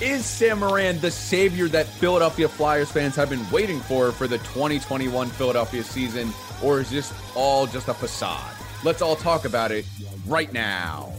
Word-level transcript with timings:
Is 0.00 0.26
Sam 0.26 0.58
Morin 0.58 1.00
the 1.00 1.10
savior 1.10 1.68
that 1.68 1.86
Philadelphia 1.86 2.48
Flyers 2.48 2.90
fans 2.90 3.16
have 3.16 3.30
been 3.30 3.48
waiting 3.50 3.80
for 3.80 4.12
for 4.12 4.28
the 4.28 4.36
2021 4.38 5.28
Philadelphia 5.28 5.82
season, 5.82 6.34
or 6.62 6.80
is 6.80 6.90
this 6.90 7.14
all 7.34 7.66
just 7.66 7.88
a 7.88 7.94
facade? 7.94 8.54
Let's 8.84 9.00
all 9.00 9.16
talk 9.16 9.46
about 9.46 9.72
it 9.72 9.86
right 10.26 10.52
now. 10.52 11.14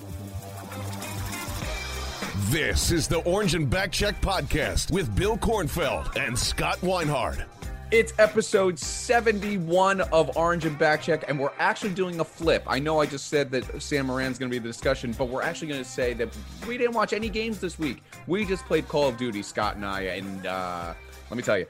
This 2.50 2.92
is 2.92 3.08
the 3.08 3.18
Orange 3.22 3.56
and 3.56 3.68
Backcheck 3.68 4.22
podcast 4.22 4.92
with 4.92 5.14
Bill 5.16 5.40
Kornfeld 5.40 6.16
and 6.16 6.38
Scott 6.38 6.80
Weinhard. 6.84 7.46
It's 7.90 8.12
episode 8.20 8.78
71 8.78 10.02
of 10.02 10.36
Orange 10.36 10.66
and 10.66 10.78
Backcheck, 10.78 11.24
and 11.30 11.40
we're 11.40 11.54
actually 11.58 11.94
doing 11.94 12.20
a 12.20 12.24
flip. 12.26 12.64
I 12.68 12.80
know 12.80 13.00
I 13.00 13.06
just 13.06 13.28
said 13.28 13.50
that 13.52 13.82
Sam 13.82 14.08
Morin's 14.08 14.38
going 14.38 14.52
to 14.52 14.56
be 14.56 14.60
the 14.60 14.68
discussion, 14.68 15.16
but 15.18 15.30
we're 15.30 15.42
actually 15.42 15.70
going 15.70 15.82
to 15.82 15.90
say 15.90 16.14
that 16.16 16.36
we 16.68 16.78
didn't 16.78 16.96
watch 16.96 17.14
any 17.14 17.30
games 17.30 17.62
this 17.62 17.80
week. 17.80 18.04
We 18.28 18.46
just 18.46 18.66
played 18.66 18.90
Call 18.90 19.08
of 19.08 19.16
Duty, 19.16 19.42
Scott 19.42 19.78
and 19.78 19.86
I, 19.86 20.02
and 20.02 20.46
uh, 20.46 20.94
let 21.30 21.38
me 21.38 21.44
tell 21.44 21.58
you, 21.58 21.66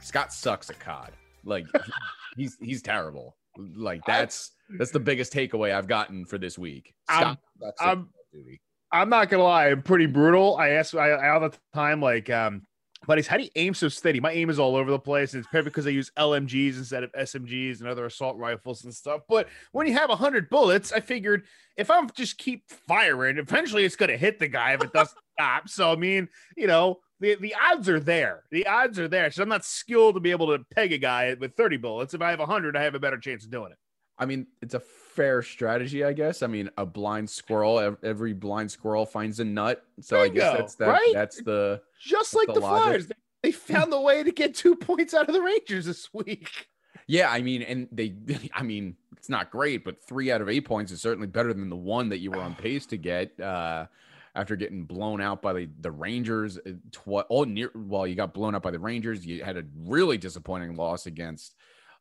Scott 0.00 0.32
sucks 0.32 0.70
at 0.70 0.78
COD. 0.80 1.10
Like 1.44 1.66
he's 2.36 2.56
he's 2.62 2.80
terrible. 2.80 3.36
Like 3.58 4.00
that's 4.06 4.52
that's 4.78 4.90
the 4.90 5.00
biggest 5.00 5.34
takeaway 5.34 5.74
I've 5.74 5.86
gotten 5.86 6.24
for 6.24 6.38
this 6.38 6.56
week. 6.58 6.94
Scott 7.10 7.38
I'm- 7.78 7.78
Call 7.78 7.92
of 7.92 8.06
Duty. 8.32 8.60
I'm 8.90 9.10
not 9.10 9.28
gonna 9.28 9.42
lie, 9.42 9.66
I'm 9.68 9.82
pretty 9.82 10.06
brutal. 10.06 10.56
I 10.56 10.70
ask 10.70 10.94
I, 10.94 11.10
I 11.10 11.28
all 11.28 11.40
the 11.40 11.52
time, 11.74 12.00
like, 12.00 12.30
um, 12.30 12.62
buddies, 13.06 13.26
how 13.26 13.36
do 13.36 13.44
you 13.44 13.50
aim 13.56 13.74
so 13.74 13.88
steady? 13.88 14.20
My 14.20 14.32
aim 14.32 14.50
is 14.50 14.58
all 14.58 14.76
over 14.76 14.90
the 14.90 14.98
place. 14.98 15.32
And 15.32 15.40
it's 15.40 15.48
probably 15.48 15.70
because 15.70 15.86
I 15.86 15.90
use 15.90 16.10
LMGs 16.18 16.78
instead 16.78 17.04
of 17.04 17.12
SMGs 17.12 17.80
and 17.80 17.88
other 17.88 18.06
assault 18.06 18.36
rifles 18.36 18.84
and 18.84 18.94
stuff. 18.94 19.22
But 19.28 19.48
when 19.72 19.86
you 19.86 19.94
have 19.94 20.10
hundred 20.10 20.50
bullets, 20.50 20.92
I 20.92 21.00
figured 21.00 21.44
if 21.76 21.90
I'm 21.90 22.10
just 22.10 22.38
keep 22.38 22.64
firing, 22.68 23.38
eventually 23.38 23.84
it's 23.84 23.96
gonna 23.96 24.16
hit 24.16 24.38
the 24.38 24.48
guy 24.48 24.72
if 24.72 24.82
it 24.82 24.92
doesn't 24.92 25.18
stop. 25.38 25.68
So 25.68 25.92
I 25.92 25.96
mean, 25.96 26.28
you 26.56 26.66
know, 26.66 26.98
the, 27.20 27.36
the 27.36 27.54
odds 27.60 27.88
are 27.88 28.00
there. 28.00 28.44
The 28.50 28.66
odds 28.66 28.98
are 28.98 29.08
there. 29.08 29.30
So 29.30 29.42
I'm 29.42 29.48
not 29.48 29.64
skilled 29.64 30.14
to 30.14 30.20
be 30.20 30.30
able 30.30 30.56
to 30.56 30.64
peg 30.74 30.92
a 30.92 30.98
guy 30.98 31.34
with 31.38 31.56
30 31.56 31.76
bullets. 31.78 32.14
If 32.14 32.22
I 32.22 32.30
have 32.30 32.38
100, 32.38 32.76
I 32.76 32.82
have 32.82 32.94
a 32.94 33.00
better 33.00 33.18
chance 33.18 33.44
of 33.44 33.50
doing 33.50 33.72
it. 33.72 33.78
I 34.18 34.26
mean, 34.26 34.46
it's 34.60 34.74
a 34.74 34.82
fair 35.18 35.42
strategy, 35.42 36.04
I 36.04 36.12
guess. 36.12 36.42
I 36.42 36.46
mean, 36.46 36.70
a 36.78 36.86
blind 36.86 37.28
squirrel, 37.28 37.96
every 38.04 38.32
blind 38.32 38.70
squirrel 38.70 39.04
finds 39.04 39.40
a 39.40 39.44
nut. 39.44 39.84
So 40.00 40.22
I 40.22 40.28
guess 40.28 40.56
that's 40.56 40.74
that, 40.76 40.86
right? 40.86 41.10
that's 41.12 41.42
the 41.42 41.82
Just 42.00 42.32
That's 42.32 42.34
like 42.34 42.46
the 42.46 42.54
the. 42.54 42.60
Flyers, 42.60 43.06
they, 43.08 43.14
they 43.42 43.52
found 43.52 43.92
the 43.92 44.00
way 44.00 44.22
to 44.22 44.30
get 44.30 44.54
two 44.54 44.76
points 44.76 45.14
out 45.14 45.28
of 45.28 45.34
the 45.34 45.42
Rangers 45.42 45.86
this 45.86 46.14
week. 46.14 46.68
yeah. 47.08 47.30
I 47.30 47.42
mean, 47.42 47.62
and 47.62 47.88
they, 47.90 48.14
I 48.54 48.62
mean, 48.62 48.96
it's 49.16 49.28
not 49.28 49.50
great, 49.50 49.84
but 49.84 50.00
three 50.00 50.30
out 50.30 50.40
of 50.40 50.48
eight 50.48 50.64
points 50.64 50.92
is 50.92 51.02
certainly 51.02 51.26
better 51.26 51.52
than 51.52 51.68
the 51.68 51.76
one 51.76 52.08
that 52.10 52.18
you 52.18 52.30
were 52.30 52.40
on 52.40 52.54
pace 52.54 52.86
to 52.86 52.96
get. 52.96 53.38
Uh, 53.40 53.86
after 54.34 54.54
getting 54.54 54.84
blown 54.84 55.20
out 55.20 55.42
by 55.42 55.52
the, 55.52 55.68
the 55.80 55.90
Rangers, 55.90 56.60
tw- 56.92 57.26
all 57.28 57.44
near 57.44 57.72
well, 57.74 58.06
you 58.06 58.14
got 58.14 58.32
blown 58.32 58.54
out 58.54 58.62
by 58.62 58.70
the 58.70 58.78
Rangers. 58.78 59.26
You 59.26 59.42
had 59.42 59.56
a 59.56 59.64
really 59.84 60.16
disappointing 60.16 60.76
loss 60.76 61.06
against 61.06 61.56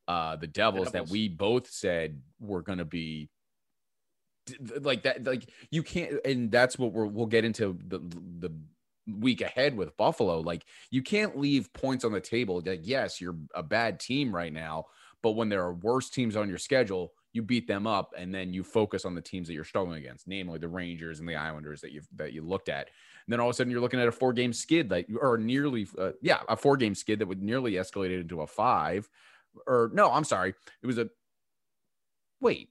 uh, 0.07 0.35
the 0.35 0.47
Devils, 0.47 0.87
that 0.87 0.93
Devils. 0.93 1.11
we 1.11 1.29
both 1.29 1.69
said 1.69 2.21
were 2.39 2.61
going 2.61 2.79
to 2.79 2.85
be 2.85 3.29
like 4.81 5.03
that. 5.03 5.23
Like 5.25 5.49
you 5.71 5.83
can't, 5.83 6.13
and 6.25 6.51
that's 6.51 6.77
what 6.79 6.93
we're, 6.93 7.05
we'll 7.05 7.25
get 7.25 7.45
into 7.45 7.77
the 7.87 7.99
the 7.99 8.53
week 9.19 9.41
ahead 9.41 9.75
with 9.75 9.95
Buffalo. 9.97 10.39
Like 10.39 10.65
you 10.91 11.01
can't 11.01 11.37
leave 11.37 11.71
points 11.73 12.05
on 12.05 12.11
the 12.11 12.21
table. 12.21 12.61
Like 12.65 12.81
yes, 12.83 13.19
you're 13.19 13.37
a 13.53 13.63
bad 13.63 13.99
team 13.99 14.33
right 14.33 14.53
now, 14.53 14.85
but 15.21 15.31
when 15.31 15.49
there 15.49 15.63
are 15.63 15.73
worse 15.73 16.09
teams 16.09 16.35
on 16.35 16.49
your 16.49 16.57
schedule, 16.57 17.13
you 17.33 17.41
beat 17.41 17.67
them 17.67 17.85
up, 17.85 18.13
and 18.17 18.33
then 18.33 18.53
you 18.53 18.63
focus 18.63 19.05
on 19.05 19.15
the 19.15 19.21
teams 19.21 19.47
that 19.47 19.53
you're 19.53 19.63
struggling 19.63 19.99
against, 19.99 20.27
namely 20.27 20.59
the 20.59 20.67
Rangers 20.67 21.19
and 21.19 21.27
the 21.27 21.35
Islanders 21.35 21.81
that 21.81 21.91
you 21.91 22.01
that 22.15 22.33
you 22.33 22.41
looked 22.41 22.69
at. 22.69 22.87
And 22.87 23.33
then 23.33 23.39
all 23.39 23.49
of 23.49 23.51
a 23.51 23.53
sudden, 23.55 23.71
you're 23.71 23.81
looking 23.81 23.99
at 23.99 24.07
a 24.07 24.11
four 24.11 24.33
game 24.33 24.53
skid 24.53 24.89
that, 24.89 25.05
or 25.19 25.37
nearly, 25.37 25.87
uh, 25.99 26.11
yeah, 26.21 26.39
a 26.47 26.55
four 26.55 26.77
game 26.77 26.95
skid 26.95 27.19
that 27.19 27.27
would 27.27 27.43
nearly 27.43 27.73
escalate 27.73 28.17
into 28.17 28.41
a 28.41 28.47
five. 28.47 29.09
Or 29.65 29.89
no, 29.93 30.11
I'm 30.11 30.23
sorry, 30.23 30.53
it 30.83 30.87
was 30.87 30.97
a. 30.97 31.09
Wait, 32.39 32.69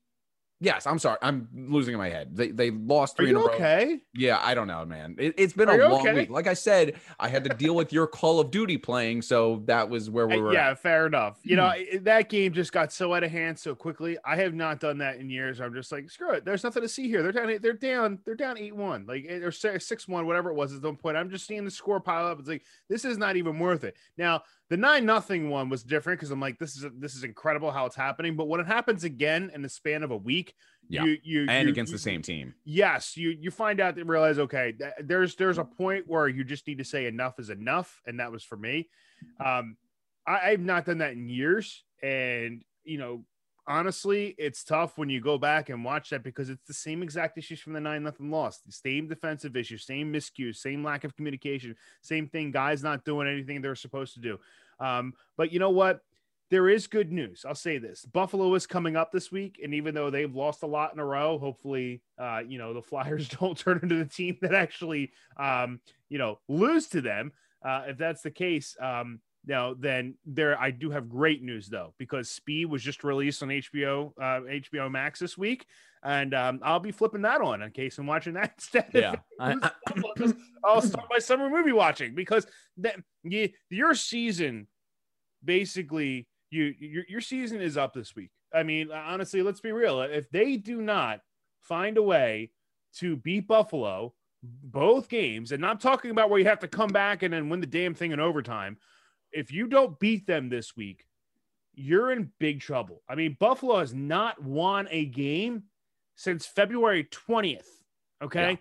yes, 0.60 0.86
I'm 0.86 0.98
sorry, 1.00 1.18
I'm 1.22 1.48
losing 1.52 1.96
my 1.96 2.08
head. 2.08 2.36
They 2.36 2.52
they 2.52 2.70
lost 2.70 3.16
three 3.16 3.30
in 3.30 3.36
a 3.36 3.40
row. 3.40 3.46
okay? 3.46 3.98
Yeah, 4.14 4.38
I 4.40 4.54
don't 4.54 4.68
know, 4.68 4.84
man. 4.84 5.16
It, 5.18 5.34
it's 5.36 5.52
been 5.52 5.68
Are 5.68 5.80
a 5.80 5.88
long 5.88 6.02
okay? 6.06 6.14
week. 6.14 6.30
Like 6.30 6.46
I 6.46 6.54
said, 6.54 6.94
I 7.18 7.26
had 7.28 7.42
to 7.44 7.50
deal 7.50 7.74
with 7.74 7.92
your 7.92 8.06
Call 8.06 8.38
of 8.38 8.52
Duty 8.52 8.78
playing, 8.78 9.22
so 9.22 9.62
that 9.66 9.90
was 9.90 10.08
where 10.08 10.28
we 10.28 10.36
Uh, 10.36 10.40
were. 10.40 10.52
yeah, 10.52 10.70
at. 10.70 10.78
fair 10.78 11.06
enough. 11.08 11.40
You 11.42 11.56
know, 11.56 11.72
that 12.02 12.28
game 12.28 12.52
just 12.52 12.70
got 12.72 12.92
so 12.92 13.12
out 13.12 13.24
of 13.24 13.30
hand 13.32 13.58
so 13.58 13.74
quickly. 13.74 14.16
I 14.24 14.36
have 14.36 14.54
not 14.54 14.78
done 14.78 14.98
that 14.98 15.16
in 15.16 15.28
years. 15.28 15.60
I'm 15.60 15.74
just 15.74 15.90
like, 15.90 16.08
screw 16.08 16.30
it. 16.34 16.44
There's 16.44 16.62
nothing 16.62 16.82
to 16.82 16.88
see 16.88 17.08
here. 17.08 17.24
They're 17.24 17.32
down. 17.32 17.58
They're 17.60 17.72
down. 17.72 18.20
They're 18.24 18.36
down 18.36 18.56
eight 18.56 18.76
one, 18.76 19.04
like 19.06 19.26
eh, 19.28 19.38
or 19.38 19.50
six 19.50 20.06
one, 20.06 20.26
whatever 20.26 20.50
it 20.50 20.54
was 20.54 20.72
at 20.72 20.80
some 20.82 20.96
point. 20.96 21.16
I'm 21.16 21.28
just 21.28 21.46
seeing 21.48 21.64
the 21.64 21.70
score 21.72 21.98
pile 21.98 22.26
up. 22.28 22.38
It's 22.38 22.48
like 22.48 22.62
this 22.88 23.04
is 23.04 23.18
not 23.18 23.34
even 23.36 23.58
worth 23.58 23.82
it. 23.82 23.96
Now 24.16 24.42
the 24.68 24.76
nine 24.76 25.04
nothing 25.06 25.48
one 25.48 25.68
was 25.68 25.82
different 25.84 26.18
because 26.18 26.30
I'm 26.30 26.40
like, 26.40 26.58
this 26.58 26.76
is 26.76 26.84
this 26.98 27.14
is 27.14 27.22
incredible 27.24 27.70
how 27.70 27.86
it's 27.86 27.94
happening. 27.96 28.36
But 28.36 28.48
when 28.48 28.60
it 28.60 28.66
happens 28.66 29.04
again 29.04 29.50
in 29.54 29.62
the 29.62 29.68
span 29.68 30.02
of 30.02 30.10
a 30.10 30.16
week, 30.16 30.54
Yeah. 30.88 31.04
you 31.04 31.18
you 31.22 31.46
and 31.48 31.66
you- 31.68 31.72
against 31.72 31.90
you- 31.92 31.98
the 31.98 32.02
same 32.02 32.22
team. 32.22 32.54
yes 32.64 33.16
you 33.16 33.30
you 33.30 33.50
find 33.50 33.80
out 33.80 33.96
and 33.98 34.08
realize 34.08 34.38
okay 34.38 34.72
th- 34.72 34.92
there's 35.00 35.34
there's 35.36 35.58
a 35.58 35.64
point 35.64 36.04
where 36.06 36.28
you 36.28 36.44
just 36.44 36.66
need 36.66 36.78
to 36.78 36.84
say 36.84 37.06
enough 37.06 37.38
is 37.40 37.50
enough 37.50 38.00
and 38.06 38.20
that 38.20 38.30
was 38.30 38.44
for 38.44 38.56
me 38.56 38.88
um 39.44 39.76
I, 40.26 40.50
i've 40.50 40.60
not 40.60 40.84
done 40.84 40.98
that 40.98 41.12
in 41.12 41.28
years 41.28 41.82
and 42.04 42.62
you 42.84 42.98
know 42.98 43.24
honestly 43.68 44.34
it's 44.38 44.62
tough 44.62 44.96
when 44.96 45.08
you 45.08 45.20
go 45.20 45.36
back 45.36 45.68
and 45.68 45.84
watch 45.84 46.10
that 46.10 46.22
because 46.22 46.50
it's 46.50 46.66
the 46.66 46.74
same 46.74 47.02
exact 47.02 47.36
issues 47.36 47.60
from 47.60 47.72
the 47.72 47.80
nine 47.80 48.02
nothing 48.02 48.30
loss 48.30 48.58
the 48.58 48.72
same 48.72 49.08
defensive 49.08 49.56
issues 49.56 49.84
same 49.84 50.12
miscues 50.12 50.56
same 50.56 50.84
lack 50.84 51.04
of 51.04 51.16
communication 51.16 51.74
same 52.00 52.28
thing 52.28 52.50
guys 52.50 52.82
not 52.82 53.04
doing 53.04 53.28
anything 53.28 53.60
they're 53.60 53.74
supposed 53.74 54.14
to 54.14 54.20
do 54.20 54.38
um 54.78 55.12
but 55.36 55.52
you 55.52 55.58
know 55.58 55.70
what 55.70 56.00
there 56.50 56.68
is 56.68 56.86
good 56.86 57.10
news. 57.10 57.44
I'll 57.46 57.54
say 57.54 57.78
this: 57.78 58.04
Buffalo 58.04 58.54
is 58.54 58.66
coming 58.66 58.96
up 58.96 59.10
this 59.10 59.32
week, 59.32 59.60
and 59.62 59.74
even 59.74 59.94
though 59.94 60.10
they've 60.10 60.34
lost 60.34 60.62
a 60.62 60.66
lot 60.66 60.92
in 60.92 61.00
a 61.00 61.04
row, 61.04 61.38
hopefully, 61.38 62.02
uh, 62.18 62.40
you 62.46 62.58
know 62.58 62.72
the 62.72 62.82
Flyers 62.82 63.28
don't 63.40 63.58
turn 63.58 63.80
into 63.82 63.96
the 63.96 64.04
team 64.04 64.38
that 64.42 64.54
actually, 64.54 65.12
um, 65.38 65.80
you 66.08 66.18
know, 66.18 66.38
lose 66.48 66.86
to 66.88 67.00
them. 67.00 67.32
Uh, 67.64 67.84
if 67.88 67.98
that's 67.98 68.22
the 68.22 68.30
case, 68.30 68.76
um, 68.80 69.20
now 69.46 69.74
then 69.78 70.14
there 70.24 70.60
I 70.60 70.70
do 70.70 70.90
have 70.90 71.08
great 71.08 71.42
news 71.42 71.68
though 71.68 71.94
because 71.98 72.30
Speed 72.30 72.66
was 72.66 72.82
just 72.82 73.04
released 73.04 73.42
on 73.42 73.48
HBO, 73.48 74.12
uh, 74.20 74.40
HBO 74.42 74.90
Max 74.90 75.20
this 75.20 75.38
week, 75.38 75.66
and 76.02 76.34
um, 76.34 76.60
I'll 76.62 76.80
be 76.80 76.92
flipping 76.92 77.22
that 77.22 77.40
on 77.40 77.62
in 77.62 77.70
case 77.70 77.98
I'm 77.98 78.06
watching 78.06 78.34
that 78.34 78.52
instead. 78.56 78.90
Yeah. 78.92 79.14
It 79.40 79.72
loses, 80.18 80.36
I'll 80.64 80.82
start 80.82 81.06
my 81.10 81.18
summer 81.18 81.48
movie 81.48 81.72
watching 81.72 82.14
because 82.14 82.46
that 82.78 82.96
you, 83.22 83.50
your 83.70 83.94
season 83.94 84.66
basically 85.44 86.26
you 86.50 86.74
your, 86.78 87.04
your 87.08 87.20
season 87.20 87.60
is 87.60 87.76
up 87.76 87.94
this 87.94 88.14
week. 88.14 88.30
I 88.52 88.62
mean, 88.62 88.90
honestly, 88.90 89.42
let's 89.42 89.60
be 89.60 89.72
real. 89.72 90.00
If 90.02 90.30
they 90.30 90.56
do 90.56 90.80
not 90.80 91.20
find 91.62 91.98
a 91.98 92.02
way 92.02 92.50
to 92.96 93.16
beat 93.16 93.46
Buffalo 93.46 94.14
both 94.42 95.08
games, 95.08 95.52
and 95.52 95.64
I'm 95.64 95.78
talking 95.78 96.10
about 96.10 96.30
where 96.30 96.38
you 96.38 96.46
have 96.46 96.60
to 96.60 96.68
come 96.68 96.88
back 96.88 97.22
and 97.22 97.32
then 97.32 97.48
win 97.48 97.60
the 97.60 97.66
damn 97.66 97.94
thing 97.94 98.12
in 98.12 98.20
overtime. 98.20 98.78
If 99.32 99.52
you 99.52 99.66
don't 99.66 99.98
beat 99.98 100.26
them 100.26 100.48
this 100.48 100.76
week, 100.76 101.06
you're 101.74 102.10
in 102.12 102.30
big 102.38 102.60
trouble. 102.60 103.02
I 103.08 103.14
mean, 103.14 103.36
Buffalo 103.38 103.78
has 103.80 103.92
not 103.92 104.42
won 104.42 104.88
a 104.90 105.04
game 105.06 105.64
since 106.14 106.46
February 106.46 107.04
20th. 107.04 107.66
Okay. 108.22 108.58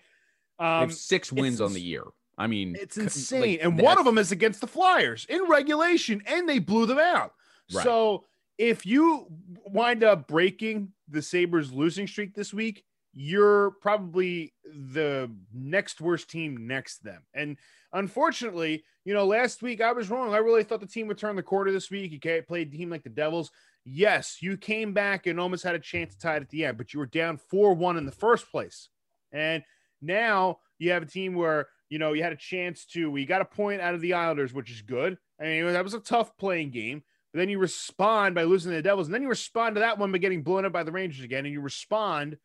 They 0.59 0.65
Um, 0.65 0.91
six 0.91 1.31
wins 1.31 1.61
on 1.61 1.73
the 1.73 1.81
year. 1.81 2.03
I 2.37 2.47
mean, 2.47 2.75
It's 2.79 2.97
insane. 2.97 3.41
like, 3.41 3.59
and 3.61 3.79
one 3.79 3.97
of 3.97 4.03
them 4.05 4.17
is 4.17 4.31
against 4.33 4.59
the 4.59 4.67
Flyers 4.67 5.25
in 5.29 5.43
regulation, 5.47 6.21
and 6.25 6.47
they 6.49 6.59
blew 6.59 6.85
them 6.85 6.99
out. 6.99 7.33
Right. 7.73 7.83
So 7.83 8.25
if 8.57 8.85
you 8.85 9.27
wind 9.65 10.03
up 10.03 10.27
breaking 10.27 10.91
the 11.07 11.21
Sabres 11.21 11.71
losing 11.71 12.07
streak 12.07 12.33
this 12.35 12.53
week, 12.53 12.83
you're 13.13 13.71
probably 13.81 14.53
the 14.65 15.31
next 15.53 16.01
worst 16.01 16.29
team 16.29 16.67
next 16.67 16.97
to 16.97 17.03
them. 17.05 17.23
And 17.33 17.57
unfortunately, 17.95 18.83
you 19.05 19.13
know, 19.13 19.25
last 19.25 19.63
week 19.63 19.81
I 19.81 19.91
was 19.93 20.09
wrong. 20.09 20.33
I 20.33 20.37
really 20.37 20.63
thought 20.63 20.81
the 20.81 20.85
team 20.85 21.07
would 21.07 21.17
turn 21.17 21.35
the 21.35 21.43
corner 21.43 21.71
this 21.71 21.89
week. 21.89 22.11
You 22.11 22.19
can't 22.19 22.47
play 22.47 22.61
a 22.61 22.65
team 22.65 22.89
like 22.89 23.03
the 23.03 23.09
Devils. 23.09 23.49
Yes, 23.85 24.37
you 24.41 24.57
came 24.57 24.93
back 24.93 25.27
and 25.27 25.39
almost 25.39 25.63
had 25.63 25.75
a 25.75 25.79
chance 25.79 26.13
to 26.13 26.19
tie 26.19 26.35
it 26.35 26.43
at 26.43 26.49
the 26.49 26.65
end, 26.65 26.77
but 26.77 26.93
you 26.93 26.99
were 26.99 27.05
down 27.05 27.37
4 27.37 27.73
1 27.73 27.97
in 27.97 28.05
the 28.05 28.11
first 28.11 28.51
place. 28.51 28.89
And 29.31 29.63
now 30.01 30.59
you 30.77 30.91
have 30.91 31.03
a 31.03 31.07
team 31.07 31.35
where, 31.35 31.67
you 31.89 31.99
know, 31.99 32.13
you 32.13 32.23
had 32.23 32.33
a 32.33 32.37
chance 32.37 32.85
to, 32.87 33.09
we 33.09 33.25
got 33.25 33.41
a 33.41 33.45
point 33.45 33.81
out 33.81 33.93
of 33.93 34.01
the 34.01 34.13
Islanders, 34.13 34.53
which 34.53 34.71
is 34.71 34.81
good. 34.81 35.17
I 35.39 35.43
mean, 35.45 35.73
that 35.73 35.83
was 35.83 35.93
a 35.93 35.99
tough 35.99 36.37
playing 36.37 36.71
game. 36.71 37.03
But 37.31 37.39
then 37.39 37.49
you 37.49 37.59
respond 37.59 38.33
by 38.33 38.43
losing 38.43 38.71
to 38.71 38.77
the 38.77 38.81
Devils. 38.81 39.07
And 39.07 39.13
then 39.13 39.21
you 39.21 39.29
respond 39.29 39.75
to 39.75 39.81
that 39.81 39.99
one 39.99 40.11
by 40.11 40.17
getting 40.17 40.41
blown 40.41 40.65
up 40.65 40.71
by 40.71 40.83
the 40.83 40.91
Rangers 40.91 41.23
again. 41.23 41.45
And 41.45 41.53
you 41.53 41.61
respond 41.61 42.37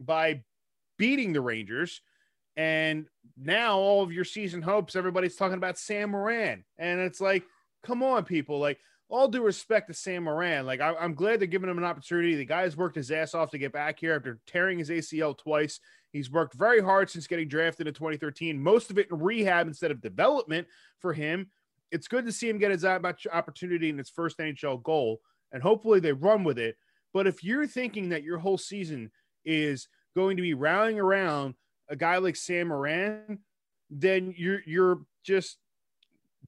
by 0.00 0.42
beating 0.98 1.32
the 1.32 1.40
Rangers. 1.40 2.00
And 2.56 3.06
now 3.36 3.78
all 3.78 4.02
of 4.02 4.12
your 4.12 4.24
season 4.24 4.62
hopes, 4.62 4.96
everybody's 4.96 5.36
talking 5.36 5.56
about 5.56 5.78
Sam 5.78 6.10
Morin. 6.10 6.64
And 6.78 7.00
it's 7.00 7.20
like, 7.20 7.44
come 7.82 8.02
on, 8.02 8.24
people. 8.24 8.58
Like, 8.58 8.78
all 9.08 9.28
due 9.28 9.42
respect 9.42 9.88
to 9.88 9.94
Sam 9.94 10.24
Morin. 10.24 10.66
Like, 10.66 10.80
I, 10.80 10.94
I'm 10.94 11.14
glad 11.14 11.40
they're 11.40 11.46
giving 11.46 11.68
him 11.68 11.78
an 11.78 11.84
opportunity. 11.84 12.34
The 12.34 12.44
guy's 12.44 12.76
worked 12.76 12.96
his 12.96 13.10
ass 13.10 13.34
off 13.34 13.50
to 13.50 13.58
get 13.58 13.72
back 13.72 14.00
here 14.00 14.14
after 14.14 14.40
tearing 14.46 14.78
his 14.78 14.90
ACL 14.90 15.36
twice. 15.36 15.80
He's 16.12 16.30
worked 16.30 16.54
very 16.54 16.80
hard 16.80 17.10
since 17.10 17.26
getting 17.26 17.48
drafted 17.48 17.88
in 17.88 17.94
2013, 17.94 18.60
most 18.60 18.90
of 18.90 18.98
it 18.98 19.08
in 19.10 19.18
rehab 19.18 19.66
instead 19.66 19.90
of 19.90 20.00
development 20.00 20.68
for 21.00 21.12
him. 21.12 21.50
It's 21.90 22.08
good 22.08 22.24
to 22.26 22.32
see 22.32 22.48
him 22.48 22.58
get 22.58 22.70
his 22.70 22.84
opportunity 22.84 23.88
in 23.88 23.98
his 23.98 24.10
first 24.10 24.38
NHL 24.38 24.82
goal, 24.82 25.20
and 25.52 25.62
hopefully 25.62 26.00
they 26.00 26.12
run 26.12 26.44
with 26.44 26.58
it. 26.58 26.76
But 27.12 27.26
if 27.26 27.44
you're 27.44 27.66
thinking 27.66 28.08
that 28.08 28.22
your 28.22 28.38
whole 28.38 28.58
season 28.58 29.10
is 29.44 29.88
going 30.16 30.36
to 30.36 30.42
be 30.42 30.54
rallying 30.54 30.98
around 30.98 31.54
a 31.88 31.96
guy 31.96 32.18
like 32.18 32.36
Sam 32.36 32.68
Morin, 32.68 33.38
then 33.90 34.34
you're 34.36 34.60
you're 34.66 35.00
just 35.22 35.58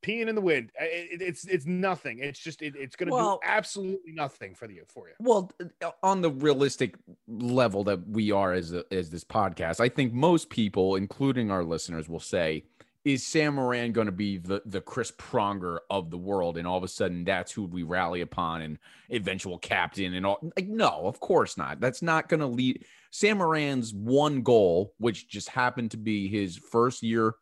peeing 0.03 0.29
in 0.29 0.35
the 0.35 0.41
wind. 0.41 0.71
It- 0.79 1.23
it's 1.23 1.47
it's 1.47 1.67
nothing. 1.67 2.19
It's 2.21 2.39
just 2.39 2.63
it, 2.63 2.75
it's 2.77 2.97
going 2.97 3.09
to 3.09 3.15
Well- 3.15 3.41
do 3.43 3.49
absolutely 3.49 4.13
nothing 4.13 4.55
for 4.55 4.71
you 4.71 4.85
for 4.89 5.09
you. 5.09 5.15
Well, 5.21 5.51
uh, 5.83 5.91
on 6.03 6.21
the 6.23 6.31
realistic 6.31 6.97
level 7.27 7.85
that 7.85 8.07
we 8.09 8.31
are 8.31 8.53
as 8.53 8.73
a, 8.73 8.85
as 8.93 9.11
this 9.11 9.25
podcast, 9.25 9.81
I 9.81 9.89
think 9.89 10.13
most 10.13 10.51
people, 10.51 10.97
including 10.97 11.51
our 11.51 11.65
listeners, 11.65 12.09
will 12.09 12.21
say, 12.21 12.65
"Is 13.05 13.27
Sam 13.27 13.55
Morin 13.55 13.93
going 13.93 14.07
to 14.07 14.13
be 14.13 14.37
the 14.37 14.61
the 14.67 14.81
Chris 14.83 15.11
Pronger 15.13 15.79
of 15.89 16.11
the 16.11 16.19
world?" 16.19 16.59
And 16.59 16.67
all 16.67 16.77
of 16.77 16.85
a 16.85 16.89
sudden, 16.89 17.25
that's 17.25 17.53
who 17.53 17.65
we 17.65 17.83
rally 17.83 18.21
upon 18.21 18.61
and 18.63 18.79
eventual 19.11 19.59
captain 19.59 20.13
and 20.15 20.27
all. 20.27 20.39
Like, 20.57 20.69
no, 20.69 21.07
of 21.07 21.21
course 21.21 21.57
not. 21.57 21.81
That's 21.81 22.03
not 22.03 22.29
going 22.29 22.41
to 22.41 22.47
lead. 22.47 22.85
Sam 23.11 23.39
Morin's 23.39 23.95
one 23.95 24.43
goal, 24.43 24.93
which 24.99 25.29
just 25.29 25.49
happened 25.49 25.91
to 25.93 25.97
be 25.97 26.29
his 26.29 26.57
first 26.57 27.03
year, 27.03 27.35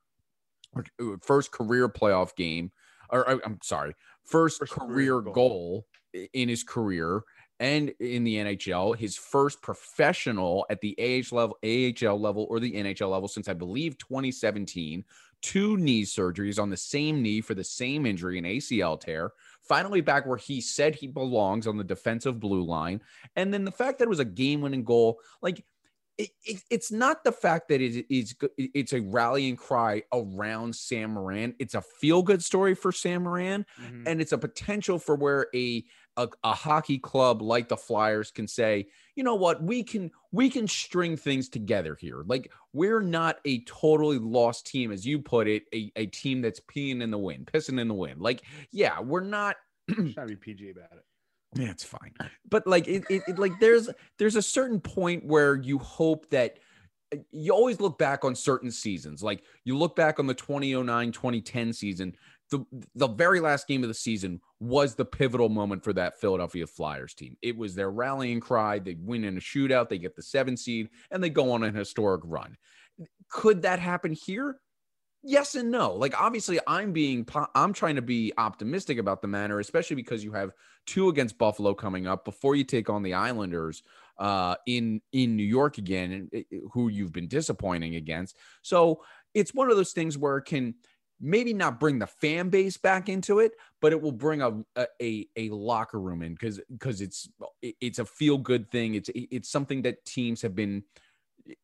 uh, 0.77 0.83
first 1.23 1.53
career 1.53 1.89
playoff 1.89 2.35
game, 2.37 2.73
or 3.11 3.29
uh, 3.29 3.39
I'm 3.45 3.59
sorry, 3.63 3.95
first, 4.25 4.61
First 4.61 4.73
career 4.73 4.87
career 4.87 5.21
goal. 5.21 5.33
goal 5.33 5.87
in 6.33 6.49
his 6.49 6.63
career 6.63 7.23
and 7.61 7.91
in 8.01 8.25
the 8.25 8.37
NHL, 8.37 8.97
his 8.97 9.17
first 9.17 9.63
professional 9.63 10.67
at 10.71 10.81
the 10.81 10.95
AH 10.99 11.35
level, 11.35 11.57
AHL 11.63 12.21
level, 12.21 12.47
or 12.51 12.59
the 12.59 12.73
NHL 12.73 13.11
level 13.11 13.29
since 13.29 13.49
I 13.49 13.55
believe 13.55 13.97
2017. 13.99 15.05
Two 15.41 15.77
knee 15.77 16.05
surgeries 16.05 16.59
on 16.59 16.71
the 16.71 16.77
same 16.77 17.23
knee 17.23 17.41
for 17.41 17.55
the 17.55 17.63
same 17.63 18.07
injury, 18.07 18.39
an 18.39 18.45
ACL 18.45 18.99
tear. 18.99 19.33
Finally, 19.69 20.01
back 20.03 20.27
where 20.27 20.37
he 20.37 20.61
said 20.61 20.95
he 20.95 21.07
belongs 21.07 21.67
on 21.67 21.77
the 21.79 21.85
defensive 21.85 22.39
blue 22.39 22.63
line. 22.63 23.01
And 23.37 23.53
then 23.53 23.65
the 23.65 23.73
fact 23.73 23.99
that 23.99 24.05
it 24.05 24.09
was 24.11 24.21
a 24.21 24.25
game 24.25 24.61
winning 24.61 24.85
goal, 24.85 25.19
like 25.41 25.65
it, 26.17 26.31
it, 26.45 26.63
it's 26.71 26.93
not 26.93 27.25
the 27.25 27.33
fact 27.33 27.69
that 27.69 27.81
it 27.81 28.07
is 28.09 28.37
it's 28.57 28.93
a 28.93 29.01
rallying 29.01 29.57
cry 29.57 30.03
around 30.13 30.77
Sam 30.77 31.15
Morin. 31.15 31.55
It's 31.59 31.75
a 31.75 31.83
feel 31.83 32.23
good 32.23 32.45
story 32.45 32.75
for 32.75 32.93
Sam 32.93 33.25
Morin, 33.25 33.67
Mhm. 33.81 34.05
and 34.07 34.21
it's 34.21 34.33
a 34.33 34.39
potential 34.39 34.99
for 35.01 35.17
where 35.17 35.49
a, 35.55 35.83
a 36.17 36.29
a 36.43 36.53
hockey 36.53 36.99
club 36.99 37.43
like 37.43 37.69
the 37.69 37.77
Flyers 37.77 38.31
can 38.31 38.47
say, 38.47 38.87
you 39.17 39.25
know 39.25 39.35
what, 39.35 39.63
we 39.63 39.83
can 39.83 40.11
we 40.33 40.51
can 40.51 40.67
string 40.69 41.17
things 41.17 41.49
together 41.49 41.97
here. 41.99 42.25
Like 42.27 42.51
we're 42.73 43.01
not 43.01 43.39
a 43.45 43.61
totally 43.65 44.19
lost 44.19 44.67
team, 44.67 44.93
as 44.93 45.07
you 45.07 45.19
put 45.21 45.49
it, 45.49 45.65
a, 45.75 45.91
a 45.97 46.07
team 46.07 46.41
that's 46.43 46.61
peeing 46.61 47.03
in 47.03 47.11
the 47.11 47.19
wind, 47.19 47.51
pissing 47.53 47.81
in 47.81 47.89
the 47.89 47.95
wind. 47.95 48.21
Like 48.21 48.43
yeah, 48.71 49.01
we're 49.01 49.21
not 49.21 49.57
Trying 49.91 50.13
to 50.15 50.27
be 50.27 50.37
PG 50.37 50.71
about 50.71 50.93
it. 50.93 51.05
yeah, 51.61 51.71
it's 51.71 51.85
fine. 51.85 52.13
But 52.49 52.67
like 52.67 52.89
it, 52.89 53.05
it, 53.11 53.23
it 53.29 53.39
like 53.39 53.59
there's 53.61 53.91
there's 54.19 54.37
a 54.37 54.43
certain 54.43 54.81
point 54.81 55.25
where 55.27 55.57
you 55.57 55.79
hope 55.79 56.29
that 56.31 56.59
uh, 57.13 57.19
you 57.31 57.53
always 57.53 57.81
look 57.81 57.99
back 57.99 58.25
on 58.25 58.35
certain 58.35 58.71
seasons. 58.71 59.23
Like 59.23 59.43
you 59.65 59.77
look 59.77 59.95
back 59.95 60.19
on 60.19 60.27
the 60.27 60.35
2009 60.35 61.13
2010 61.13 61.73
season, 61.73 62.17
the 62.59 62.87
the 62.95 63.09
very 63.09 63.41
last 63.41 63.67
game 63.67 63.83
of 63.83 63.89
the 63.89 63.95
season 63.95 64.41
was 64.61 64.95
the 64.95 65.05
pivotal 65.05 65.49
moment 65.49 65.83
for 65.83 65.93
that 65.93 66.21
Philadelphia 66.21 66.67
Flyers 66.67 67.15
team. 67.15 67.37
It 67.43 67.57
was 67.57 67.75
their 67.75 67.91
rallying 67.91 68.41
cry. 68.41 68.79
They 68.79 68.97
win 68.99 69.25
in 69.25 69.37
a 69.37 69.41
shootout, 69.41 69.89
they 69.89 69.99
get 69.99 70.17
the 70.17 70.23
7 70.23 70.57
seed 70.57 70.89
and 71.11 71.23
they 71.23 71.31
go 71.31 71.53
on 71.53 71.63
an 71.63 71.75
historic 71.75 72.23
run. 72.25 72.57
Could 73.29 73.63
that 73.63 73.81
happen 73.81 74.13
here? 74.13 74.59
yes 75.27 75.55
and 75.55 75.71
no 75.71 75.95
like 75.95 76.21
obviously 76.21 76.61
i'm 76.67 76.93
being 76.93 77.27
i'm 77.55 77.73
trying 77.73 77.97
to 77.97 78.03
be 78.03 78.33
optimistic 78.37 78.99
about 78.99 79.23
the 79.23 79.29
matter 79.29 79.59
especially 79.59 79.97
because 79.97 80.23
you 80.23 80.33
have 80.33 80.51
two 80.87 81.09
against 81.09 81.39
buffalo 81.39 81.73
coming 81.73 82.07
up 82.07 82.25
before 82.27 82.55
you 82.55 82.63
take 82.63 82.91
on 82.91 83.03
the 83.03 83.15
islanders 83.15 83.83
uh 84.19 84.55
in 84.67 85.01
in 85.13 85.35
new 85.35 85.43
york 85.43 85.79
again 85.79 86.13
and 86.13 86.31
uh, 86.37 86.57
who 86.73 86.89
you've 86.89 87.13
been 87.13 87.27
disappointing 87.27 87.97
against 87.97 88.37
so 88.61 89.03
it's 89.33 89.55
one 89.55 89.71
of 89.71 89.77
those 89.77 89.93
things 89.93 90.19
where 90.19 90.37
it 90.37 90.45
can 90.45 90.75
maybe 91.21 91.55
not 91.55 91.81
bring 91.81 91.99
the 91.99 92.07
fan 92.07 92.49
base 92.49 92.77
back 92.77 93.09
into 93.09 93.39
it 93.39 93.53
but 93.81 93.93
it 93.93 94.01
will 94.01 94.13
bring 94.13 94.43
a 94.43 94.53
a, 95.01 95.29
a, 95.37 95.49
locker 95.51 96.01
room 96.01 96.23
in 96.23 96.33
because 96.33 96.61
because 96.71 97.01
it's 97.01 97.29
it's 97.63 97.99
a 97.99 98.05
feel 98.05 98.37
good 98.37 98.71
thing 98.71 98.95
it's 98.95 99.11
it's 99.15 99.49
something 99.49 99.83
that 99.83 100.05
teams 100.05 100.43
have 100.43 100.55
been 100.55 100.83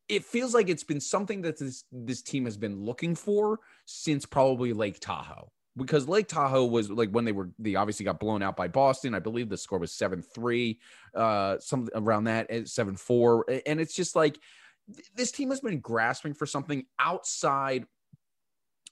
it 0.08 0.24
feels 0.24 0.54
like 0.54 0.68
it's 0.68 0.84
been 0.84 1.00
something 1.00 1.42
that 1.42 1.58
this 1.58 1.84
this 1.90 2.22
team 2.22 2.44
has 2.44 2.56
been 2.56 2.84
looking 2.84 3.14
for 3.14 3.60
since 3.86 4.26
probably 4.26 4.72
Lake 4.72 5.00
Tahoe. 5.00 5.50
Because 5.76 6.08
Lake 6.08 6.28
Tahoe 6.28 6.66
was 6.66 6.90
like 6.90 7.10
when 7.10 7.24
they 7.24 7.32
were 7.32 7.50
they 7.58 7.76
obviously 7.76 8.04
got 8.04 8.20
blown 8.20 8.42
out 8.42 8.56
by 8.56 8.68
Boston. 8.68 9.14
I 9.14 9.20
believe 9.20 9.48
the 9.48 9.56
score 9.56 9.78
was 9.78 9.92
7-3, 9.92 10.78
uh 11.14 11.58
something 11.60 11.92
around 11.94 12.24
that, 12.24 12.50
7-4. 12.50 13.62
And 13.66 13.80
it's 13.80 13.94
just 13.94 14.14
like 14.14 14.38
this 15.14 15.32
team 15.32 15.50
has 15.50 15.60
been 15.60 15.80
grasping 15.80 16.34
for 16.34 16.46
something 16.46 16.84
outside 16.98 17.86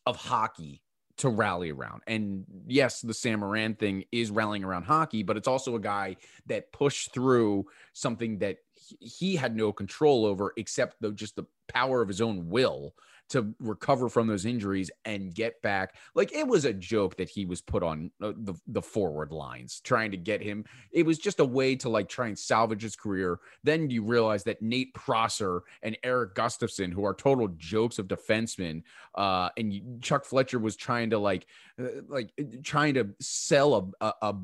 of 0.08 0.16
hockey 0.16 0.80
to 1.18 1.28
rally 1.28 1.70
around. 1.70 2.00
And 2.06 2.46
yes, 2.66 3.02
the 3.02 3.12
Sam 3.12 3.40
Morin 3.40 3.74
thing 3.74 4.04
is 4.10 4.30
rallying 4.30 4.64
around 4.64 4.84
hockey, 4.84 5.22
but 5.22 5.36
it's 5.36 5.48
also 5.48 5.74
a 5.74 5.80
guy 5.80 6.16
that 6.46 6.72
pushed 6.72 7.12
through 7.12 7.66
something 7.92 8.38
that 8.38 8.56
he- 9.00 9.36
had 9.36 9.54
no 9.54 9.70
control 9.72 10.24
over 10.24 10.54
except 10.56 10.96
the 11.00 11.12
just 11.12 11.36
the 11.36 11.44
power 11.68 12.00
of 12.00 12.08
his 12.08 12.22
own 12.22 12.48
will 12.48 12.94
to 13.28 13.54
recover 13.60 14.08
from 14.08 14.26
those 14.26 14.46
injuries 14.46 14.90
and 15.04 15.34
get 15.34 15.60
back. 15.62 15.94
Like 16.14 16.32
it 16.32 16.46
was 16.46 16.64
a 16.64 16.72
joke 16.72 17.16
that 17.16 17.28
he 17.28 17.44
was 17.44 17.60
put 17.60 17.82
on 17.82 18.10
uh, 18.22 18.32
the 18.36 18.54
the 18.66 18.82
forward 18.82 19.32
lines 19.32 19.80
trying 19.80 20.10
to 20.12 20.16
get 20.16 20.42
him. 20.42 20.64
It 20.90 21.04
was 21.04 21.18
just 21.18 21.40
a 21.40 21.44
way 21.44 21.76
to 21.76 21.88
like 21.88 22.08
try 22.08 22.28
and 22.28 22.38
salvage 22.38 22.82
his 22.82 22.96
career. 22.96 23.40
Then 23.64 23.90
you 23.90 24.02
realize 24.02 24.44
that 24.44 24.62
Nate 24.62 24.94
Prosser 24.94 25.62
and 25.82 25.96
Erik 26.02 26.34
Gustafsson, 26.34 26.92
who 26.92 27.04
are 27.04 27.14
total 27.14 27.48
jokes 27.56 27.98
of 27.98 28.08
defensemen, 28.08 28.82
uh, 29.14 29.50
and 29.56 30.02
Chuck 30.02 30.24
Fletcher 30.24 30.58
was 30.58 30.76
trying 30.76 31.10
to 31.10 31.18
like 31.18 31.46
uh, 31.80 32.02
like 32.08 32.32
uh, 32.40 32.44
trying 32.62 32.94
to 32.94 33.08
sell 33.20 33.94
a, 34.00 34.06
a, 34.06 34.12
a 34.22 34.34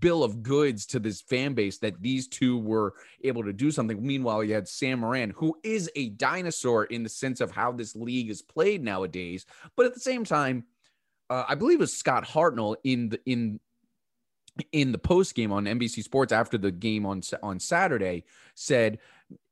bill 0.00 0.24
of 0.24 0.42
goods 0.42 0.86
to 0.86 0.98
this 0.98 1.20
fan 1.20 1.54
base 1.54 1.78
that 1.78 2.00
these 2.02 2.28
two 2.28 2.58
were 2.58 2.94
able 3.22 3.44
to 3.44 3.52
do 3.52 3.70
something. 3.70 4.04
Meanwhile, 4.04 4.44
you 4.44 4.54
had 4.54 4.68
Sam 4.68 5.00
Morin, 5.00 5.30
who 5.36 5.56
is 5.62 5.90
a 5.96 6.10
dinosaur 6.10 6.84
in 6.84 7.02
the 7.02 7.08
sense 7.08 7.40
of 7.40 7.50
how 7.50 7.72
this 7.72 7.94
league 7.94 8.15
is 8.22 8.42
played 8.42 8.82
nowadays, 8.82 9.46
but 9.76 9.86
at 9.86 9.94
the 9.94 10.00
same 10.00 10.24
time, 10.24 10.64
uh, 11.30 11.44
I 11.48 11.54
believe 11.54 11.78
it 11.78 11.80
was 11.80 11.96
Scott 11.96 12.24
Hartnell 12.24 12.76
in 12.84 13.08
the 13.10 13.20
in 13.26 13.60
in 14.72 14.92
the 14.92 14.98
post 14.98 15.34
game 15.34 15.52
on 15.52 15.64
NBC 15.64 16.02
Sports 16.02 16.32
after 16.32 16.56
the 16.58 16.70
game 16.70 17.04
on 17.04 17.22
on 17.42 17.58
Saturday 17.60 18.24
said 18.54 18.98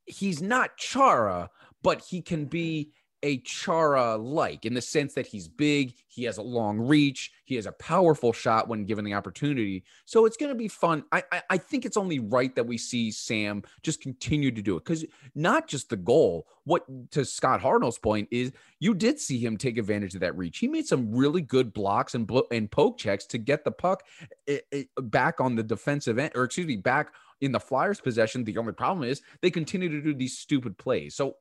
he's 0.07 0.41
not 0.41 0.77
Chara, 0.77 1.51
but 1.83 2.03
he 2.03 2.23
can 2.23 2.47
be 2.47 2.93
a 3.25 3.39
Chara 3.39 4.17
like 4.17 4.67
in 4.67 4.75
the 4.75 4.83
sense 4.83 5.15
that 5.15 5.27
he's 5.27 5.49
big, 5.49 5.95
he 6.09 6.25
has 6.25 6.37
a 6.37 6.43
long 6.43 6.79
reach, 6.79 7.33
he 7.45 7.55
has 7.57 7.65
a 7.65 7.73
powerful 7.73 8.35
shot 8.35 8.69
when 8.69 8.85
given 8.85 9.05
the 9.05 9.15
opportunity. 9.15 9.83
So 10.05 10.27
it's 10.27 10.37
going 10.37 10.51
to 10.51 10.55
be 10.55 10.69
fun. 10.69 11.05
I, 11.11 11.25
I, 11.33 11.43
I 11.51 11.59
think 11.59 11.87
it's 11.87 11.97
only 11.97 12.19
right 12.19 12.55
that 12.55 12.67
we 12.67 12.77
see 12.77 13.11
Sam 13.11 13.63
just 13.83 14.03
continue 14.03 14.51
to 14.51 14.61
do 14.61 14.77
it 14.77 14.85
because 14.85 15.07
not 15.35 15.67
just 15.67 15.89
the 15.89 15.97
goal. 15.97 16.47
What 16.65 16.85
to 17.13 17.25
Scott 17.25 17.61
Hartnell's 17.61 17.99
point 17.99 18.29
is, 18.31 18.53
you 18.79 18.95
did 18.95 19.19
see 19.19 19.39
him 19.39 19.57
take 19.57 19.79
advantage 19.79 20.15
of 20.15 20.21
that 20.21 20.37
reach. 20.37 20.59
He 20.59 20.69
made 20.69 20.87
some 20.87 21.11
really 21.11 21.43
good 21.43 21.73
blocks 21.73 22.15
and 22.15 22.27
blo- 22.27 22.47
and 22.51 22.71
poke 22.71 22.99
checks 22.99 23.27
to 23.27 23.39
get 23.39 23.65
the 23.65 23.73
puck 23.73 24.03
eh, 24.49 24.59
eh, 24.73 24.85
back 25.03 25.41
on 25.41 25.57
the 25.57 25.63
defensive 25.63 26.19
end, 26.19 26.33
or 26.35 26.45
excuse 26.45 26.67
me, 26.67 26.77
back 26.77 27.13
in 27.41 27.53
the 27.53 27.61
Flyers' 27.61 28.01
possession. 28.01 28.45
The 28.45 28.57
only 28.57 28.73
problem 28.73 29.07
is 29.07 29.21
they 29.43 29.51
continue 29.51 29.89
to 29.91 30.01
do 30.01 30.15
these 30.15 30.39
stupid 30.39 30.79
plays. 30.79 31.15
So 31.15 31.37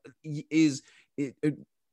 is 0.49 0.81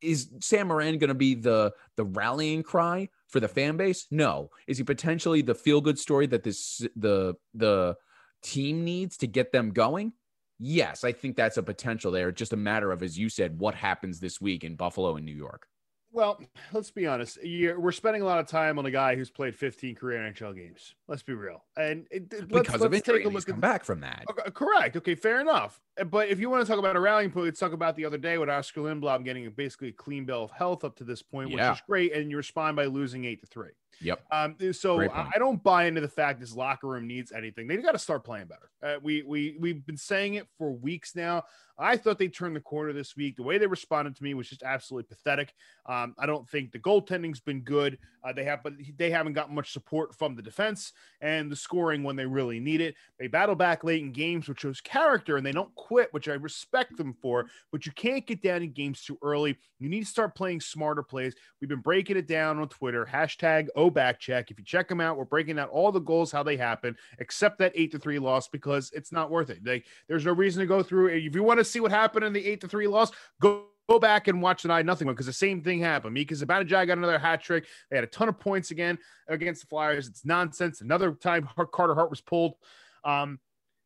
is 0.02 0.30
Sam 0.40 0.68
Morin 0.68 0.98
going 0.98 1.08
to 1.08 1.14
be 1.14 1.34
the 1.34 1.72
the 1.96 2.04
rallying 2.04 2.62
cry 2.62 3.08
for 3.28 3.40
the 3.40 3.48
fan 3.48 3.76
base? 3.76 4.06
No. 4.10 4.50
Is 4.66 4.78
he 4.78 4.84
potentially 4.84 5.42
the 5.42 5.54
feel 5.54 5.80
good 5.80 5.98
story 5.98 6.26
that 6.28 6.42
this 6.42 6.86
the 6.96 7.34
the 7.54 7.96
team 8.42 8.84
needs 8.84 9.16
to 9.18 9.26
get 9.26 9.52
them 9.52 9.70
going? 9.72 10.12
Yes, 10.58 11.04
I 11.04 11.12
think 11.12 11.36
that's 11.36 11.56
a 11.56 11.62
potential 11.62 12.12
there. 12.12 12.30
Just 12.32 12.52
a 12.52 12.56
matter 12.56 12.92
of, 12.92 13.02
as 13.02 13.18
you 13.18 13.30
said, 13.30 13.58
what 13.58 13.74
happens 13.74 14.20
this 14.20 14.40
week 14.40 14.62
in 14.62 14.76
Buffalo 14.76 15.16
and 15.16 15.24
New 15.24 15.34
York. 15.34 15.66
Well, 16.12 16.40
let's 16.72 16.90
be 16.90 17.06
honest. 17.06 17.38
You're, 17.42 17.78
we're 17.78 17.92
spending 17.92 18.22
a 18.22 18.24
lot 18.24 18.40
of 18.40 18.46
time 18.46 18.78
on 18.78 18.86
a 18.86 18.90
guy 18.90 19.14
who's 19.14 19.30
played 19.30 19.54
15 19.54 19.94
career 19.94 20.18
NHL 20.18 20.56
games. 20.56 20.94
Let's 21.06 21.22
be 21.22 21.34
real. 21.34 21.64
And 21.76 22.06
it, 22.10 22.28
because 22.28 22.50
let's, 22.50 22.74
of 22.74 22.80
let's 22.80 22.94
injury, 22.96 23.18
take 23.18 23.26
a 23.26 23.28
look 23.28 23.46
come 23.46 23.56
at 23.56 23.60
back 23.60 23.84
from 23.84 24.00
that. 24.00 24.24
Okay, 24.30 24.50
correct. 24.50 24.96
Okay, 24.96 25.14
fair 25.14 25.40
enough. 25.40 25.80
But 26.10 26.28
if 26.28 26.40
you 26.40 26.50
want 26.50 26.66
to 26.66 26.70
talk 26.70 26.78
about 26.78 26.96
a 26.96 27.00
rallying 27.00 27.30
point, 27.30 27.46
let's 27.46 27.60
talk 27.60 27.72
about 27.72 27.94
the 27.94 28.04
other 28.04 28.18
day 28.18 28.38
with 28.38 28.48
Oskar 28.48 28.80
Lindblom 28.80 29.24
getting 29.24 29.48
basically 29.50 29.88
a 29.88 29.92
clean 29.92 30.24
bill 30.24 30.44
of 30.44 30.50
health 30.50 30.84
up 30.84 30.96
to 30.96 31.04
this 31.04 31.22
point, 31.22 31.52
which 31.52 31.62
is 31.62 31.80
great. 31.86 32.12
And 32.12 32.30
you 32.30 32.36
respond 32.36 32.76
by 32.76 32.86
losing 32.86 33.24
eight 33.24 33.40
to 33.40 33.46
three. 33.46 33.70
Yep. 34.02 34.22
Um, 34.30 34.56
so 34.72 35.00
I 35.00 35.38
don't 35.38 35.62
buy 35.62 35.84
into 35.84 36.00
the 36.00 36.08
fact 36.08 36.40
this 36.40 36.54
locker 36.54 36.86
room 36.86 37.06
needs 37.06 37.32
anything. 37.32 37.66
They've 37.66 37.82
got 37.82 37.92
to 37.92 37.98
start 37.98 38.24
playing 38.24 38.46
better. 38.46 38.70
Uh, 38.82 38.98
we 39.02 39.22
we 39.22 39.56
we've 39.60 39.84
been 39.84 39.96
saying 39.96 40.34
it 40.34 40.46
for 40.56 40.72
weeks 40.72 41.14
now. 41.14 41.44
I 41.80 41.96
thought 41.96 42.18
they 42.18 42.28
turned 42.28 42.54
the 42.54 42.60
corner 42.60 42.92
this 42.92 43.16
week. 43.16 43.36
The 43.36 43.42
way 43.42 43.56
they 43.56 43.66
responded 43.66 44.14
to 44.16 44.22
me 44.22 44.34
was 44.34 44.48
just 44.48 44.62
absolutely 44.62 45.08
pathetic. 45.08 45.54
Um, 45.86 46.14
I 46.18 46.26
don't 46.26 46.46
think 46.46 46.72
the 46.72 46.78
goaltending's 46.78 47.40
been 47.40 47.62
good. 47.62 47.98
Uh, 48.22 48.34
they 48.34 48.44
have, 48.44 48.62
but 48.62 48.74
they 48.98 49.10
haven't 49.10 49.32
got 49.32 49.50
much 49.50 49.72
support 49.72 50.14
from 50.14 50.36
the 50.36 50.42
defense 50.42 50.92
and 51.22 51.50
the 51.50 51.56
scoring 51.56 52.02
when 52.02 52.16
they 52.16 52.26
really 52.26 52.60
need 52.60 52.82
it. 52.82 52.96
They 53.18 53.28
battle 53.28 53.54
back 53.54 53.82
late 53.82 54.02
in 54.02 54.12
games, 54.12 54.46
which 54.46 54.60
shows 54.60 54.82
character, 54.82 55.38
and 55.38 55.46
they 55.46 55.52
don't 55.52 55.74
quit, 55.74 56.12
which 56.12 56.28
I 56.28 56.34
respect 56.34 56.98
them 56.98 57.14
for. 57.22 57.46
But 57.72 57.86
you 57.86 57.92
can't 57.92 58.26
get 58.26 58.42
down 58.42 58.62
in 58.62 58.72
games 58.72 59.02
too 59.02 59.18
early. 59.22 59.56
You 59.78 59.88
need 59.88 60.00
to 60.00 60.06
start 60.06 60.34
playing 60.34 60.60
smarter 60.60 61.02
plays. 61.02 61.34
We've 61.60 61.70
been 61.70 61.80
breaking 61.80 62.18
it 62.18 62.28
down 62.28 62.58
on 62.58 62.68
Twitter. 62.68 63.08
Hashtag 63.10 63.68
OBackCheck. 63.90 64.50
If 64.50 64.58
you 64.58 64.64
check 64.64 64.88
them 64.88 65.00
out, 65.00 65.16
we're 65.16 65.24
breaking 65.24 65.58
out 65.58 65.70
all 65.70 65.90
the 65.92 66.00
goals, 66.00 66.30
how 66.32 66.42
they 66.42 66.56
happen, 66.56 66.96
except 67.18 67.58
that 67.58 67.72
eight 67.74 67.92
to 67.92 67.98
three 67.98 68.18
loss 68.18 68.48
because 68.48 68.90
it's 68.92 69.12
not 69.12 69.30
worth 69.30 69.50
it. 69.50 69.58
Like, 69.64 69.86
there's 70.08 70.26
no 70.26 70.32
reason 70.32 70.60
to 70.60 70.66
go 70.66 70.82
through. 70.82 71.08
If 71.08 71.34
you 71.34 71.42
want 71.42 71.58
to 71.58 71.64
see 71.64 71.80
what 71.80 71.90
happened 71.90 72.24
in 72.24 72.32
the 72.32 72.44
eight 72.44 72.60
to 72.62 72.68
three 72.68 72.86
loss, 72.86 73.10
go. 73.40 73.66
Go 73.88 73.98
back 73.98 74.28
and 74.28 74.40
watch 74.40 74.62
the 74.62 74.68
nine 74.68 74.86
nothing 74.86 75.06
one 75.06 75.16
because 75.16 75.26
the 75.26 75.32
same 75.32 75.62
thing 75.62 75.80
happened. 75.80 76.14
Mika 76.14 76.32
Zibanejad 76.32 76.86
got 76.86 76.96
another 76.96 77.18
hat 77.18 77.42
trick. 77.42 77.66
They 77.90 77.96
had 77.96 78.04
a 78.04 78.06
ton 78.06 78.28
of 78.28 78.38
points 78.38 78.70
again 78.70 79.00
against 79.26 79.62
the 79.62 79.66
Flyers. 79.66 80.06
It's 80.06 80.24
nonsense. 80.24 80.80
Another 80.80 81.10
time 81.10 81.48
Carter 81.72 81.96
Hart 81.96 82.08
was 82.08 82.20
pulled. 82.20 82.54
Um, 83.02 83.40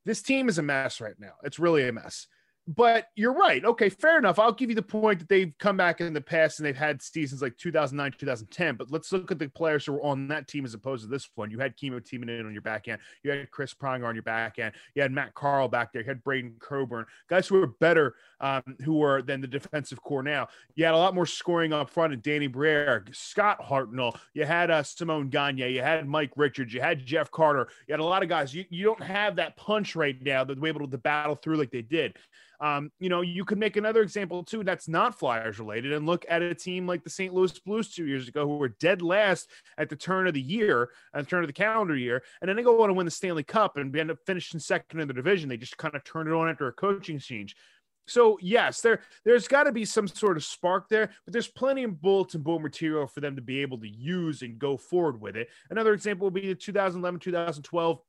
this 0.05 0.21
team 0.21 0.51
is 0.51 0.59
a 0.59 0.63
mess 0.63 1.01
right 1.01 1.19
now. 1.19 1.33
It's 1.43 1.59
really 1.59 1.89
a 1.89 1.93
mess. 1.93 2.27
But 2.67 3.09
you're 3.15 3.35
right. 3.35 3.63
Okay, 3.63 3.91
fair 3.91 4.19
enough. 4.19 4.39
I'll 4.39 4.53
give 4.53 4.71
you 4.71 4.75
the 4.75 4.83
point 4.83 5.19
that 5.19 5.29
they've 5.29 5.53
come 5.59 5.77
back 5.77 6.01
in 6.01 6.15
the 6.15 6.21
past 6.21 6.59
and 6.59 6.67
they've 6.67 6.75
had 6.75 7.03
seasons 7.03 7.43
like 7.43 7.59
2009, 7.59 8.13
2010. 8.19 8.77
But 8.77 8.91
let's 8.91 9.13
look 9.13 9.31
at 9.31 9.39
the 9.39 9.49
players 9.49 9.85
who 9.85 9.93
were 9.93 10.03
on 10.03 10.29
that 10.29 10.49
team 10.49 10.65
as 10.65 10.73
opposed 10.73 11.05
to 11.05 11.11
this 11.11 11.29
one. 11.35 11.51
You 11.51 11.59
had 11.59 11.77
Kimmo 11.77 12.01
Timonen 12.01 12.41
in 12.41 12.47
on 12.47 12.53
your 12.55 12.63
back 12.63 12.89
end. 12.89 13.01
You 13.23 13.33
had 13.33 13.51
Chris 13.51 13.75
Pronger 13.75 14.07
on 14.07 14.15
your 14.15 14.23
back 14.23 14.59
end. 14.59 14.73
You 14.95 15.03
had 15.03 15.13
Matt 15.13 15.35
Carle 15.35 15.69
back 15.69 15.93
there. 15.93 16.03
You 16.03 16.09
had 16.09 16.25
Braydon 16.25 16.55
Coburn, 16.59 17.05
guys 17.29 17.47
who 17.47 17.57
were 17.57 17.67
better, 17.67 18.15
um, 18.45 18.63
who 18.85 18.99
were 18.99 19.23
than 19.23 19.41
the 19.41 19.47
defensive 19.47 20.03
core 20.03 20.23
now. 20.23 20.49
You 20.77 20.85
had 20.85 20.93
a 20.93 20.99
lot 20.99 21.15
more 21.15 21.25
scoring 21.25 21.73
up 21.73 21.89
front 21.89 22.13
and 22.13 22.23
Danny 22.23 22.47
Briere, 22.47 23.07
Scott 23.11 23.59
Hartnell. 23.63 24.19
You 24.35 24.45
had 24.45 24.71
uh, 24.71 24.83
Simon 24.83 25.31
Gagne. 25.31 25.67
You 25.67 25.81
had 25.81 26.07
Mike 26.07 26.33
Richards. 26.37 26.75
You 26.75 26.83
had 26.83 27.07
Jeff 27.07 27.31
Carter. 27.31 27.69
You 27.89 27.95
had 27.95 28.01
a 28.01 28.05
lot 28.05 28.23
of 28.23 28.29
guys. 28.29 28.55
You, 28.55 28.67
you 28.69 28.85
don't 28.85 29.03
have 29.03 29.37
that 29.37 29.57
punch 29.57 29.97
right 29.97 30.21
now 30.21 30.45
that 30.45 30.61
we're 30.61 30.69
able 30.69 30.87
to 30.87 30.99
battle 30.99 31.37
through 31.37 31.57
like 31.57 31.71
they 31.71 31.81
did. 31.81 32.19
Um, 32.61 32.93
you 33.01 33.09
know, 33.09 33.21
you 33.21 33.45
could 33.45 33.59
make 33.59 33.77
another 33.77 34.03
example 34.03 34.45
too 34.45 34.63
that's 34.63 34.89
not 34.89 35.19
Flyers 35.19 35.59
related 35.59 35.93
and 35.93 36.07
look 36.07 36.25
at 36.29 36.43
a 36.43 36.55
team 36.55 36.87
like 36.87 37.03
the 37.03 37.11
St. 37.11 37.35
Louis 37.35 37.59
Blues 37.61 37.93
two 37.93 38.07
years 38.07 38.29
ago 38.29 38.47
who 38.47 38.57
were 38.57 38.69
dead 38.69 39.03
last 39.03 39.49
at 39.77 39.89
the 39.89 39.97
turn 39.97 40.27
of 40.27 40.35
the 40.35 40.41
year, 40.41 40.91
at 41.15 41.25
the 41.25 41.31
turn 41.31 41.43
of 41.43 41.49
the 41.49 41.53
calendar 41.53 41.97
year, 41.97 42.23
and 42.41 42.49
then 42.49 42.57
they 42.57 42.63
go 42.63 42.83
on 42.83 42.89
to 42.89 42.95
win 42.95 43.07
the 43.07 43.11
Stanley 43.11 43.43
Cup 43.43 43.77
and 43.77 43.95
end 43.97 44.11
up 44.11 44.19
finishing 44.25 44.61
second 44.61 45.01
in 45.01 45.09
the 45.09 45.15
division. 45.15 45.49
They 45.49 45.57
just 45.57 45.77
kind 45.77 45.95
of 45.95 46.05
turned 46.05 46.29
it 46.29 46.35
on 46.35 46.49
after 46.49 46.69
a 46.69 46.73
coaching 46.73 47.19
change. 47.19 47.57
So 48.07 48.39
yes, 48.41 48.81
there 48.81 49.01
there's 49.25 49.49
got 49.49 49.65
to 49.65 49.73
be 49.73 49.85
some 49.85 50.09
sort 50.09 50.37
of 50.37 50.45
spark 50.45 50.89
there, 50.89 51.11
but 51.25 51.33
there's 51.33 51.49
plenty 51.49 51.85
of 51.85 52.01
bulletin 52.01 52.43
board 52.43 52.63
material 52.63 53.07
for 53.07 53.21
them 53.21 53.37
to 53.37 53.43
be 53.43 53.63
able 53.63 53.79
to 53.79 53.89
use 53.89 54.43
and 54.43 54.59
go 54.59 54.77
forward 54.77 55.21
with 55.21 55.37
it. 55.37 55.49
Another 55.71 55.95
example 55.95 56.27
would 56.27 56.35
be 56.35 56.49
the 56.49 56.55
2011 56.55 57.21
2012 57.21 58.01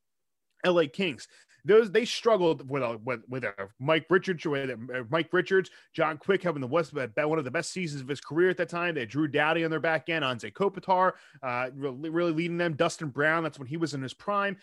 LA 0.65 0.83
Kings. 0.91 1.27
Those 1.63 1.91
they 1.91 2.05
struggled 2.05 2.69
with 2.69 2.83
with, 3.03 3.21
with 3.27 3.45
Mike 3.79 4.05
Richards, 4.09 4.45
with 4.45 4.69
uh, 4.69 5.03
Mike 5.09 5.29
Richards, 5.31 5.71
John 5.93 6.17
Quick 6.17 6.43
having 6.43 6.61
the 6.61 6.67
West 6.67 6.93
one 6.93 7.39
of 7.39 7.43
the 7.45 7.51
best 7.51 7.71
seasons 7.71 8.01
of 8.01 8.07
his 8.07 8.21
career 8.21 8.49
at 8.51 8.57
that 8.57 8.69
time. 8.69 8.93
They 8.93 9.05
Drew 9.05 9.27
Doughty 9.27 9.63
on 9.63 9.71
their 9.71 9.79
back 9.79 10.09
end, 10.09 10.23
Anze 10.23 10.53
Kopitar, 10.53 11.13
uh, 11.41 11.71
really, 11.73 12.09
really 12.09 12.33
leading 12.33 12.57
them. 12.57 12.75
Dustin 12.75 13.09
Brown, 13.09 13.43
that's 13.43 13.57
when 13.57 13.67
he 13.67 13.77
was 13.77 13.95
in 13.95 14.03
his 14.03 14.13
prime. 14.13 14.57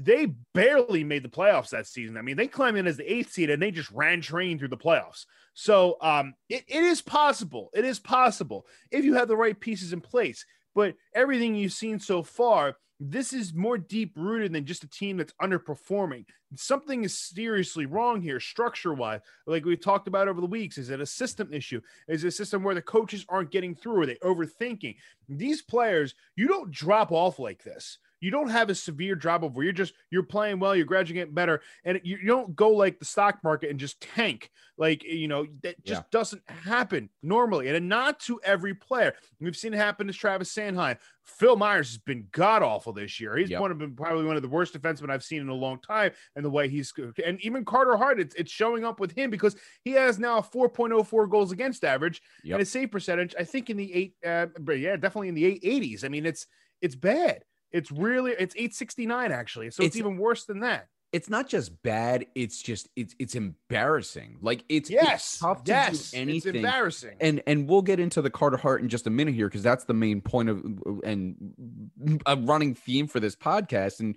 They 0.00 0.26
barely 0.54 1.02
made 1.04 1.24
the 1.24 1.28
playoffs 1.28 1.70
that 1.70 1.86
season. 1.86 2.16
I 2.16 2.22
mean, 2.22 2.36
they 2.36 2.46
climbed 2.46 2.78
in 2.78 2.86
as 2.86 2.96
the 2.96 3.12
eighth 3.12 3.32
seed 3.32 3.50
and 3.50 3.60
they 3.60 3.70
just 3.70 3.90
ran 3.90 4.20
train 4.20 4.58
through 4.58 4.68
the 4.68 4.76
playoffs. 4.76 5.24
So 5.54 5.96
um, 6.00 6.34
it, 6.48 6.64
it 6.68 6.82
is 6.84 7.02
possible. 7.02 7.70
It 7.74 7.84
is 7.84 7.98
possible 7.98 8.66
if 8.90 9.04
you 9.04 9.14
have 9.14 9.28
the 9.28 9.36
right 9.36 9.58
pieces 9.58 9.92
in 9.92 10.00
place. 10.00 10.44
But 10.74 10.94
everything 11.14 11.54
you've 11.54 11.72
seen 11.72 11.98
so 11.98 12.22
far, 12.22 12.76
this 13.00 13.32
is 13.32 13.54
more 13.54 13.78
deep 13.78 14.12
rooted 14.16 14.52
than 14.52 14.66
just 14.66 14.84
a 14.84 14.88
team 14.88 15.16
that's 15.16 15.32
underperforming. 15.40 16.24
Something 16.56 17.04
is 17.04 17.18
seriously 17.18 17.86
wrong 17.86 18.20
here, 18.20 18.40
structure 18.40 18.94
wise. 18.94 19.20
Like 19.46 19.64
we've 19.64 19.80
talked 19.80 20.08
about 20.08 20.28
over 20.28 20.40
the 20.40 20.46
weeks, 20.46 20.78
is 20.78 20.90
it 20.90 21.00
a 21.00 21.06
system 21.06 21.52
issue? 21.52 21.80
Is 22.08 22.24
it 22.24 22.28
a 22.28 22.32
system 22.32 22.62
where 22.62 22.74
the 22.74 22.82
coaches 22.82 23.24
aren't 23.28 23.50
getting 23.50 23.74
through? 23.74 24.02
Are 24.02 24.06
they 24.06 24.16
overthinking? 24.16 24.96
These 25.28 25.62
players, 25.62 26.14
you 26.36 26.48
don't 26.48 26.70
drop 26.70 27.12
off 27.12 27.38
like 27.38 27.62
this. 27.62 27.98
You 28.20 28.30
don't 28.30 28.48
have 28.50 28.70
a 28.70 28.74
severe 28.74 29.14
drop 29.14 29.42
off 29.42 29.52
where 29.52 29.64
you're 29.64 29.72
just 29.72 29.94
you're 30.10 30.22
playing 30.22 30.58
well, 30.58 30.74
you're 30.74 30.86
gradually 30.86 31.14
getting 31.20 31.34
better, 31.34 31.60
and 31.84 32.00
you, 32.02 32.16
you 32.18 32.26
don't 32.26 32.54
go 32.56 32.70
like 32.70 32.98
the 32.98 33.04
stock 33.04 33.38
market 33.44 33.70
and 33.70 33.78
just 33.78 34.00
tank. 34.00 34.50
Like 34.76 35.04
you 35.04 35.28
know 35.28 35.46
that 35.62 35.82
just 35.84 36.02
Yeah. 36.02 36.06
doesn't 36.10 36.42
happen 36.48 37.10
normally, 37.22 37.68
and 37.68 37.88
not 37.88 38.20
to 38.20 38.40
every 38.44 38.74
player. 38.74 39.14
We've 39.40 39.56
seen 39.56 39.74
it 39.74 39.78
happen 39.78 40.06
to 40.06 40.12
Travis 40.12 40.54
Sanheim. 40.54 40.98
Phil 41.24 41.56
Myers 41.56 41.88
has 41.90 41.98
been 41.98 42.26
god 42.32 42.62
awful 42.62 42.92
this 42.94 43.20
year. 43.20 43.36
He's 43.36 43.50
Yep. 43.50 43.60
one 43.60 43.70
of 43.70 43.78
them, 43.78 43.94
probably 43.94 44.24
one 44.24 44.36
of 44.36 44.42
the 44.42 44.48
worst 44.48 44.72
defensemen 44.72 45.10
I've 45.10 45.22
seen 45.22 45.42
in 45.42 45.48
a 45.50 45.54
long 45.54 45.78
time. 45.80 46.12
And 46.34 46.44
the 46.44 46.48
way 46.50 46.68
he's 46.68 46.90
and 47.24 47.38
even 47.42 47.66
Carter 47.66 47.96
Hart, 47.98 48.18
it's, 48.18 48.34
it's 48.34 48.50
showing 48.50 48.82
up 48.84 48.98
with 48.98 49.12
him 49.12 49.28
because 49.28 49.54
he 49.84 49.90
has 49.92 50.18
now 50.18 50.38
a 50.38 50.42
4.04 50.42 51.28
goals 51.28 51.52
against 51.52 51.84
average 51.84 52.22
Yep. 52.44 52.54
and 52.54 52.62
a 52.62 52.64
save 52.66 52.90
percentage. 52.90 53.34
I 53.38 53.44
think 53.44 53.68
in 53.68 53.76
the 53.76 53.92
eight, 53.92 54.14
uh, 54.24 54.46
but 54.58 54.78
yeah, 54.78 54.96
definitely 54.96 55.28
in 55.28 55.34
the 55.34 55.44
eight 55.44 55.60
eighties. 55.62 56.02
I 56.02 56.08
mean, 56.08 56.24
it's 56.24 56.46
it's 56.80 56.94
bad. 56.94 57.42
It's 57.72 57.90
really 57.90 58.32
it's 58.32 58.54
869 58.56 59.32
actually. 59.32 59.70
So 59.70 59.82
it's, 59.82 59.94
It's- 59.94 59.98
even 60.06 60.18
worse 60.18 60.44
than 60.44 60.60
that. 60.60 60.88
It's 61.10 61.30
not 61.30 61.48
just 61.48 61.82
bad; 61.82 62.26
it's 62.34 62.60
just 62.60 62.86
it's 62.94 63.14
it's 63.18 63.34
embarrassing. 63.34 64.36
Like 64.42 64.62
it's 64.68 64.90
Yes, 64.90 65.24
it's 65.24 65.38
tough 65.38 65.64
to 65.64 65.70
yes, 65.72 65.88
do 65.90 65.94
it's 65.96 66.14
anything. 66.14 66.56
embarrassing. 66.56 67.16
and 67.18 67.42
and 67.46 67.66
we'll 67.66 67.80
get 67.80 67.98
into 67.98 68.20
the 68.20 68.28
Carter 68.28 68.58
Hart 68.58 68.82
in 68.82 68.90
just 68.90 69.06
a 69.06 69.10
minute 69.10 69.34
here 69.34 69.46
because 69.48 69.62
that's 69.62 69.84
the 69.84 69.94
main 69.94 70.20
point 70.20 70.50
of 70.50 70.62
and 71.04 72.20
a 72.26 72.36
running 72.36 72.74
theme 72.74 73.06
for 73.06 73.20
this 73.20 73.34
podcast. 73.34 74.00
And 74.00 74.16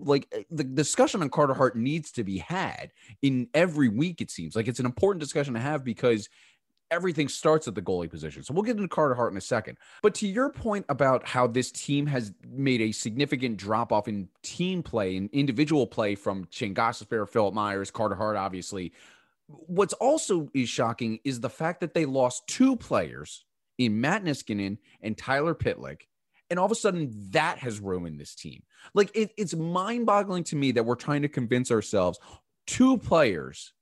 like 0.00 0.26
eh, 0.32 0.42
the 0.50 0.64
discussion 0.64 1.22
on 1.22 1.30
Carter 1.30 1.54
Hart 1.54 1.76
needs 1.76 2.10
to 2.10 2.24
be 2.24 2.38
had 2.38 2.90
in 3.22 3.46
every 3.54 3.88
week. 3.88 4.20
It 4.20 4.32
seems 4.32 4.56
like 4.56 4.66
it's 4.66 4.80
an 4.80 4.86
important 4.86 5.20
discussion 5.20 5.54
to 5.54 5.60
have 5.60 5.84
because 5.84 6.28
everything 6.92 7.26
starts 7.26 7.66
at 7.66 7.74
the 7.74 7.82
goalie 7.82 8.08
position. 8.08 8.42
So 8.42 8.52
we'll 8.52 8.62
get 8.62 8.76
into 8.76 8.86
Carter 8.86 9.14
Hart 9.14 9.32
in 9.32 9.38
a 9.38 9.40
second. 9.40 9.78
But 10.02 10.14
to 10.16 10.28
your 10.28 10.50
point 10.50 10.84
about 10.90 11.26
how 11.26 11.46
this 11.46 11.72
team 11.72 12.06
has 12.06 12.32
made 12.46 12.82
a 12.82 12.92
significant 12.92 13.56
drop 13.56 13.92
off 13.92 14.08
in 14.08 14.28
team 14.42 14.82
play 14.82 15.16
and 15.16 15.30
individual 15.32 15.86
play 15.86 16.14
from 16.14 16.46
Shane 16.50 16.74
Gostisbehere, 16.74 17.28
Philip 17.28 17.54
Myers, 17.54 17.90
Carter 17.90 18.14
Hart, 18.14 18.36
obviously. 18.36 18.92
What's 19.48 19.94
also 19.94 20.48
is 20.54 20.68
shocking 20.68 21.18
is 21.24 21.40
the 21.40 21.50
fact 21.50 21.80
that 21.80 21.94
they 21.94 22.04
lost 22.04 22.46
two 22.46 22.76
players 22.76 23.44
in 23.78 24.00
Matt 24.00 24.22
Niskanen 24.22 24.76
and 25.00 25.16
Tyler 25.16 25.54
Pitlick. 25.54 26.02
And 26.50 26.58
all 26.58 26.66
of 26.66 26.72
a 26.72 26.76
sudden, 26.76 27.10
that 27.30 27.58
has 27.58 27.80
ruined 27.80 28.20
this 28.20 28.34
team. 28.34 28.62
Like 28.92 29.10
it, 29.14 29.32
it's 29.38 29.54
mind 29.54 30.04
boggling 30.04 30.44
to 30.44 30.56
me 30.56 30.72
that 30.72 30.84
we're 30.84 30.94
trying 30.94 31.22
to 31.22 31.28
convince 31.28 31.70
ourselves 31.70 32.20
two 32.66 32.98
players 32.98 33.72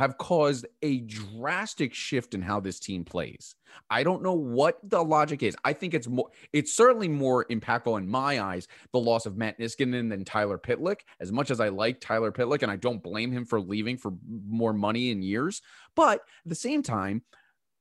have 0.00 0.16
caused 0.16 0.66
a 0.80 1.00
drastic 1.00 1.92
shift 1.92 2.32
in 2.32 2.40
how 2.40 2.58
this 2.58 2.80
team 2.80 3.04
plays. 3.04 3.54
I 3.90 4.02
don't 4.02 4.22
know 4.22 4.32
what 4.32 4.78
the 4.82 5.04
logic 5.04 5.42
is. 5.42 5.54
I 5.62 5.74
think 5.74 5.92
it's 5.92 6.08
more 6.08 6.30
it's 6.54 6.74
certainly 6.74 7.06
more 7.06 7.44
impactful 7.44 7.98
in 7.98 8.08
my 8.08 8.40
eyes 8.40 8.66
the 8.94 8.98
loss 8.98 9.26
of 9.26 9.36
Matt 9.36 9.58
Niskanen 9.58 10.08
than 10.08 10.24
Tyler 10.24 10.56
Pitlick. 10.56 11.00
As 11.20 11.30
much 11.30 11.50
as 11.50 11.60
I 11.60 11.68
like 11.68 12.00
Tyler 12.00 12.32
Pitlick 12.32 12.62
and 12.62 12.72
I 12.72 12.76
don't 12.76 13.02
blame 13.02 13.30
him 13.30 13.44
for 13.44 13.60
leaving 13.60 13.98
for 13.98 14.14
more 14.48 14.72
money 14.72 15.10
in 15.10 15.20
years, 15.20 15.60
but 15.94 16.20
at 16.20 16.46
the 16.46 16.54
same 16.54 16.82
time 16.82 17.22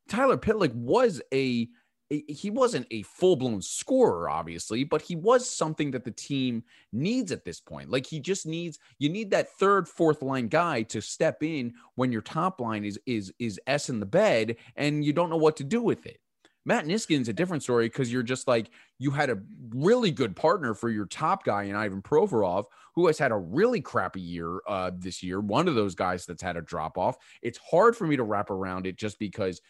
Tyler 0.10 0.38
Pitlick 0.38 0.74
was 0.74 1.22
a 1.34 1.70
he 2.10 2.50
wasn't 2.50 2.88
a 2.90 3.04
full 3.04 3.36
blown 3.36 3.62
scorer, 3.62 4.30
obviously, 4.30 4.84
but 4.84 5.02
he 5.02 5.16
was 5.16 5.50
something 5.50 5.92
that 5.92 6.04
the 6.04 6.12
team 6.12 6.64
needs 6.92 7.32
at 7.32 7.46
this 7.46 7.60
point. 7.60 7.92
Like 7.92 8.06
he 8.06 8.20
just 8.20 8.48
needs 8.48 8.80
you 8.98 9.10
need 9.10 9.30
that 9.32 9.52
third, 9.60 9.88
fourth 9.88 10.22
line 10.24 10.48
guy 10.48 10.82
to 10.84 11.02
step 11.02 11.44
in 11.44 11.74
when 11.96 12.12
your 12.12 12.22
top 12.22 12.60
line 12.60 12.84
is 12.84 13.00
is 13.06 13.32
is 13.38 13.60
s 13.68 13.90
in 13.90 14.00
the 14.00 14.06
bed 14.06 14.56
and 14.76 15.06
you 15.06 15.14
don't 15.14 15.30
know 15.30 15.38
what 15.38 15.58
to 15.58 15.64
do 15.64 15.82
with 15.82 16.06
it. 16.08 16.20
Matt 16.66 16.86
Niskanen's 16.86 17.30
a 17.30 17.34
different 17.34 17.64
story 17.64 17.86
because 17.88 18.12
you're 18.12 18.22
just 18.22 18.48
like 18.48 18.70
you 18.98 19.12
had 19.12 19.30
a 19.30 19.40
really 19.70 20.12
good 20.12 20.36
partner 20.36 20.74
for 20.74 20.90
your 20.90 21.06
top 21.06 21.44
guy 21.44 21.64
in 21.64 21.76
Ivan 21.76 22.02
Provorov, 22.02 22.66
who 22.96 23.08
has 23.08 23.18
had 23.18 23.32
a 23.32 23.38
really 23.38 23.82
crappy 23.82 24.22
year 24.22 24.60
uh, 24.68 24.92
this 24.94 25.24
year. 25.24 25.40
One 25.40 25.68
of 25.68 25.76
those 25.76 25.96
guys 25.96 26.26
that's 26.26 26.44
had 26.44 26.58
a 26.58 26.62
drop 26.62 26.98
off. 26.98 27.18
It's 27.42 27.58
hard 27.58 27.96
for 27.96 28.06
me 28.06 28.18
to 28.18 28.24
wrap 28.24 28.50
around 28.50 28.86
it 28.86 28.98
just 28.98 29.20
because 29.20 29.62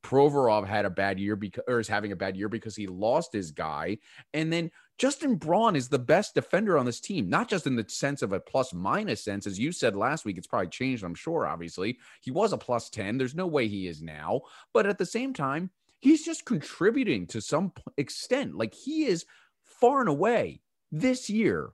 Provorov 0.00 0.66
had 0.66 0.84
a 0.84 0.90
bad 0.90 1.18
year 1.18 1.36
because 1.36 1.64
or 1.68 1.80
is 1.80 1.88
having 1.88 2.12
a 2.12 2.16
bad 2.16 2.36
year 2.36 2.48
because 2.48 2.74
he 2.74 2.86
lost 2.86 3.32
his 3.32 3.50
guy. 3.50 3.98
And 4.34 4.52
then 4.52 4.70
Justin 4.98 5.36
Braun 5.36 5.76
is 5.76 5.88
the 5.88 5.98
best 5.98 6.34
defender 6.34 6.78
on 6.78 6.86
this 6.86 7.00
team, 7.00 7.28
not 7.28 7.48
just 7.48 7.66
in 7.66 7.76
the 7.76 7.84
sense 7.88 8.22
of 8.22 8.32
a 8.32 8.40
plus 8.40 8.72
minus 8.72 9.22
sense. 9.22 9.46
As 9.46 9.58
you 9.58 9.72
said 9.72 9.94
last 9.94 10.24
week, 10.24 10.38
it's 10.38 10.46
probably 10.46 10.68
changed, 10.68 11.04
I'm 11.04 11.14
sure, 11.14 11.46
obviously. 11.46 11.98
He 12.22 12.30
was 12.30 12.52
a 12.52 12.58
plus 12.58 12.88
10. 12.90 13.18
There's 13.18 13.34
no 13.34 13.46
way 13.46 13.68
he 13.68 13.86
is 13.86 14.02
now. 14.02 14.42
But 14.72 14.86
at 14.86 14.98
the 14.98 15.06
same 15.06 15.32
time, 15.32 15.70
he's 16.00 16.24
just 16.24 16.46
contributing 16.46 17.26
to 17.28 17.40
some 17.40 17.72
extent. 17.96 18.56
Like 18.56 18.74
he 18.74 19.04
is 19.04 19.26
far 19.62 20.00
and 20.00 20.08
away 20.08 20.60
this 20.90 21.28
year 21.28 21.72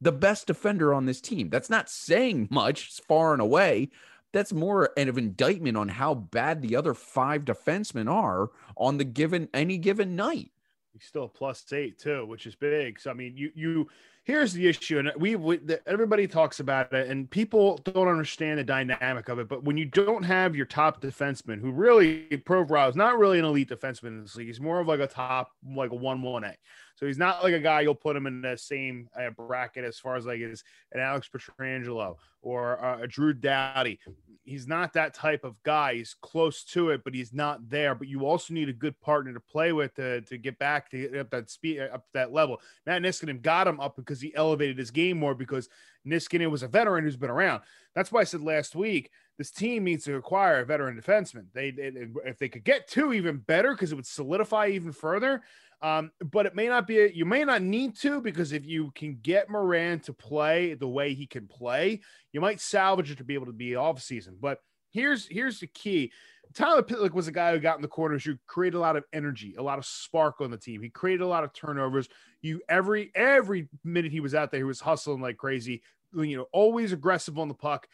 the 0.00 0.12
best 0.12 0.46
defender 0.46 0.92
on 0.92 1.06
this 1.06 1.20
team. 1.20 1.48
That's 1.48 1.70
not 1.70 1.88
saying 1.88 2.48
much, 2.50 3.00
far 3.08 3.32
and 3.32 3.40
away, 3.40 3.90
that's 4.34 4.52
more 4.52 4.90
an 4.96 5.08
indictment 5.08 5.76
on 5.76 5.88
how 5.88 6.12
bad 6.14 6.60
the 6.60 6.76
other 6.76 6.92
five 6.92 7.44
defensemen 7.44 8.10
are 8.12 8.50
on 8.76 8.98
the 8.98 9.04
given 9.04 9.48
any 9.54 9.78
given 9.78 10.16
night. 10.16 10.50
He's 10.92 11.04
still 11.04 11.28
plus 11.28 11.64
eight 11.72 11.98
too, 11.98 12.26
which 12.26 12.46
is 12.46 12.54
big. 12.54 13.00
So 13.00 13.10
I 13.10 13.14
mean, 13.14 13.36
you 13.36 13.50
you 13.54 13.88
here's 14.24 14.52
the 14.52 14.66
issue, 14.66 14.98
and 14.98 15.12
we, 15.16 15.36
we 15.36 15.58
the, 15.58 15.80
everybody 15.88 16.26
talks 16.26 16.60
about 16.60 16.92
it, 16.92 17.08
and 17.08 17.30
people 17.30 17.78
don't 17.84 18.08
understand 18.08 18.58
the 18.58 18.64
dynamic 18.64 19.28
of 19.28 19.38
it. 19.38 19.48
But 19.48 19.64
when 19.64 19.76
you 19.76 19.84
don't 19.84 20.24
have 20.24 20.56
your 20.56 20.66
top 20.66 21.00
defenseman, 21.00 21.60
who 21.60 21.70
really 21.70 22.26
Provorov 22.44 22.90
is 22.90 22.96
not 22.96 23.18
really 23.18 23.38
an 23.38 23.44
elite 23.44 23.70
defenseman 23.70 24.08
in 24.08 24.22
this 24.22 24.34
league, 24.36 24.48
he's 24.48 24.60
more 24.60 24.80
of 24.80 24.88
like 24.88 25.00
a 25.00 25.06
top 25.06 25.52
like 25.64 25.92
a 25.92 25.96
one 25.96 26.22
one 26.22 26.44
A. 26.44 26.56
So 26.94 27.06
he's 27.06 27.18
not 27.18 27.42
like 27.42 27.54
a 27.54 27.60
guy 27.60 27.80
you'll 27.80 27.94
put 27.94 28.16
him 28.16 28.26
in 28.26 28.40
the 28.40 28.56
same 28.56 29.08
uh, 29.18 29.30
bracket 29.30 29.84
as 29.84 29.98
far 29.98 30.16
as 30.16 30.26
like 30.26 30.40
is 30.40 30.62
an 30.92 31.00
Alex 31.00 31.28
Pietrangelo 31.28 32.16
or 32.40 32.82
uh, 32.84 33.02
a 33.02 33.06
Drew 33.06 33.32
Doughty. 33.32 33.98
He's 34.44 34.68
not 34.68 34.92
that 34.92 35.14
type 35.14 35.42
of 35.42 35.60
guy. 35.62 35.94
He's 35.94 36.14
close 36.20 36.64
to 36.64 36.90
it, 36.90 37.02
but 37.02 37.14
he's 37.14 37.32
not 37.32 37.68
there. 37.68 37.94
But 37.94 38.08
you 38.08 38.26
also 38.26 38.52
need 38.52 38.68
a 38.68 38.74
good 38.74 39.00
partner 39.00 39.32
to 39.32 39.40
play 39.40 39.72
with 39.72 39.94
to, 39.94 40.20
to 40.22 40.36
get 40.36 40.58
back 40.58 40.90
to 40.90 41.20
up 41.20 41.30
that 41.30 41.50
speed 41.50 41.80
up 41.80 42.04
to 42.04 42.12
that 42.12 42.32
level. 42.32 42.60
Matt 42.86 43.02
Niskanen 43.02 43.40
got 43.40 43.66
him 43.66 43.80
up 43.80 43.96
because 43.96 44.20
he 44.20 44.34
elevated 44.34 44.78
his 44.78 44.90
game 44.90 45.18
more 45.18 45.34
because 45.34 45.68
Niskanen 46.06 46.50
was 46.50 46.62
a 46.62 46.68
veteran 46.68 47.04
who's 47.04 47.16
been 47.16 47.30
around. 47.30 47.62
That's 47.94 48.12
why 48.12 48.20
I 48.20 48.24
said 48.24 48.42
last 48.42 48.76
week 48.76 49.10
this 49.38 49.50
team 49.50 49.84
needs 49.84 50.04
to 50.04 50.16
acquire 50.16 50.60
a 50.60 50.64
veteran 50.64 51.00
defenseman. 51.00 51.46
They, 51.52 51.70
they 51.70 51.92
if 52.24 52.38
they 52.38 52.48
could 52.48 52.64
get 52.64 52.86
two, 52.86 53.12
even 53.12 53.38
better 53.38 53.72
because 53.72 53.92
it 53.92 53.96
would 53.96 54.06
solidify 54.06 54.68
even 54.68 54.92
further. 54.92 55.42
Um, 55.84 56.12
but 56.32 56.46
it 56.46 56.54
may 56.54 56.66
not 56.66 56.86
be, 56.86 57.12
you 57.14 57.26
may 57.26 57.44
not 57.44 57.60
need 57.60 57.94
to 57.96 58.22
because 58.22 58.52
if 58.52 58.64
you 58.64 58.90
can 58.94 59.18
get 59.20 59.50
Morin 59.50 60.00
to 60.00 60.14
play 60.14 60.72
the 60.72 60.88
way 60.88 61.12
he 61.12 61.26
can 61.26 61.46
play, 61.46 62.00
you 62.32 62.40
might 62.40 62.58
salvage 62.58 63.10
it 63.10 63.18
to 63.18 63.24
be 63.24 63.34
able 63.34 63.44
to 63.44 63.52
be 63.52 63.76
off 63.76 64.00
season. 64.00 64.38
But 64.40 64.60
here's 64.92 65.26
here's 65.26 65.60
the 65.60 65.66
key. 65.66 66.10
Tyler 66.54 66.82
Pitlick 66.82 67.12
was 67.12 67.28
a 67.28 67.32
guy 67.32 67.52
who 67.52 67.58
got 67.58 67.76
in 67.76 67.82
the 67.82 67.88
corners, 67.88 68.24
who 68.24 68.36
created 68.46 68.78
a 68.78 68.80
lot 68.80 68.96
of 68.96 69.04
energy, 69.12 69.56
a 69.58 69.62
lot 69.62 69.78
of 69.78 69.84
spark 69.84 70.40
on 70.40 70.50
the 70.50 70.56
team. 70.56 70.80
He 70.80 70.88
created 70.88 71.20
a 71.20 71.26
lot 71.26 71.44
of 71.44 71.52
turnovers. 71.52 72.08
You 72.40 72.62
every 72.66 73.10
every 73.14 73.68
minute 73.84 74.10
he 74.10 74.20
was 74.20 74.34
out 74.34 74.50
there, 74.50 74.60
he 74.60 74.64
was 74.64 74.80
hustling 74.80 75.20
like 75.20 75.36
crazy. 75.36 75.82
You 76.14 76.38
know, 76.38 76.46
always 76.50 76.92
aggressive 76.92 77.38
on 77.38 77.48
the 77.48 77.54
puck 77.54 77.88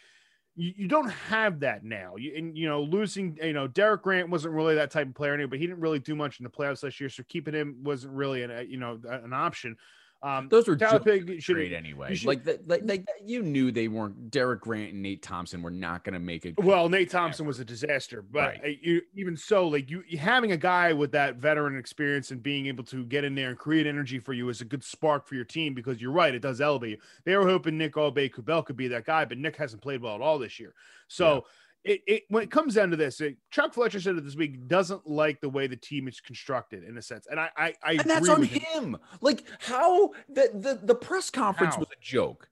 you, 0.61 0.75
you 0.77 0.88
don't 0.88 1.09
have 1.09 1.61
that 1.61 1.85
now. 1.85 2.16
You, 2.16 2.35
and 2.37 2.57
you 2.57 2.68
know, 2.68 2.83
losing, 2.83 3.38
you 3.42 3.53
know, 3.53 3.66
Derek 3.66 4.03
Grant 4.03 4.29
wasn't 4.29 4.55
really 4.55 4.75
that 4.75 4.90
type 4.90 5.09
of 5.09 5.14
player 5.14 5.35
anyway, 5.35 5.49
but 5.49 5.59
he 5.59 5.66
didn't 5.66 5.81
really 5.81 5.99
do 5.99 6.14
much 6.14 6.38
in 6.38 6.44
the 6.44 6.51
playoffs 6.51 6.83
last 6.83 7.01
year, 7.01 7.09
so 7.09 7.23
keeping 7.29 7.55
him 7.55 7.77
wasn't 7.83 8.12
really 8.12 8.42
an, 8.42 8.51
uh, 8.51 8.61
you 8.61 8.79
know, 8.79 9.01
an 9.09 9.33
option. 9.33 9.77
Um, 10.22 10.48
Those 10.50 10.68
were 10.68 10.76
Tyler 10.76 11.00
Pig 11.00 11.40
should, 11.42 11.54
great 11.54 11.72
anyway. 11.72 12.14
Should, 12.14 12.28
like, 12.28 12.44
the, 12.44 12.61
like, 12.66 12.83
like, 12.85 13.06
you 13.24 13.42
knew 13.42 13.72
they 13.72 13.88
weren't. 13.88 14.30
Derek 14.30 14.61
Grant 14.61 14.92
and 14.92 15.02
Nate 15.02 15.22
Thompson 15.22 15.62
were 15.62 15.70
not 15.70 16.04
going 16.04 16.12
to 16.12 16.20
make 16.20 16.44
it. 16.44 16.59
Well, 16.62 16.90
Nate 16.90 17.11
Thompson 17.11 17.46
was 17.46 17.59
a 17.59 17.64
disaster, 17.64 18.22
but 18.22 18.59
right. 18.61 18.78
you, 18.83 19.00
even 19.14 19.37
so, 19.37 19.66
like 19.66 19.88
you, 19.88 20.04
having 20.18 20.52
a 20.52 20.59
guy 20.59 20.92
with 20.92 21.12
that 21.12 21.37
veteran 21.37 21.78
experience 21.78 22.33
and 22.33 22.42
being 22.42 22.66
able 22.66 22.85
to 22.85 23.04
get 23.06 23.24
in 23.24 23.35
there 23.35 23.48
and 23.48 23.59
create 23.59 23.87
energy 23.87 24.18
for 24.18 24.35
you 24.35 24.48
is 24.50 24.61
a 24.61 24.66
good 24.66 24.85
spark 24.85 25.26
for 25.26 25.37
your 25.37 25.44
team 25.44 25.72
because 25.72 26.02
you're 26.02 26.12
right, 26.12 26.35
it 26.35 26.40
does 26.40 26.61
elevate 26.61 26.90
you. 26.90 26.98
They 27.24 27.37
were 27.37 27.48
hoping 27.48 27.78
Nick 27.78 27.94
Aube-Kubel 27.94 28.66
could 28.66 28.76
be 28.76 28.88
that 28.88 29.06
guy, 29.06 29.24
but 29.24 29.38
Nick 29.38 29.56
hasn't 29.56 29.80
played 29.80 30.02
well 30.02 30.16
at 30.16 30.20
all 30.20 30.38
this 30.38 30.61
year. 30.61 30.74
So. 31.09 31.35
Yeah 31.35 31.40
it, 31.85 32.01
it 32.07 32.23
when 32.29 32.43
it 32.43 32.51
comes 32.51 32.75
down 32.75 32.90
to 32.90 32.97
this, 32.97 33.21
it, 33.21 33.37
Chuck 33.51 33.75
Fletcher 33.75 34.01
said 34.01 34.16
it 34.16 34.25
this 34.25 34.37
week 34.37 34.69
doesn't 34.69 35.07
like 35.07 35.40
the 35.40 35.49
way 35.49 35.66
the 35.66 35.77
team 35.77 36.09
is 36.09 36.21
constructed 36.21 36.85
in 36.85 36.99
a 36.99 37.03
sense, 37.03 37.27
and 37.31 37.40
I 37.40 37.51
I, 37.57 37.75
I 37.83 37.93
and 37.93 38.01
that's 38.01 38.29
on 38.29 38.43
him. 38.43 38.61
him. 38.61 38.97
Like 39.21 39.45
how 39.61 40.11
the 40.29 40.51
the, 40.55 40.81
the 40.83 40.95
press 40.95 41.31
conference 41.31 41.75
how? 41.75 41.81
was 41.81 41.88
a 41.90 42.01
joke. 42.03 42.49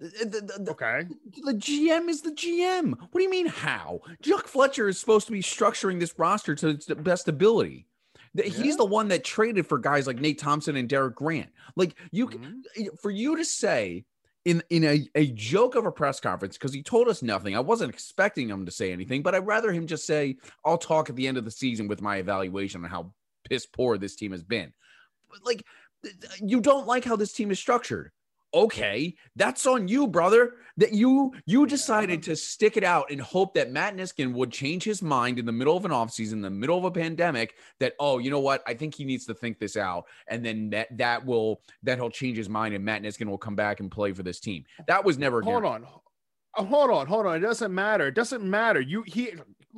The, 0.00 0.58
the, 0.58 0.70
okay. 0.70 1.02
The 1.44 1.52
GM 1.52 2.08
is 2.08 2.22
the 2.22 2.30
GM. 2.30 2.98
What 2.98 3.12
do 3.14 3.22
you 3.22 3.28
mean 3.28 3.46
how? 3.46 4.00
Chuck 4.22 4.48
Fletcher 4.48 4.88
is 4.88 4.98
supposed 4.98 5.26
to 5.26 5.32
be 5.32 5.42
structuring 5.42 6.00
this 6.00 6.18
roster 6.18 6.54
to 6.54 6.68
its 6.68 6.86
best 6.86 7.28
ability. 7.28 7.86
He's 8.34 8.58
yeah. 8.58 8.76
the 8.76 8.86
one 8.86 9.08
that 9.08 9.24
traded 9.24 9.66
for 9.66 9.78
guys 9.78 10.06
like 10.06 10.18
Nate 10.18 10.38
Thompson 10.38 10.76
and 10.76 10.88
Derek 10.88 11.16
Grant. 11.16 11.50
Like 11.76 11.96
you, 12.12 12.28
mm-hmm. 12.28 12.86
for 13.02 13.10
you 13.10 13.36
to 13.36 13.44
say 13.44 14.06
in 14.44 14.62
in 14.70 14.84
a, 14.84 15.08
a 15.14 15.26
joke 15.32 15.74
of 15.74 15.86
a 15.86 15.92
press 15.92 16.20
conference 16.20 16.56
because 16.56 16.72
he 16.72 16.82
told 16.82 17.08
us 17.08 17.22
nothing. 17.22 17.56
I 17.56 17.60
wasn't 17.60 17.92
expecting 17.92 18.48
him 18.48 18.64
to 18.66 18.72
say 18.72 18.92
anything, 18.92 19.22
but 19.22 19.34
I'd 19.34 19.46
rather 19.46 19.72
him 19.72 19.86
just 19.86 20.06
say, 20.06 20.36
I'll 20.64 20.78
talk 20.78 21.10
at 21.10 21.16
the 21.16 21.26
end 21.26 21.36
of 21.36 21.44
the 21.44 21.50
season 21.50 21.88
with 21.88 22.00
my 22.00 22.16
evaluation 22.16 22.84
on 22.84 22.90
how 22.90 23.12
piss 23.48 23.66
poor 23.66 23.98
this 23.98 24.16
team 24.16 24.32
has 24.32 24.42
been. 24.42 24.72
Like, 25.44 25.64
you 26.40 26.60
don't 26.60 26.86
like 26.86 27.04
how 27.04 27.16
this 27.16 27.32
team 27.32 27.50
is 27.50 27.58
structured 27.58 28.10
okay, 28.52 29.14
that's 29.36 29.66
on 29.66 29.88
you, 29.88 30.06
brother. 30.06 30.54
That 30.76 30.92
you 30.92 31.34
you 31.44 31.66
decided 31.66 32.22
to 32.24 32.36
stick 32.36 32.76
it 32.76 32.84
out 32.84 33.10
and 33.10 33.20
hope 33.20 33.54
that 33.54 33.70
Matt 33.70 33.96
Niskanen 33.96 34.32
would 34.32 34.50
change 34.50 34.82
his 34.82 35.02
mind 35.02 35.38
in 35.38 35.44
the 35.44 35.52
middle 35.52 35.76
of 35.76 35.84
an 35.84 35.90
offseason, 35.90 36.34
in 36.34 36.42
the 36.42 36.50
middle 36.50 36.78
of 36.78 36.84
a 36.84 36.90
pandemic, 36.90 37.54
that 37.80 37.94
oh, 38.00 38.18
you 38.18 38.30
know 38.30 38.40
what, 38.40 38.62
I 38.66 38.74
think 38.74 38.94
he 38.94 39.04
needs 39.04 39.26
to 39.26 39.34
think 39.34 39.58
this 39.58 39.76
out. 39.76 40.06
And 40.28 40.44
then 40.44 40.70
that 40.70 40.96
that 40.96 41.26
will 41.26 41.60
that 41.82 41.98
he'll 41.98 42.10
change 42.10 42.38
his 42.38 42.48
mind 42.48 42.74
and 42.74 42.84
Matt 42.84 43.02
Niskanen 43.02 43.28
will 43.28 43.38
come 43.38 43.56
back 43.56 43.80
and 43.80 43.90
play 43.90 44.12
for 44.12 44.22
this 44.22 44.40
team. 44.40 44.64
That 44.86 45.04
was 45.04 45.18
never 45.18 45.42
hold 45.42 45.64
on. 45.64 45.86
Hold 46.54 46.90
on, 46.90 47.06
hold 47.06 47.26
on. 47.26 47.36
It 47.36 47.40
doesn't 47.40 47.72
matter. 47.72 48.08
It 48.08 48.14
doesn't 48.14 48.42
matter. 48.42 48.80
You 48.80 49.02
he 49.06 49.32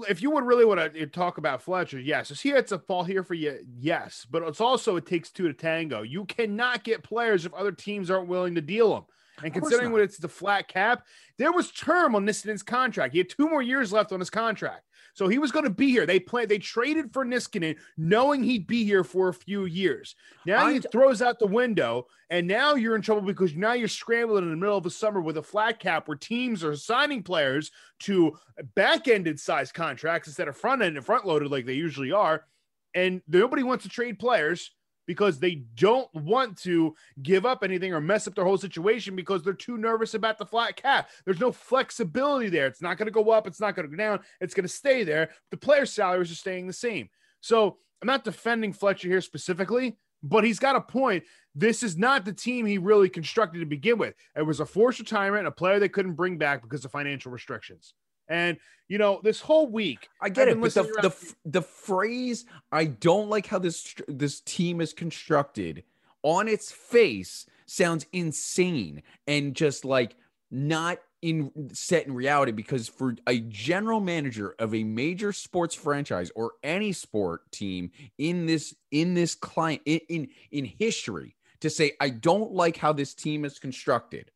if 0.09 0.23
you 0.23 0.31
would 0.31 0.45
really 0.45 0.65
want 0.65 0.81
to 0.81 1.01
eh, 1.01 1.07
talk 1.11 1.39
about 1.39 1.63
Fletcher, 1.63 2.01
yes. 2.01 2.31
Is 2.31 2.41
he 2.41 2.51
had 2.51 2.67
to 2.69 2.79
fall 2.79 3.05
here 3.05 3.23
for 3.23 3.35
you? 3.35 3.59
Yes. 3.79 4.27
But 4.31 4.43
it's 4.43 4.61
also 4.61 4.97
it 4.97 5.07
takes 5.07 5.31
two 5.31 5.49
to 5.49 5.55
tango. 5.55 6.03
You 6.03 6.25
cannot 6.25 6.85
get 6.85 7.03
players 7.03 7.45
if 7.45 7.55
other 7.55 7.73
teams 7.73 8.11
aren't 8.11 8.29
willing 8.29 8.55
to 8.55 8.61
deal 8.61 8.95
them. 8.95 9.05
And 9.43 9.53
considering 9.53 9.93
what 9.93 10.03
it's 10.03 10.19
the 10.19 10.29
flat 10.29 10.69
cap, 10.69 11.07
there 11.39 11.53
was 11.53 11.71
term 11.73 12.15
on 12.15 12.27
Niskanen's 12.27 12.63
contract. 12.63 13.13
He 13.13 13.19
had 13.19 13.29
two 13.29 13.49
more 13.49 13.63
years 13.63 13.93
left 13.93 14.13
on 14.13 14.21
his 14.21 14.31
contract. 14.31 14.85
So 15.15 15.29
he 15.29 15.39
was 15.39 15.53
going 15.53 15.65
to 15.65 15.71
be 15.71 15.91
here. 15.91 16.07
They 16.07 16.19
play. 16.19 16.47
They 16.47 16.59
traded 16.59 17.13
for 17.13 17.25
Niskanen, 17.25 17.77
knowing 17.97 18.43
he'd 18.43 18.67
be 18.67 18.85
here 18.85 19.05
for 19.05 19.29
a 19.29 19.35
few 19.35 19.67
years. 19.67 20.15
Now 20.47 20.69
he 20.69 20.81
throws 20.81 21.21
out 21.21 21.39
the 21.39 21.47
window, 21.47 22.07
and 22.31 22.47
now 22.47 22.75
you're 22.75 22.97
in 22.97 23.03
trouble 23.03 23.23
because 23.23 23.55
now 23.55 23.75
you're 23.75 23.89
scrambling 23.89 24.45
in 24.45 24.51
the 24.51 24.57
middle 24.57 24.77
of 24.77 24.85
the 24.85 24.91
summer 24.91 25.21
with 25.21 25.37
a 25.37 25.43
flat 25.43 25.79
cap 25.81 26.09
where 26.09 26.17
teams 26.17 26.65
are 26.65 26.75
signing 26.77 27.23
players 27.23 27.71
to 28.01 28.39
back-ended 28.75 29.39
size 29.39 29.71
contracts 29.71 30.29
instead 30.29 30.49
of 30.49 30.57
front-end 30.57 30.97
and 30.97 31.05
front-loaded 31.05 31.51
like 31.51 31.67
they 31.67 31.75
usually 31.75 32.13
are, 32.13 32.47
and 32.95 33.21
nobody 33.29 33.63
wants 33.63 33.85
to 33.85 33.91
trade 33.91 34.19
players 34.19 34.71
because 35.07 35.39
they 35.39 35.63
don't 35.75 36.13
want 36.15 36.57
to 36.59 36.95
give 37.23 37.45
up 37.45 37.63
anything 37.63 37.93
or 37.93 38.01
mess 38.01 38.27
up 38.27 38.35
their 38.35 38.45
whole 38.45 38.59
situation 38.59 39.17
because 39.17 39.43
they're 39.43 39.53
too 39.53 39.77
nervous 39.77 40.15
about 40.15 40.39
the 40.39 40.47
flat 40.47 40.77
cap. 40.77 41.11
There's 41.25 41.41
no 41.41 41.53
flexibility 41.53 42.49
there. 42.49 42.67
It's 42.67 42.83
not 42.83 42.99
going 42.99 43.07
to 43.07 43.13
go 43.13 43.31
up. 43.31 43.47
It's 43.47 43.61
not 43.61 43.75
going 43.75 43.91
to 43.91 43.97
go 43.97 44.03
down. 44.03 44.21
It's 44.41 44.55
going 44.55 44.65
to 44.65 44.73
stay 44.73 45.05
there. 45.05 45.31
The 45.51 45.57
player 45.57 45.87
salaries 45.87 46.31
are 46.31 46.37
staying 46.37 46.67
the 46.67 46.73
same. 46.73 47.09
So 47.41 47.79
I'm 48.01 48.07
not 48.07 48.25
defending 48.25 48.73
Fletcher 48.73 49.09
here 49.09 49.21
specifically, 49.21 49.97
but 50.23 50.45
he's 50.45 50.59
got 50.59 50.77
a 50.77 50.81
point. 50.81 51.25
This 51.55 51.83
is 51.83 51.97
not 51.97 52.25
the 52.25 52.33
team 52.33 52.65
he 52.65 52.79
really 52.79 53.09
constructed 53.09 53.61
to 53.61 53.67
begin 53.67 53.99
with. 53.99 54.15
It 54.37 54.43
was 54.43 54.61
a 54.61 54.67
forced 54.67 55.01
retirement, 55.01 55.47
a 55.47 55.51
player 55.51 55.79
they 55.79 55.89
couldn't 55.89 56.15
bring 56.15 56.39
back 56.39 56.63
because 56.63 56.85
of 56.85 56.91
financial 56.91 57.33
restrictions. 57.33 57.95
And 58.29 58.57
you 58.89 58.99
know, 58.99 59.21
this 59.23 59.41
whole 59.41 59.69
week, 59.69 60.09
I 60.21 60.29
get 60.29 60.49
it, 60.49 60.61
but 60.61 60.75
the, 60.75 60.83
the 61.01 61.09
f- 61.09 61.35
the 61.45 61.63
phrase 61.63 62.45
"I 62.71 62.85
don't 62.85 63.29
like 63.29 63.47
how 63.47 63.59
this 63.59 63.95
this 64.09 64.41
team 64.41 64.81
is 64.81 64.93
constructed" 64.93 65.85
on 66.23 66.47
its 66.49 66.71
face 66.71 67.47
sounds 67.67 68.07
insane 68.13 69.03
and 69.27 69.55
just 69.55 69.85
like 69.85 70.15
not 70.51 70.99
in 71.23 71.51
set 71.73 72.07
in 72.07 72.15
reality. 72.15 72.53
Because 72.53 72.89
for 72.89 73.17
a 73.27 73.41
general 73.41 74.01
manager 74.01 74.55
of 74.59 74.75
a 74.75 74.85
major 74.85 75.33
sports 75.33 75.75
franchise 75.75 76.31
or 76.35 76.53
any 76.63 76.93
sport 76.93 77.51
team 77.51 77.91
in 78.19 78.47
this 78.47 78.75
in 78.91 79.15
this 79.15 79.35
client 79.35 79.81
in 79.87 80.01
in, 80.09 80.29
in 80.51 80.65
history 80.65 81.35
to 81.61 81.71
say 81.71 81.93
I 82.01 82.11
don't 82.11 82.53
like 82.53 82.77
how 82.77 82.93
this 82.93 83.15
team 83.15 83.45
is 83.45 83.59
constructed 83.59 84.31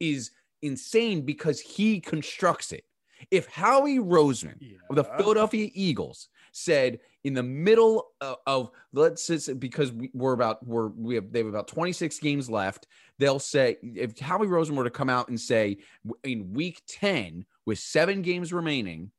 is 0.00 0.32
insane 0.62 1.22
because 1.22 1.60
he 1.60 2.00
constructs 2.00 2.72
it. 2.72 2.84
If 3.30 3.46
Howie 3.46 3.98
Roseman 3.98 4.56
of 4.90 4.96
the 4.96 5.04
Philadelphia 5.04 5.70
Eagles 5.74 6.28
said 6.52 7.00
in 7.24 7.34
the 7.34 7.42
middle 7.42 8.08
of, 8.20 8.36
of 8.46 8.70
let's 8.92 9.26
just 9.26 9.58
because 9.60 9.92
we- 9.92 10.10
we're 10.14 10.32
about 10.32 10.66
we're 10.66 10.88
we 10.88 11.14
have 11.16 11.30
they 11.32 11.40
have 11.40 11.48
about 11.48 11.68
26 11.68 12.18
games 12.20 12.48
left 12.48 12.86
they'll 13.18 13.38
say 13.38 13.76
if 13.82 14.18
Howie 14.18 14.46
Roseman 14.46 14.76
were 14.76 14.84
to 14.84 14.90
come 14.90 15.10
out 15.10 15.28
and 15.28 15.38
say 15.40 15.78
in 16.24 16.52
week 16.52 16.80
10 16.88 17.44
with 17.66 17.78
7 17.78 18.22
games 18.22 18.52
remaining 18.52 19.10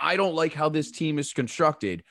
I 0.00 0.16
don't 0.16 0.34
like 0.34 0.52
how 0.52 0.68
this 0.68 0.90
team 0.90 1.18
is 1.18 1.32
constructed 1.32 2.02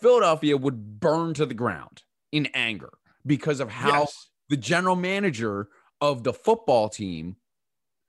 Philadelphia 0.00 0.56
would 0.56 1.00
burn 1.00 1.34
to 1.34 1.44
the 1.46 1.54
ground 1.54 2.02
in 2.32 2.46
anger 2.54 2.90
because 3.26 3.60
of 3.60 3.68
how 3.68 4.00
Yes. 4.00 4.30
the 4.48 4.56
general 4.56 4.96
manager 4.96 5.68
of 6.00 6.22
the 6.24 6.32
football 6.32 6.88
team 6.88 7.36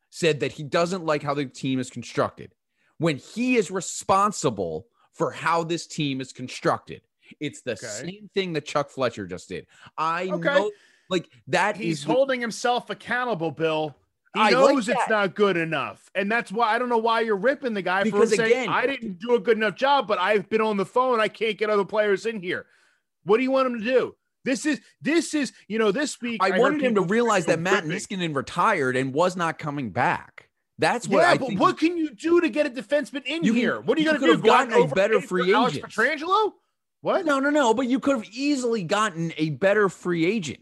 said 0.09 0.39
that 0.39 0.51
he 0.51 0.63
doesn't 0.63 1.05
like 1.05 1.23
how 1.23 1.33
the 1.33 1.45
team 1.45 1.79
is 1.79 1.89
constructed 1.89 2.53
when 2.97 3.17
he 3.17 3.55
is 3.55 3.71
responsible 3.71 4.87
for 5.13 5.31
how 5.31 5.63
this 5.63 5.87
team 5.87 6.21
is 6.21 6.31
constructed. 6.31 7.01
It's 7.39 7.61
the 7.61 7.71
Okay. 7.73 7.85
same 7.85 8.29
thing 8.33 8.53
that 8.53 8.65
Chuck 8.65 8.89
Fletcher 8.89 9.27
just 9.27 9.49
did. 9.49 9.67
I 9.97 10.27
Okay. 10.29 10.39
know, 10.43 10.71
like 11.09 11.29
that 11.47 11.77
he's 11.77 11.99
is 11.99 12.05
the- 12.05 12.13
holding 12.13 12.41
himself 12.41 12.89
accountable, 12.89 13.51
Bill. 13.51 13.95
He 14.35 14.41
I 14.41 14.49
like 14.51 14.75
knows 14.75 14.89
it's 14.89 15.09
not 15.09 15.33
good 15.33 15.57
enough. 15.57 16.09
And 16.13 16.31
that's 16.31 16.51
why 16.51 16.73
I 16.73 16.77
don't 16.79 16.89
know 16.89 16.99
why 16.99 17.21
you're 17.21 17.35
ripping 17.35 17.73
the 17.73 17.81
guy 17.81 18.03
Because 18.03 18.29
for 18.29 18.35
saying 18.35 18.51
again- 18.51 18.69
I 18.69 18.85
didn't 18.85 19.19
do 19.19 19.33
a 19.35 19.39
good 19.39 19.57
enough 19.57 19.75
job, 19.75 20.07
but 20.07 20.19
I've 20.19 20.47
been 20.49 20.61
on 20.61 20.77
the 20.77 20.85
phone. 20.85 21.19
I 21.19 21.27
can't 21.27 21.57
get 21.57 21.69
other 21.71 21.85
players 21.85 22.25
in 22.27 22.39
here. 22.41 22.67
What 23.23 23.37
do 23.37 23.43
you 23.43 23.49
want 23.51 23.67
him 23.67 23.79
to 23.79 23.83
do? 23.85 24.15
This 24.45 24.65
is 24.65 24.79
this 25.01 25.33
is 25.33 25.51
you 25.67 25.77
know 25.79 25.91
this 25.91 26.19
week. 26.21 26.41
I 26.41 26.51
heard 26.51 26.59
wanted 26.59 26.81
him 26.83 26.95
to 26.95 27.01
realize 27.01 27.45
that 27.47 27.59
Matt. 27.59 27.83
Niskanen 27.83 28.35
retired 28.35 28.95
and 28.95 29.13
was 29.13 29.35
not 29.35 29.59
coming 29.59 29.91
back. 29.91 30.49
That's 30.77 31.07
what 31.09 31.21
yeah, 31.21 31.31
I 31.31 31.37
but 31.37 31.53
what 31.55 31.77
can 31.77 31.97
you 31.97 32.11
do 32.11 32.39
to 32.39 32.49
get 32.49 32.65
a 32.65 32.69
defenseman 32.69 33.25
in 33.25 33.43
You 33.43 33.53
here? 33.53 33.81
What 33.81 33.97
are 33.97 34.01
you, 34.01 34.11
you 34.11 34.17
going 34.17 34.21
to 34.21 34.27
do? 34.27 34.31
have 34.31 34.41
Go 34.41 34.47
gotten 34.47 34.73
and 34.73 34.91
a 34.91 34.95
better 34.95 35.19
free 35.19 35.53
agent. 35.53 35.83
Pietrangelo? 35.85 36.53
What? 37.01 37.25
no, 37.25 37.39
no, 37.39 37.49
no. 37.49 37.73
But 37.73 37.87
you 37.87 37.99
could 37.99 38.15
have 38.15 38.25
easily 38.31 38.83
gotten 38.83 39.33
a 39.37 39.49
better 39.51 39.89
free 39.89 40.25
agent. 40.25 40.59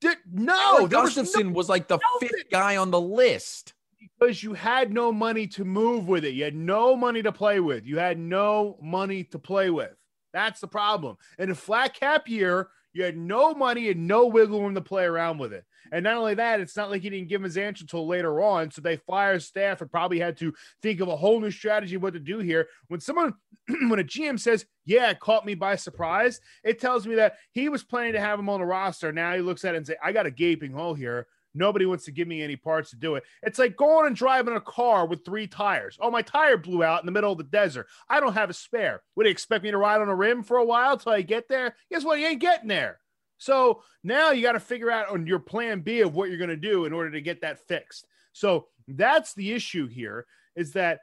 Did- 0.00 0.18
no, 0.32 0.52
Alec 0.54 0.90
there 0.90 1.00
was 1.00 1.16
no 1.16 1.22
Gustafsson 1.22 1.52
was 1.52 1.68
like 1.68 1.88
the 1.88 1.96
no- 1.96 2.18
fifth 2.20 2.50
guy 2.50 2.76
on 2.76 2.90
the 2.90 3.00
list. 3.00 3.74
because 4.18 4.42
you 4.42 4.54
had 4.54 4.92
no 4.92 5.12
money 5.12 5.46
to 5.48 5.64
move 5.64 6.08
with 6.08 6.24
it. 6.24 6.34
You 6.34 6.44
had 6.44 6.54
no 6.54 6.96
money 6.96 7.22
to 7.22 7.32
play 7.32 7.60
with. 7.60 7.84
You 7.86 7.98
had 7.98 8.18
no 8.18 8.78
money 8.82 9.24
to 9.24 9.38
play 9.38 9.70
with. 9.70 9.94
That's 10.32 10.60
the 10.60 10.68
problem. 10.68 11.16
In 11.38 11.50
a 11.50 11.54
flat 11.54 11.94
cap 11.94 12.28
year, 12.28 12.68
you 12.92 13.04
had 13.04 13.16
no 13.16 13.54
money 13.54 13.90
and 13.90 14.06
no 14.06 14.26
wiggle 14.26 14.62
room 14.62 14.74
to 14.74 14.80
play 14.80 15.04
around 15.04 15.38
with 15.38 15.52
it. 15.52 15.64
And 15.92 16.04
not 16.04 16.16
only 16.16 16.34
that, 16.34 16.60
it's 16.60 16.76
not 16.76 16.90
like 16.90 17.02
he 17.02 17.10
didn't 17.10 17.28
give 17.28 17.42
his 17.42 17.56
answer 17.56 17.82
until 17.82 18.06
later 18.06 18.40
on. 18.42 18.70
So 18.70 18.80
they 18.80 18.96
fired 18.96 19.42
staff 19.42 19.80
and 19.80 19.90
probably 19.90 20.18
had 20.18 20.36
to 20.38 20.52
think 20.82 21.00
of 21.00 21.08
a 21.08 21.16
whole 21.16 21.40
new 21.40 21.50
strategy 21.50 21.96
what 21.96 22.14
to 22.14 22.20
do 22.20 22.38
here. 22.38 22.68
When 22.88 23.00
someone, 23.00 23.34
when 23.68 24.00
a 24.00 24.04
GM 24.04 24.38
says, 24.38 24.66
Yeah, 24.84 25.14
caught 25.14 25.46
me 25.46 25.54
by 25.54 25.76
surprise, 25.76 26.40
it 26.64 26.80
tells 26.80 27.06
me 27.06 27.14
that 27.16 27.36
he 27.52 27.68
was 27.68 27.84
planning 27.84 28.14
to 28.14 28.20
have 28.20 28.38
him 28.38 28.48
on 28.48 28.60
the 28.60 28.66
roster. 28.66 29.12
Now 29.12 29.34
he 29.34 29.40
looks 29.40 29.64
at 29.64 29.74
it 29.74 29.78
and 29.78 29.86
say, 29.86 29.96
I 30.02 30.12
got 30.12 30.26
a 30.26 30.30
gaping 30.30 30.72
hole 30.72 30.94
here. 30.94 31.26
Nobody 31.58 31.86
wants 31.86 32.04
to 32.04 32.12
give 32.12 32.28
me 32.28 32.40
any 32.40 32.54
parts 32.54 32.90
to 32.90 32.96
do 32.96 33.16
it. 33.16 33.24
It's 33.42 33.58
like 33.58 33.76
going 33.76 34.06
and 34.06 34.14
driving 34.14 34.54
a 34.54 34.60
car 34.60 35.06
with 35.06 35.24
three 35.24 35.48
tires. 35.48 35.98
Oh, 36.00 36.10
my 36.10 36.22
tire 36.22 36.56
blew 36.56 36.84
out 36.84 37.02
in 37.02 37.06
the 37.06 37.12
middle 37.12 37.32
of 37.32 37.38
the 37.38 37.44
desert. 37.44 37.88
I 38.08 38.20
don't 38.20 38.34
have 38.34 38.48
a 38.48 38.54
spare. 38.54 39.02
Would 39.16 39.26
you 39.26 39.32
expect 39.32 39.64
me 39.64 39.72
to 39.72 39.76
ride 39.76 40.00
on 40.00 40.08
a 40.08 40.14
rim 40.14 40.44
for 40.44 40.58
a 40.58 40.64
while 40.64 40.96
till 40.96 41.12
I 41.12 41.22
get 41.22 41.48
there? 41.48 41.74
Guess 41.90 42.04
what? 42.04 42.20
You 42.20 42.28
ain't 42.28 42.40
getting 42.40 42.68
there. 42.68 43.00
So 43.38 43.82
now 44.04 44.30
you 44.30 44.42
got 44.42 44.52
to 44.52 44.60
figure 44.60 44.90
out 44.90 45.10
on 45.10 45.26
your 45.26 45.40
plan 45.40 45.80
B 45.80 46.00
of 46.00 46.14
what 46.14 46.28
you're 46.28 46.38
going 46.38 46.48
to 46.50 46.56
do 46.56 46.84
in 46.84 46.92
order 46.92 47.10
to 47.10 47.20
get 47.20 47.40
that 47.40 47.66
fixed. 47.66 48.06
So 48.32 48.68
that's 48.86 49.34
the 49.34 49.52
issue 49.52 49.88
here 49.88 50.26
is 50.54 50.72
that 50.74 51.00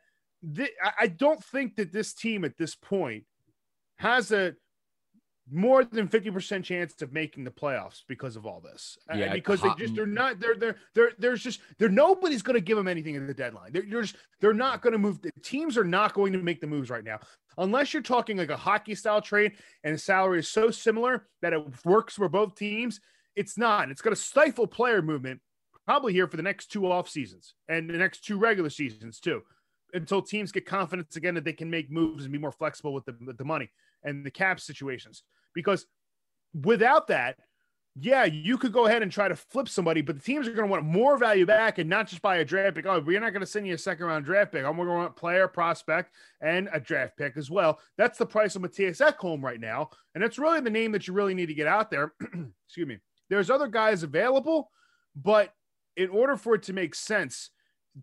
I- 0.81 0.93
I 1.01 1.07
don't 1.07 1.43
think 1.43 1.75
that 1.75 1.91
this 1.91 2.13
team 2.13 2.45
at 2.45 2.57
this 2.57 2.75
point 2.75 3.25
has 3.97 4.31
a 4.31 4.55
more 5.51 5.83
than 5.83 6.07
50% 6.07 6.63
chance 6.63 6.99
of 7.01 7.13
making 7.13 7.43
the 7.43 7.51
playoffs 7.51 8.01
because 8.07 8.35
of 8.35 8.45
all 8.45 8.59
this. 8.59 8.97
Yeah, 9.13 9.33
because 9.33 9.61
they 9.61 9.69
just 9.77 9.95
they're 9.95 10.07
not 10.07 10.39
they're 10.39 10.55
they're 10.55 10.75
they're 10.95 11.11
there's 11.19 11.43
just 11.43 11.61
they're 11.77 11.89
nobody's 11.89 12.41
going 12.41 12.55
to 12.55 12.61
give 12.61 12.77
them 12.77 12.87
anything 12.87 13.15
at 13.15 13.27
the 13.27 13.33
deadline. 13.33 13.71
They're, 13.71 13.83
they're 13.87 14.01
just 14.01 14.15
they're 14.41 14.53
not 14.53 14.81
going 14.81 14.93
to 14.93 14.99
move 14.99 15.21
the 15.21 15.31
teams 15.43 15.77
are 15.77 15.83
not 15.83 16.13
going 16.13 16.33
to 16.33 16.39
make 16.39 16.61
the 16.61 16.67
moves 16.67 16.89
right 16.89 17.03
now. 17.03 17.19
Unless 17.57 17.93
you're 17.93 18.01
talking 18.03 18.37
like 18.37 18.49
a 18.49 18.57
hockey 18.57 18.95
style 18.95 19.21
trade 19.21 19.53
and 19.83 19.93
the 19.93 19.99
salary 19.99 20.39
is 20.39 20.49
so 20.49 20.71
similar 20.71 21.27
that 21.41 21.53
it 21.53 21.85
works 21.85 22.15
for 22.15 22.27
both 22.27 22.55
teams, 22.55 22.99
it's 23.35 23.57
not. 23.57 23.91
It's 23.91 24.01
going 24.01 24.15
to 24.15 24.21
stifle 24.21 24.67
player 24.67 25.01
movement 25.01 25.41
probably 25.85 26.13
here 26.13 26.27
for 26.27 26.37
the 26.37 26.43
next 26.43 26.71
two 26.71 26.91
off 26.91 27.07
seasons 27.07 27.53
and 27.69 27.87
the 27.87 27.97
next 27.97 28.25
two 28.25 28.39
regular 28.39 28.71
seasons 28.71 29.19
too 29.19 29.43
until 29.93 30.21
teams 30.21 30.51
get 30.51 30.65
confidence 30.65 31.15
again 31.15 31.35
that 31.35 31.43
they 31.43 31.53
can 31.53 31.69
make 31.69 31.91
moves 31.91 32.23
and 32.23 32.33
be 32.33 32.39
more 32.39 32.51
flexible 32.51 32.93
with 32.93 33.05
the, 33.05 33.15
with 33.25 33.37
the 33.37 33.45
money 33.45 33.69
and 34.05 34.25
the 34.25 34.31
cap 34.31 34.61
situations. 34.61 35.23
Because 35.53 35.85
without 36.53 37.07
that, 37.07 37.37
yeah, 37.97 38.25
you 38.25 38.57
could 38.57 38.73
go 38.73 38.87
ahead 38.87 39.03
and 39.03 39.11
try 39.11 39.29
to 39.29 39.35
flip 39.35 39.69
somebody, 39.69 40.01
but 40.01 40.15
the 40.15 40.21
teams 40.21 40.47
are 40.47 40.51
going 40.51 40.67
to 40.67 40.71
want 40.71 40.83
more 40.83 41.17
value 41.17 41.45
back 41.45 41.77
and 41.77 41.89
not 41.89 42.07
just 42.07 42.21
buy 42.21 42.37
a 42.37 42.45
draft 42.45 42.75
pick. 42.75 42.85
Oh, 42.85 42.99
we're 42.99 43.21
not 43.21 43.31
going 43.31 43.41
to 43.41 43.45
send 43.45 43.65
you 43.65 43.73
a 43.73 43.77
second 43.77 44.05
round 44.05 44.25
draft 44.25 44.51
pick. 44.51 44.65
I'm 44.65 44.75
going 44.75 44.89
to 44.89 44.93
want 44.93 45.15
player, 45.15 45.47
prospect, 45.47 46.11
and 46.41 46.67
a 46.73 46.79
draft 46.79 47.17
pick 47.17 47.37
as 47.37 47.49
well. 47.49 47.79
That's 47.97 48.17
the 48.17 48.25
price 48.25 48.57
of 48.57 48.63
Mattias 48.63 48.99
Ekholm 48.99 49.41
right 49.41 49.61
now. 49.61 49.91
And 50.13 50.21
that's 50.21 50.37
really 50.37 50.59
the 50.59 50.69
name 50.69 50.91
that 50.91 51.07
you 51.07 51.13
really 51.13 51.33
need 51.33 51.45
to 51.45 51.53
get 51.53 51.67
out 51.67 51.89
there. 51.89 52.13
Excuse 52.67 52.87
me. 52.87 52.97
There's 53.29 53.49
other 53.49 53.67
guys 53.67 54.03
available, 54.03 54.71
but 55.15 55.53
in 55.95 56.09
order 56.09 56.35
for 56.35 56.55
it 56.55 56.63
to 56.63 56.73
make 56.73 56.95
sense, 56.95 57.49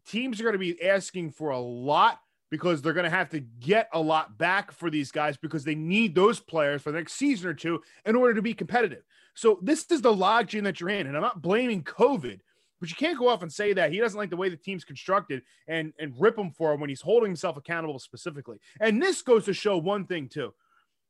teams 0.07 0.41
are 0.41 0.45
going 0.45 0.55
to 0.55 0.59
be 0.59 0.83
asking 0.83 1.33
for 1.33 1.51
a 1.51 1.61
lot 1.61 2.19
because 2.53 2.83
they're 2.83 2.93
going 2.93 3.05
to 3.05 3.11
have 3.11 3.31
to 3.31 3.41
get 3.41 3.89
a 3.95 3.99
lot 3.99 4.37
back 4.37 4.73
for 4.73 4.91
these 4.91 5.11
guys 5.11 5.39
because 5.39 5.65
they 5.65 5.75
need 5.75 6.15
those 6.15 6.39
players 6.39 6.83
for 6.83 6.93
the 6.93 6.99
next 6.99 7.15
season 7.15 7.49
or 7.49 7.55
two 7.55 7.81
in 8.05 8.15
order 8.15 8.35
to 8.35 8.43
be 8.43 8.53
competitive. 8.53 9.03
So 9.33 9.59
this 9.63 9.87
is 9.91 10.03
the 10.03 10.15
logjam 10.15 10.65
that 10.65 10.79
you're 10.79 10.91
in, 10.91 11.07
and 11.07 11.17
I'm 11.17 11.23
not 11.23 11.41
blaming 11.41 11.83
COVID, 11.83 12.41
but 12.79 12.91
you 12.91 12.95
can't 12.95 13.19
go 13.19 13.29
off 13.29 13.41
and 13.41 13.51
say 13.51 13.73
that 13.73 13.91
he 13.91 13.99
doesn't 14.01 14.19
like 14.19 14.29
the 14.29 14.37
way 14.37 14.51
the 14.51 14.59
team's 14.59 14.85
constructed 14.85 15.41
and 15.67 15.95
and 15.99 16.13
rip 16.21 16.37
him 16.37 16.51
for 16.51 16.75
him 16.75 16.81
when 16.81 16.91
he's 16.91 17.01
holding 17.01 17.31
himself 17.31 17.57
accountable 17.57 17.99
specifically. 17.99 18.59
And 18.81 19.01
this 19.01 19.23
goes 19.23 19.47
to 19.47 19.55
show 19.55 19.79
one 19.79 20.05
thing 20.05 20.29
too. 20.29 20.53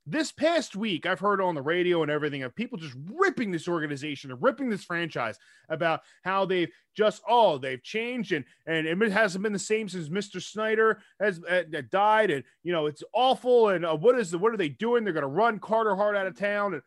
This 0.04 0.32
past 0.32 0.74
week, 0.74 1.06
I've 1.06 1.20
heard 1.20 1.40
on 1.40 1.54
the 1.54 1.62
radio 1.62 2.02
and 2.02 2.10
everything 2.10 2.42
of 2.42 2.56
people 2.56 2.76
just 2.76 2.96
ripping 3.14 3.52
this 3.52 3.68
organization 3.68 4.32
and 4.32 4.42
ripping 4.42 4.68
this 4.68 4.82
franchise 4.82 5.38
about 5.68 6.00
how 6.24 6.44
they've 6.44 6.70
just 6.96 7.22
oh 7.28 7.56
they've 7.56 7.82
changed 7.82 8.32
and 8.32 8.44
and 8.66 8.86
it 8.86 9.12
hasn't 9.12 9.44
been 9.44 9.52
the 9.52 9.58
same 9.58 9.88
since 9.88 10.08
Mr. 10.08 10.42
Snider 10.42 11.00
has 11.20 11.40
uh, 11.48 11.62
died 11.90 12.32
and 12.32 12.42
you 12.64 12.72
know 12.72 12.86
it's 12.86 13.04
awful 13.14 13.68
and 13.68 13.86
uh, 13.86 13.96
what 13.96 14.18
is 14.18 14.32
the 14.32 14.38
what 14.38 14.52
are 14.52 14.56
they 14.56 14.68
doing? 14.68 15.04
They're 15.04 15.12
going 15.12 15.22
to 15.22 15.28
run 15.28 15.60
Carter 15.60 15.94
Hart 15.94 16.16
out 16.16 16.26
of 16.26 16.36
town 16.36 16.74
and 16.74 16.82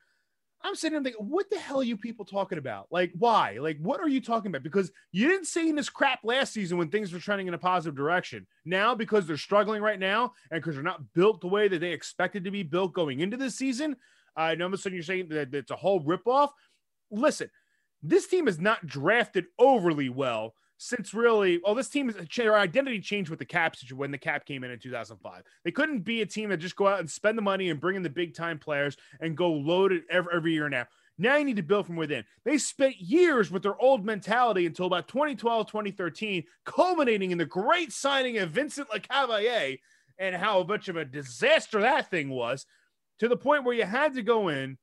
I'm 0.65 0.73
sitting 0.75 0.93
there 0.93 1.11
thinking, 1.11 1.29
what 1.29 1.47
the 1.51 1.59
hell 1.59 1.79
are 1.79 1.83
you 1.83 1.95
people 1.95 2.25
talking 2.25 2.57
about? 2.57 2.87
Like, 2.89 3.11
why? 3.17 3.59
Like, 3.59 3.77
what 3.79 3.99
are 3.99 4.09
you 4.09 4.19
talking 4.19 4.49
about? 4.49 4.63
Because 4.63 4.91
you 5.11 5.27
didn't 5.27 5.45
say 5.45 5.71
this 5.71 5.89
crap 5.89 6.21
last 6.23 6.53
season 6.53 6.79
when 6.79 6.89
things 6.89 7.13
were 7.13 7.19
trending 7.19 7.47
in 7.47 7.53
a 7.53 7.59
positive 7.59 7.95
direction. 7.95 8.47
Now, 8.65 8.95
because 8.95 9.27
they're 9.27 9.37
struggling 9.37 9.83
right 9.83 9.99
now 9.99 10.33
and 10.49 10.59
because 10.59 10.73
they're 10.73 10.83
not 10.83 11.13
built 11.13 11.41
the 11.41 11.47
way 11.47 11.67
that 11.67 11.79
they 11.79 11.91
expected 11.91 12.43
to 12.45 12.51
be 12.51 12.63
built 12.63 12.93
going 12.93 13.19
into 13.19 13.37
this 13.37 13.55
season, 13.55 13.95
I 14.35 14.55
know 14.55 14.65
all 14.65 14.69
of 14.69 14.73
a 14.73 14.77
sudden 14.79 14.95
you're 14.95 15.03
saying 15.03 15.29
that 15.29 15.53
it's 15.53 15.69
a 15.69 15.75
whole 15.75 16.01
ripoff. 16.01 16.49
Listen, 17.11 17.51
this 18.01 18.25
team 18.25 18.47
is 18.47 18.59
not 18.59 18.87
drafted 18.87 19.45
overly 19.59 20.09
well 20.09 20.55
since 20.77 21.13
really, 21.13 21.59
well, 21.63 21.75
this 21.75 21.89
team 21.89 22.09
is 22.09 22.15
their 22.35 22.57
identity 22.57 22.99
changed 22.99 23.29
with 23.29 23.39
the 23.39 23.45
cap 23.45 23.75
situation 23.75 23.97
when 23.97 24.11
the 24.11 24.17
cap 24.17 24.45
came 24.45 24.63
in 24.63 24.71
in 24.71 24.79
2005. 24.79 25.43
They 25.63 25.71
couldn't 25.71 25.99
be 25.99 26.21
a 26.21 26.25
team 26.25 26.49
that 26.49 26.57
just 26.57 26.75
go 26.75 26.87
out 26.87 26.99
and 26.99 27.09
spend 27.09 27.37
the 27.37 27.41
money 27.41 27.69
and 27.69 27.79
bring 27.79 27.95
in 27.95 28.03
the 28.03 28.09
big 28.09 28.35
time 28.35 28.59
players 28.59 28.97
and 29.19 29.37
go 29.37 29.51
loaded 29.51 30.03
every, 30.09 30.33
every 30.35 30.53
year 30.53 30.69
now. 30.69 30.85
Now 31.17 31.37
you 31.37 31.45
need 31.45 31.55
to 31.55 31.63
build 31.63 31.85
from 31.85 31.95
within. 31.95 32.25
They 32.43 32.57
spent 32.57 32.97
years 32.97 33.49
with 33.49 33.63
their 33.63 33.81
old 33.81 34.05
mentality 34.05 34.65
until 34.65 34.87
about 34.87 35.07
2012, 35.07 35.67
2013, 35.67 36.43
culminating 36.65 37.31
in 37.31 37.37
the 37.37 37.45
great 37.45 37.93
signing 37.93 38.37
of 38.39 38.51
Vincent 38.51 38.89
LeCavalier 38.89 39.79
and 40.17 40.35
how 40.35 40.63
much 40.63 40.89
of 40.89 40.97
a 40.97 41.05
disaster 41.05 41.81
that 41.81 42.09
thing 42.09 42.29
was 42.29 42.65
to 43.19 43.29
the 43.29 43.37
point 43.37 43.63
where 43.63 43.75
you 43.75 43.85
had 43.85 44.13
to 44.15 44.21
go 44.21 44.49
in, 44.49 44.77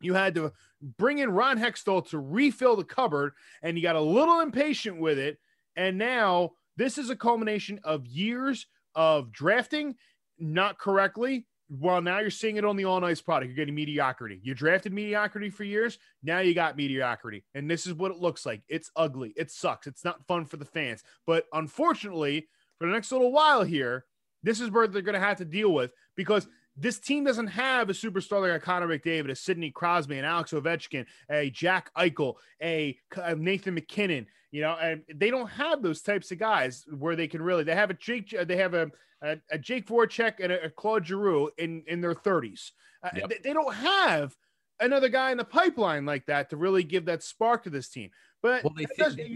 you 0.00 0.14
had 0.14 0.34
to 0.36 0.52
bring 0.80 1.18
in 1.18 1.30
Ron 1.30 1.58
Hextall 1.58 2.08
to 2.10 2.18
refill 2.18 2.76
the 2.76 2.84
cupboard, 2.84 3.32
and 3.62 3.76
you 3.76 3.82
got 3.82 3.96
a 3.96 4.00
little 4.00 4.40
impatient 4.40 5.00
with 5.00 5.18
it. 5.18 5.38
And 5.76 5.98
now 5.98 6.52
This 6.78 6.96
is 6.96 7.10
a 7.10 7.16
culmination 7.16 7.80
of 7.82 8.06
years 8.06 8.66
of 8.94 9.32
drafting 9.32 9.96
not 10.38 10.78
correctly. 10.78 11.44
Well, 11.68 12.00
now 12.00 12.20
you're 12.20 12.30
seeing 12.30 12.56
it 12.56 12.64
on 12.64 12.76
the 12.76 12.84
all 12.84 13.00
nice 13.00 13.20
product. 13.20 13.48
You're 13.48 13.56
getting 13.56 13.74
mediocrity. 13.74 14.40
You 14.44 14.54
drafted 14.54 14.92
mediocrity 14.92 15.50
for 15.50 15.64
years. 15.64 15.98
Now 16.22 16.38
you 16.38 16.54
got 16.54 16.76
mediocrity. 16.76 17.44
And 17.52 17.68
this 17.68 17.84
is 17.84 17.94
what 17.94 18.12
it 18.12 18.18
looks 18.18 18.46
like. 18.46 18.62
It's 18.68 18.92
ugly. 18.94 19.34
It 19.36 19.50
sucks. 19.50 19.88
It's 19.88 20.04
not 20.04 20.24
fun 20.28 20.44
for 20.44 20.56
the 20.56 20.64
fans. 20.64 21.02
But 21.26 21.46
unfortunately, 21.52 22.48
for 22.78 22.86
the 22.86 22.92
next 22.92 23.10
little 23.10 23.32
while 23.32 23.64
here, 23.64 24.04
this 24.44 24.60
is 24.60 24.70
where 24.70 24.86
they're 24.86 25.02
going 25.02 25.20
to 25.20 25.20
have 25.20 25.38
to 25.38 25.44
deal 25.44 25.74
with 25.74 25.90
because 26.14 26.46
this 26.80 26.98
team 26.98 27.24
doesn't 27.24 27.48
have 27.48 27.90
a 27.90 27.92
superstar 27.92 28.40
like 28.40 28.52
a 28.52 28.64
Connor 28.64 28.86
McDavid, 28.88 29.30
a 29.30 29.34
Sidney 29.34 29.70
Crosby, 29.70 30.18
an 30.18 30.24
Alex 30.24 30.52
Ovechkin, 30.52 31.06
a 31.30 31.50
Jack 31.50 31.90
Eichel, 31.96 32.34
a 32.62 32.96
a 33.16 33.34
Nathan 33.34 33.74
MacKinnon. 33.74 34.26
You 34.50 34.62
know, 34.62 34.76
and 34.80 35.02
they 35.14 35.30
don't 35.30 35.48
have 35.50 35.82
those 35.82 36.00
types 36.00 36.30
of 36.30 36.38
guys 36.38 36.84
where 36.98 37.16
they 37.16 37.28
can 37.28 37.42
really. 37.42 37.64
They 37.64 37.74
have 37.74 37.90
a 37.90 37.94
Jake. 37.94 38.34
They 38.46 38.56
have 38.56 38.74
a 38.74 38.90
a, 39.22 39.36
a 39.50 39.58
Jake 39.58 39.86
Voracek 39.86 40.34
and 40.40 40.52
a, 40.52 40.64
a 40.66 40.70
Claude 40.70 41.06
Giroux 41.06 41.50
in 41.58 41.82
in 41.86 42.00
their 42.00 42.14
thirties. 42.14 42.72
Uh, 43.02 43.10
Yep. 43.14 43.28
they, 43.28 43.38
they 43.44 43.52
don't 43.52 43.74
have 43.74 44.34
another 44.80 45.08
guy 45.08 45.30
in 45.32 45.38
the 45.38 45.44
pipeline 45.44 46.06
like 46.06 46.24
that 46.26 46.50
to 46.50 46.56
really 46.56 46.82
give 46.84 47.04
that 47.06 47.22
spark 47.22 47.64
to 47.64 47.70
this 47.70 47.88
team. 47.88 48.10
But 48.42 48.62
Well, 48.64 48.74
think- 48.74 48.88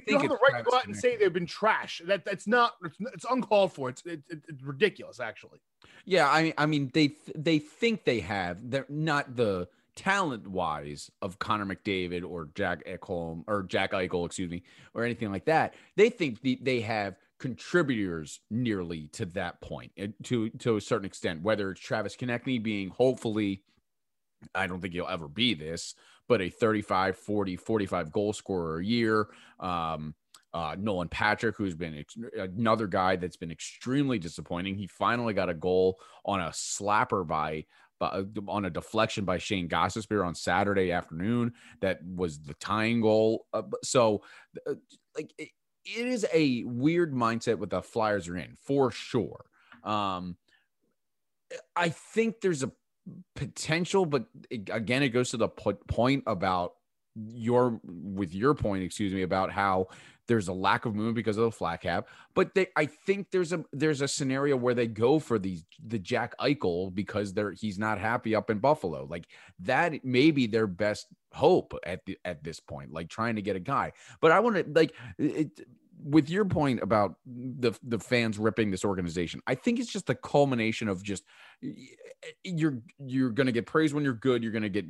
you 0.07 0.19
have 0.19 0.29
the 0.29 0.38
right 0.51 0.65
to 0.65 0.71
go 0.71 0.77
out 0.77 0.87
and 0.87 0.97
say 0.97 1.17
they've 1.17 1.33
been 1.33 1.47
trash. 1.47 2.01
That 2.07 2.25
that's 2.25 2.47
not 2.47 2.75
it's, 2.85 2.97
it's 3.15 3.27
uncalled 3.29 3.73
for. 3.73 3.88
It's 3.88 4.03
it, 4.07 4.23
it- 4.29 4.45
it's 4.49 4.62
ridiculous 4.62 5.21
actually. 5.21 5.61
Yeah, 6.05 6.31
I 6.31 6.43
mean, 6.43 6.55
I 6.59 6.67
mean, 6.67 6.91
they 6.95 7.17
they 7.37 7.59
think 7.59 8.05
they 8.05 8.21
have. 8.21 8.71
They're 8.71 8.87
not 8.88 9.35
the 9.37 9.69
talent 9.97 10.47
wise 10.47 11.11
of 11.21 11.38
Connor 11.38 11.67
McDavid 11.67 12.25
or 12.29 12.49
Jack 12.55 12.85
Ekholm 12.87 13.45
or 13.47 13.62
Jack 13.65 13.93
Eichel, 13.93 14.25
excuse 14.25 14.51
me, 14.51 14.62
or 14.95 15.05
anything 15.05 15.31
like 15.31 15.45
that. 15.47 15.75
They 15.97 16.09
think 16.09 16.41
the, 16.41 16.59
they 16.62 16.81
have 16.81 17.17
contributors 17.38 18.41
nearly 18.51 19.09
to 19.09 19.27
that 19.27 19.61
point, 19.61 19.95
point 19.97 20.15
to 20.25 20.49
to 20.51 20.77
a 20.77 20.81
certain 20.81 21.07
extent. 21.07 21.43
Whether 21.43 21.73
it's 21.73 21.81
Travis 21.81 22.17
Konecny 22.17 22.62
being 22.62 22.88
hopefully, 22.91 23.65
I 24.55 24.67
don't 24.67 24.81
think 24.81 24.95
he'll 24.95 25.07
ever 25.09 25.29
be 25.29 25.55
this, 25.55 25.95
but 26.28 26.40
a 26.40 26.48
35, 26.48 27.16
40, 27.16 27.56
45 27.56 28.12
goal 28.12 28.32
scorer 28.32 28.78
a 28.78 28.85
year. 28.85 29.28
Um, 29.61 30.14
uh, 30.54 30.76
Nolan 30.78 31.08
Patrick, 31.08 31.56
who's 31.56 31.74
been 31.74 31.98
ex- 31.98 32.16
another 32.37 32.87
guy 32.87 33.16
that's 33.16 33.37
been 33.37 33.50
extremely 33.50 34.18
disappointing. 34.18 34.74
He 34.74 34.87
finally 34.87 35.32
got 35.32 35.48
a 35.48 35.54
goal 35.54 35.98
on 36.24 36.40
a 36.40 36.50
slapper 36.50 37.26
by, 37.26 37.64
on 38.00 38.64
a 38.66 38.70
deflection 38.70 39.24
by 39.24 39.38
Shane 39.38 39.68
Gostisbehere 39.68 40.26
on 40.26 40.35
Saturday 40.35 40.92
afternoon. 40.92 41.54
That 41.80 42.00
was 42.04 42.40
the 42.40 42.54
tying 42.54 43.00
goal. 43.00 43.46
Uh, 43.54 43.62
so, 43.82 44.22
uh, 44.68 44.74
like, 45.16 45.32
it, 45.38 45.48
it 45.85 46.06
is 46.06 46.26
a 46.32 46.64
weird 46.64 47.14
mindset 47.14 47.58
what 47.58 47.70
the 47.70 47.82
Flyers 47.82 48.28
are 48.28 48.37
in 48.37 48.54
for 48.62 48.90
sure. 48.90 49.44
Um, 49.85 50.37
I 51.74 51.88
think 51.88 52.40
there's 52.40 52.62
a 52.62 52.72
potential, 53.35 54.07
but 54.07 54.27
it- 54.51 54.71
again, 54.73 55.03
it 55.03 55.11
goes 55.11 55.31
to 55.31 55.37
the 55.37 55.49
po- 55.49 55.75
point 55.88 56.25
about 56.27 56.75
your 57.15 57.79
with 57.85 58.35
your 58.35 58.55
point, 58.55 58.83
excuse 58.85 59.12
me, 59.12 59.23
about 59.23 59.51
how 59.53 59.88
there's 60.29 60.49
a 60.49 60.53
lack 60.53 60.87
of 60.87 60.95
movement 60.95 61.17
because 61.17 61.37
of 61.37 61.45
the 61.45 61.51
flat 61.51 61.83
cap. 61.83 62.09
But 62.35 62.55
they, 62.55 62.69
I 62.77 62.87
think 62.87 63.31
there's 63.31 63.53
a 63.53 63.65
there's 63.73 64.01
a 64.01 64.09
scenario 64.09 64.57
where 64.57 64.75
they 64.75 64.87
go 64.87 65.19
for 65.19 65.38
these 65.38 65.65
the 65.85 65.99
Jack 65.99 66.35
Eichel 66.38 66.95
because 66.95 67.35
they're 67.35 67.53
he's 67.53 67.79
not 67.79 67.99
happy 67.99 68.35
up 68.35 68.49
in 68.51 68.61
Buffalo. 68.61 69.05
Like 69.05 69.27
that 69.61 70.05
may 70.05 70.31
be 70.31 70.47
their 70.47 70.67
best 70.67 71.09
hope 71.33 71.75
at 71.85 72.01
the 72.07 72.19
at 72.25 72.43
this 72.45 72.61
point, 72.61 72.93
like 72.93 73.09
trying 73.09 73.37
to 73.37 73.43
get 73.43 73.57
a 73.57 73.61
guy. 73.61 73.93
But 74.21 74.33
I 74.33 74.41
want 74.41 74.57
to 74.57 74.65
like 74.73 74.95
it, 75.19 75.61
with 76.05 76.29
your 76.29 76.45
point 76.45 76.83
about 76.83 77.17
the 77.27 77.73
the 77.83 77.99
fans 77.99 78.38
ripping 78.38 78.71
this 78.71 78.85
organization. 78.85 79.41
I 79.47 79.55
think 79.55 79.79
it's 79.79 79.93
just 79.93 80.07
the 80.07 80.15
culmination 80.15 80.88
of 80.88 81.03
just 81.03 81.25
you're 82.45 82.79
you're 82.99 83.31
going 83.31 83.47
to 83.47 83.53
get 83.53 83.67
praised 83.67 83.95
when 83.95 84.05
you're 84.05 84.12
good 84.15 84.43
you're 84.43 84.53
going 84.53 84.62
to 84.62 84.69
get 84.69 84.87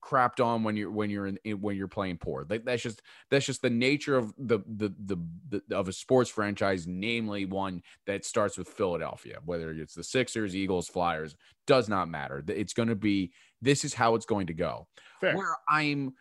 crapped 0.00 0.44
on 0.44 0.62
when 0.62 0.76
you're 0.76 0.90
when 0.90 1.10
you're 1.10 1.26
in 1.26 1.38
when 1.60 1.76
you're 1.76 1.88
playing 1.88 2.16
poor 2.18 2.44
that's 2.44 2.82
just 2.82 3.02
that's 3.30 3.46
just 3.46 3.62
the 3.62 3.70
nature 3.70 4.16
of 4.16 4.34
the, 4.38 4.58
the 4.66 4.92
the 5.06 5.16
the 5.48 5.76
of 5.76 5.88
a 5.88 5.92
sports 5.92 6.30
franchise 6.30 6.86
namely 6.86 7.44
one 7.44 7.82
that 8.06 8.24
starts 8.24 8.58
with 8.58 8.68
Philadelphia 8.68 9.38
whether 9.44 9.70
it's 9.70 9.94
the 9.94 10.04
Sixers 10.04 10.54
Eagles 10.54 10.88
Flyers 10.88 11.36
does 11.66 11.88
not 11.88 12.08
matter 12.08 12.42
it's 12.48 12.72
going 12.72 12.88
to 12.88 12.96
be 12.96 13.32
this 13.62 13.84
is 13.84 13.94
how 13.94 14.14
it's 14.14 14.26
going 14.26 14.46
to 14.46 14.54
go 14.54 14.86
Fair. 15.20 15.36
where 15.36 15.56
I'm 15.68 16.12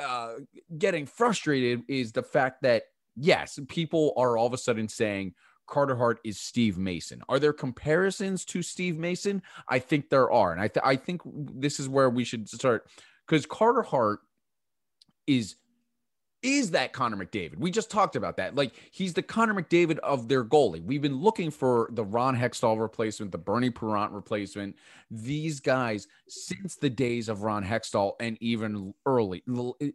uh, 0.00 0.34
getting 0.78 1.06
frustrated 1.06 1.82
is 1.88 2.12
the 2.12 2.22
fact 2.22 2.62
that 2.62 2.84
yes, 3.16 3.58
people 3.68 4.12
are 4.16 4.36
all 4.36 4.46
of 4.46 4.52
a 4.52 4.58
sudden 4.58 4.88
saying 4.88 5.34
Carter 5.66 5.96
Hart 5.96 6.20
is 6.24 6.38
Steve 6.38 6.78
Mason. 6.78 7.22
Are 7.28 7.38
there 7.38 7.52
comparisons 7.52 8.44
to 8.46 8.62
Steve 8.62 8.98
Mason? 8.98 9.42
I 9.68 9.78
think 9.78 10.10
there 10.10 10.30
are, 10.30 10.52
and 10.52 10.60
I 10.60 10.68
th- 10.68 10.84
I 10.84 10.96
think 10.96 11.22
this 11.24 11.80
is 11.80 11.88
where 11.88 12.10
we 12.10 12.24
should 12.24 12.48
start 12.48 12.86
because 13.26 13.46
Carter 13.46 13.82
Hart 13.82 14.20
is 15.26 15.56
is 16.42 16.72
that 16.72 16.92
Connor 16.92 17.16
McDavid. 17.16 17.56
We 17.56 17.70
just 17.70 17.90
talked 17.90 18.16
about 18.16 18.36
that. 18.36 18.54
Like 18.54 18.74
he's 18.90 19.14
the 19.14 19.22
Connor 19.22 19.54
McDavid 19.54 19.98
of 20.00 20.28
their 20.28 20.44
goalie. 20.44 20.84
We've 20.84 21.00
been 21.00 21.22
looking 21.22 21.50
for 21.50 21.88
the 21.92 22.04
Ron 22.04 22.36
Hextall 22.36 22.78
replacement, 22.78 23.32
the 23.32 23.38
Bernie 23.38 23.70
Parent 23.70 24.12
replacement. 24.12 24.76
These 25.10 25.60
guys 25.60 26.06
since 26.28 26.76
the 26.76 26.90
days 26.90 27.30
of 27.30 27.42
Ron 27.42 27.64
Hextall 27.64 28.12
and 28.20 28.36
even 28.42 28.92
early, 29.06 29.42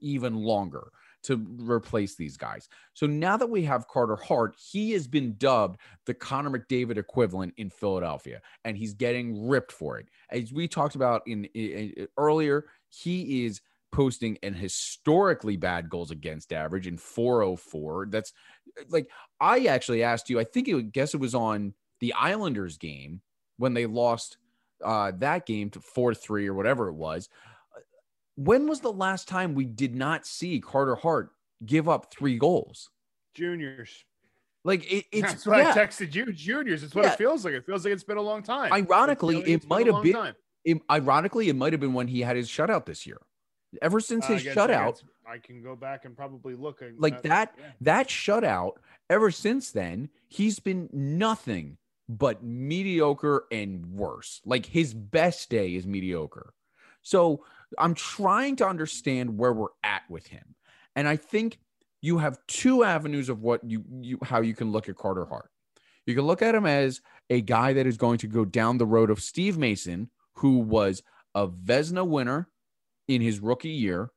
even 0.02 0.38
longer 0.38 0.92
to 1.24 1.46
replace 1.60 2.16
these 2.16 2.38
guys. 2.38 2.70
So 2.94 3.06
now 3.06 3.38
that 3.38 3.50
we 3.50 3.64
have 3.64 3.88
Carter 3.88 4.16
Hart, 4.16 4.56
he 4.58 4.92
has 4.92 5.08
been 5.08 5.36
dubbed 5.38 5.80
the 6.06 6.14
Connor 6.14 6.50
McDavid 6.50 6.98
equivalent 6.98 7.54
in 7.58 7.70
Philadelphia, 7.70 8.42
and 8.64 8.78
he's 8.78 8.94
getting 8.94 9.48
ripped 9.48 9.72
for 9.72 9.98
it. 10.00 10.08
As 10.30 10.54
we 10.54 10.68
talked 10.68 10.96
about 10.96 11.24
in, 11.28 11.46
in- 11.46 11.94
in- 11.98 12.08
earlier, 12.18 12.66
he 12.90 13.46
is 13.46 13.62
posting 13.92 14.38
an 14.44 14.54
historically 14.54 15.58
bad 15.58 15.90
goals 15.90 16.12
against 16.12 16.54
average 16.54 16.88
in 16.88 16.98
404. 16.98 18.08
That's 18.10 18.34
like 18.90 19.10
I 19.40 19.66
actually 19.66 20.04
asked 20.04 20.30
you, 20.30 20.40
I 20.40 20.44
think 20.44 20.68
it 20.68 20.92
guess 20.92 21.14
it 21.14 21.20
was 21.20 21.36
on 21.36 21.74
the 22.00 22.14
Islanders 22.14 22.78
game 22.78 23.22
when 23.58 23.74
they 23.74 23.86
lost 23.86 24.38
uh 24.84 25.12
that 25.18 25.46
game 25.46 25.70
to 25.72 25.80
4-3 25.80 26.48
or 26.48 26.54
whatever 26.54 26.88
it 26.88 26.94
was. 26.94 27.30
When 28.40 28.68
was 28.68 28.80
the 28.80 28.92
last 28.94 29.28
time 29.28 29.54
we 29.54 29.66
did 29.66 29.94
not 29.96 30.26
see 30.26 30.62
Carter 30.62 30.96
Hart 30.96 31.32
give 31.66 31.90
up 31.90 32.10
three 32.14 32.38
goals? 32.38 32.90
Juniors. 33.34 34.06
Like 34.64 34.90
it, 34.90 35.06
it's 35.12 35.28
That's 35.28 35.46
why 35.46 35.60
yeah. 35.62 35.72
I 35.72 35.74
texted 35.78 36.16
you, 36.16 36.32
juniors. 36.32 36.82
It's 36.84 36.96
what 36.96 37.04
Yeah. 37.04 37.12
it 37.14 37.18
feels 37.18 37.44
like. 37.44 37.54
It 37.54 37.66
feels 37.66 37.84
like 37.84 37.94
it's 37.94 38.04
been 38.06 38.16
a 38.18 38.22
long 38.22 38.42
time. 38.42 38.72
Ironically, 38.72 39.36
I 39.38 39.44
feel 39.44 39.54
like 39.56 39.64
it 39.64 39.68
might 39.68 39.86
have 39.88 39.96
long 39.96 40.04
been- 40.04 40.36
it- 40.66 40.82
ironically, 40.90 41.50
it 41.50 41.56
might 41.58 41.74
have 41.74 41.80
been 41.82 41.94
when 41.94 42.08
he 42.08 42.22
had 42.22 42.38
his 42.38 42.48
shutout 42.50 42.86
this 42.86 43.06
year. 43.06 43.18
Ever 43.82 44.00
since 44.00 44.26
Uh, 44.26 44.34
his 44.34 44.42
against- 44.44 44.58
shutout, 44.58 44.82
against- 44.84 45.04
I 45.28 45.38
can 45.38 45.62
go 45.62 45.76
back 45.76 46.06
and 46.06 46.16
probably 46.16 46.56
look 46.56 46.82
at 46.82 46.98
like 47.00 47.16
uh, 47.16 47.22
that 47.24 47.56
yeah. 47.60 47.72
that 47.82 48.08
shutout 48.08 48.74
ever 49.10 49.32
since 49.32 49.72
then 49.72 50.10
he's 50.30 50.60
been 50.60 50.90
nothing 50.94 51.78
but 52.08 52.42
mediocre 52.44 53.46
and 53.52 53.86
worse 53.94 54.42
like 54.46 54.66
his 54.66 54.94
best 54.96 55.50
day 55.52 55.76
is 55.76 55.86
mediocre 55.86 56.54
so 57.10 57.44
i'm 57.78 57.94
trying 57.94 58.56
to 58.56 58.68
understand 58.68 59.38
where 59.38 59.54
we're 59.54 59.68
at 59.84 60.04
with 60.10 60.28
him 60.28 60.56
and 60.96 61.08
i 61.08 61.16
think 61.16 61.60
you 62.02 62.18
have 62.18 62.40
two 62.48 62.84
avenues 62.84 63.30
of 63.30 63.42
what 63.42 63.62
you, 63.64 63.84
you 64.00 64.18
how 64.24 64.42
you 64.42 64.54
can 64.54 64.72
look 64.72 64.90
at 64.90 64.96
carter 64.96 65.26
hart 65.26 65.50
you 66.06 66.16
can 66.16 66.26
look 66.26 66.42
at 66.42 66.56
him 66.56 66.66
as 66.66 67.02
a 67.30 67.42
guy 67.42 67.74
that 67.74 67.86
is 67.86 67.98
going 67.98 68.18
to 68.18 68.28
go 68.28 68.46
down 68.46 68.78
the 68.78 68.86
road 68.86 69.10
of 69.10 69.22
steve 69.22 69.58
mason 69.58 70.10
who 70.34 70.60
was 70.60 71.04
a 71.36 71.48
Vezina 71.48 72.08
winner 72.08 72.50
in 73.08 73.22
his 73.22 73.40
rookie 73.40 73.70
year 73.70 74.12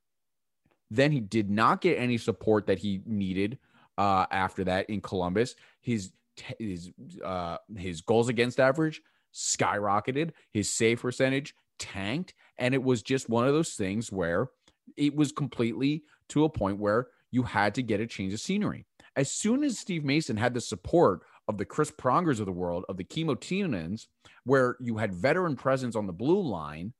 then 0.90 1.10
he 1.10 1.20
did 1.20 1.50
not 1.50 1.80
get 1.80 1.98
any 1.98 2.18
support 2.18 2.66
that 2.66 2.78
he 2.78 3.00
needed 3.06 3.58
uh, 3.96 4.26
after 4.30 4.64
that 4.64 4.88
in 4.90 5.00
Columbus. 5.00 5.54
His 5.80 6.12
his 6.58 6.90
uh, 7.24 7.56
his 7.76 8.02
goals 8.02 8.28
against 8.28 8.60
average 8.60 9.00
skyrocketed. 9.34 10.30
His 10.52 10.70
save 10.70 11.00
percentage 11.00 11.54
tanked, 11.78 12.34
and 12.58 12.74
it 12.74 12.82
was 12.82 13.02
just 13.02 13.28
one 13.28 13.46
of 13.46 13.54
those 13.54 13.74
things 13.74 14.10
where 14.12 14.48
it 14.96 15.14
was 15.14 15.32
completely 15.32 16.04
to 16.28 16.44
a 16.44 16.48
point 16.48 16.78
where 16.78 17.08
you 17.30 17.42
had 17.42 17.74
to 17.74 17.82
get 17.82 18.00
a 18.00 18.06
change 18.06 18.32
of 18.32 18.40
scenery. 18.40 18.84
As 19.16 19.30
soon 19.30 19.62
as 19.64 19.78
Steve 19.78 20.04
Mason 20.04 20.36
had 20.36 20.54
the 20.54 20.60
support 20.60 21.20
of 21.48 21.58
the 21.58 21.64
Chris 21.64 21.90
Prongers 21.90 22.40
of 22.40 22.46
the 22.46 22.52
world, 22.52 22.84
of 22.88 22.96
the 22.96 23.04
Kimmo 23.04 23.34
Timonens, 23.34 24.06
where 24.44 24.76
you 24.80 24.96
had 24.96 25.12
veteran 25.14 25.56
presence 25.56 25.96
on 25.96 26.06
the 26.06 26.12
blue 26.12 26.40
line, 26.40 26.92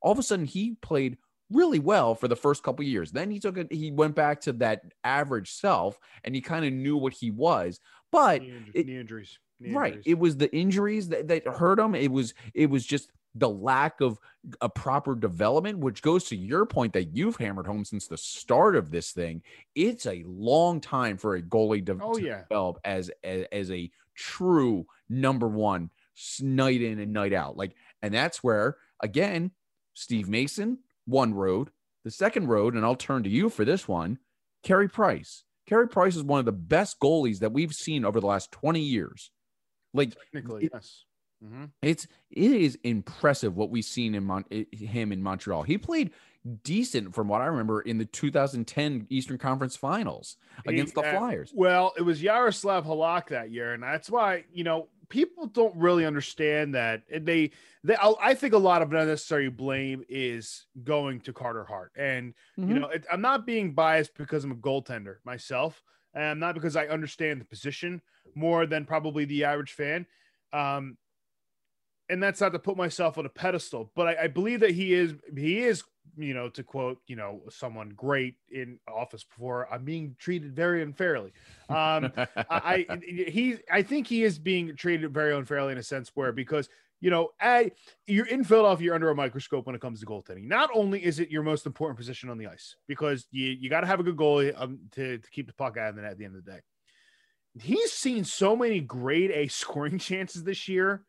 all 0.00 0.12
of 0.12 0.18
a 0.18 0.22
sudden 0.22 0.46
he 0.46 0.76
played 0.80 1.18
really 1.50 1.78
well 1.80 2.14
for 2.14 2.28
the 2.28 2.36
first 2.36 2.62
couple 2.62 2.84
years. 2.84 3.10
Then 3.12 3.30
he 3.30 3.40
took 3.40 3.56
it, 3.58 3.72
he 3.72 3.90
went 3.90 4.14
back 4.14 4.40
to 4.42 4.52
that 4.54 4.82
average 5.04 5.52
self 5.52 5.98
and 6.24 6.34
he 6.34 6.40
kind 6.40 6.64
of 6.64 6.72
knew 6.72 6.96
what 6.96 7.12
he 7.12 7.30
was. 7.30 7.80
But 8.12 8.42
knee, 8.42 8.48
inju- 8.50 8.70
it- 8.74 8.86
knee 8.86 8.98
injuries. 8.98 9.38
Knee 9.58 9.74
right, 9.74 9.88
injuries. 9.88 10.04
it 10.06 10.18
was 10.18 10.36
the 10.38 10.54
injuries 10.56 11.08
that, 11.10 11.28
that 11.28 11.46
hurt 11.46 11.78
him. 11.78 11.94
It 11.94 12.10
was 12.10 12.32
it 12.54 12.70
was 12.70 12.86
just 12.86 13.10
the 13.34 13.48
lack 13.48 14.00
of 14.00 14.18
a 14.60 14.68
proper 14.68 15.14
development, 15.14 15.78
which 15.78 16.02
goes 16.02 16.24
to 16.24 16.36
your 16.36 16.66
point 16.66 16.92
that 16.94 17.16
you've 17.16 17.36
hammered 17.36 17.66
home 17.66 17.84
since 17.84 18.06
the 18.08 18.16
start 18.16 18.74
of 18.74 18.90
this 18.90 19.12
thing. 19.12 19.42
It's 19.74 20.06
a 20.06 20.24
long 20.26 20.80
time 20.80 21.16
for 21.16 21.36
a 21.36 21.42
goalie 21.42 21.84
to, 21.86 21.98
Oh, 22.02 22.16
yeah. 22.16 22.42
develop 22.48 22.78
as, 22.84 23.10
as 23.22 23.46
as 23.52 23.70
a 23.70 23.90
true 24.16 24.86
number 25.08 25.46
one 25.48 25.90
night 26.40 26.82
in 26.82 26.98
and 26.98 27.12
night 27.12 27.32
out. 27.32 27.56
Like, 27.56 27.74
and 28.02 28.12
that's 28.12 28.42
where 28.42 28.76
again, 29.02 29.52
Steve 29.94 30.28
Mason, 30.28 30.78
one 31.06 31.32
road, 31.34 31.70
the 32.04 32.10
second 32.10 32.48
road, 32.48 32.74
and 32.74 32.84
I'll 32.84 32.96
turn 32.96 33.22
to 33.24 33.30
you 33.30 33.48
for 33.48 33.64
this 33.64 33.86
one. 33.86 34.18
Carey 34.62 34.88
Price. 34.88 35.44
Carey 35.66 35.88
Price 35.88 36.16
is 36.16 36.22
one 36.22 36.40
of 36.40 36.46
the 36.46 36.52
best 36.52 36.98
goalies 37.00 37.38
that 37.38 37.52
we've 37.52 37.72
seen 37.72 38.04
over 38.04 38.20
the 38.20 38.26
last 38.26 38.50
20 38.52 38.80
years. 38.80 39.30
Like 39.94 40.14
Technically, 40.16 40.64
it- 40.66 40.70
yes. 40.74 41.04
Hmm 41.42 41.64
it's 41.82 42.06
it 42.30 42.50
is 42.52 42.78
impressive 42.84 43.56
what 43.56 43.70
we've 43.70 43.84
seen 43.84 44.14
in 44.14 44.24
Mon- 44.24 44.44
him 44.50 45.12
in 45.12 45.22
Montreal. 45.22 45.62
He 45.62 45.78
played 45.78 46.10
decent 46.62 47.14
from 47.14 47.28
what 47.28 47.40
I 47.40 47.46
remember 47.46 47.80
in 47.80 47.98
the 47.98 48.04
2010 48.04 49.06
Eastern 49.10 49.38
Conference 49.38 49.76
Finals 49.76 50.36
against 50.66 50.94
the 50.94 51.02
He, 51.02 51.08
uh, 51.08 51.18
Flyers. 51.18 51.52
Well, 51.54 51.92
it 51.98 52.02
was 52.02 52.20
Jaroslav 52.22 52.84
Halak 52.84 53.28
that 53.28 53.50
year, 53.50 53.72
and 53.72 53.82
that's 53.82 54.10
why 54.10 54.44
you 54.52 54.64
know 54.64 54.88
people 55.08 55.46
don't 55.46 55.74
really 55.76 56.04
understand 56.06 56.74
that. 56.74 57.02
And 57.10 57.26
They, 57.26 57.50
they, 57.82 57.96
I 57.96 58.34
think 58.34 58.52
a 58.54 58.58
lot 58.58 58.82
of 58.82 58.92
unnecessary 58.92 59.48
blame 59.48 60.04
is 60.08 60.66
going 60.84 61.20
to 61.22 61.32
Carter 61.32 61.64
Hart, 61.64 61.92
and 61.96 62.34
you 62.56 62.66
Mhm. 62.74 62.80
know 62.80 62.88
it, 62.88 63.06
I'm 63.10 63.20
not 63.22 63.46
being 63.46 63.72
biased 63.74 64.14
because 64.16 64.44
I'm 64.44 64.52
a 64.52 64.56
goaltender 64.56 65.16
myself, 65.24 65.82
and 66.14 66.38
not 66.38 66.54
because 66.54 66.76
I 66.76 66.86
understand 66.88 67.40
the 67.40 67.44
position 67.46 68.02
more 68.34 68.66
than 68.66 68.84
probably 68.84 69.24
the 69.24 69.44
average 69.44 69.72
fan. 69.72 70.06
Um, 70.52 70.96
and 72.10 72.22
that's 72.22 72.40
not 72.40 72.52
to 72.52 72.58
put 72.58 72.76
myself 72.76 73.16
on 73.16 73.24
a 73.24 73.30
pedestal, 73.30 73.90
but 73.94 74.08
I, 74.08 74.24
I 74.24 74.26
believe 74.26 74.60
that 74.60 74.72
he 74.72 74.92
is 74.92 75.14
he 75.34 75.60
is 75.60 75.84
you 76.16 76.34
know 76.34 76.48
to 76.48 76.62
quote 76.62 76.98
you 77.06 77.16
know 77.16 77.42
someone 77.50 77.90
great 77.90 78.34
in 78.50 78.78
office 78.92 79.24
before 79.24 79.72
I'm 79.72 79.84
being 79.84 80.16
treated 80.18 80.54
very 80.54 80.82
unfairly. 80.82 81.32
Um, 81.68 82.12
I, 82.16 82.86
I 82.88 82.98
he 83.06 83.58
I 83.70 83.82
think 83.82 84.08
he 84.08 84.24
is 84.24 84.38
being 84.38 84.74
treated 84.76 85.14
very 85.14 85.34
unfairly 85.34 85.72
in 85.72 85.78
a 85.78 85.82
sense 85.82 86.10
where 86.14 86.32
because 86.32 86.68
you 87.00 87.10
know 87.10 87.30
I 87.40 87.72
you're 88.06 88.26
in 88.26 88.44
Philadelphia 88.44 88.86
you're 88.86 88.94
under 88.94 89.10
a 89.10 89.14
microscope 89.14 89.66
when 89.66 89.76
it 89.76 89.80
comes 89.80 90.00
to 90.00 90.06
goaltending. 90.06 90.48
Not 90.48 90.68
only 90.74 91.02
is 91.04 91.20
it 91.20 91.30
your 91.30 91.44
most 91.44 91.64
important 91.64 91.96
position 91.96 92.28
on 92.28 92.38
the 92.38 92.48
ice 92.48 92.74
because 92.88 93.26
you 93.30 93.46
you 93.46 93.70
got 93.70 93.82
to 93.82 93.86
have 93.86 94.00
a 94.00 94.02
good 94.02 94.16
goalie 94.16 94.52
um, 94.56 94.80
to 94.92 95.18
to 95.18 95.30
keep 95.30 95.46
the 95.46 95.54
puck 95.54 95.76
out 95.76 95.90
of 95.90 95.96
the 95.96 96.02
net 96.02 96.12
at 96.12 96.18
the 96.18 96.24
end 96.24 96.36
of 96.36 96.44
the 96.44 96.50
day. 96.50 96.58
He's 97.60 97.92
seen 97.92 98.24
so 98.24 98.54
many 98.54 98.80
grade 98.80 99.30
A 99.32 99.48
scoring 99.48 99.98
chances 100.00 100.42
this 100.42 100.68
year 100.68 101.04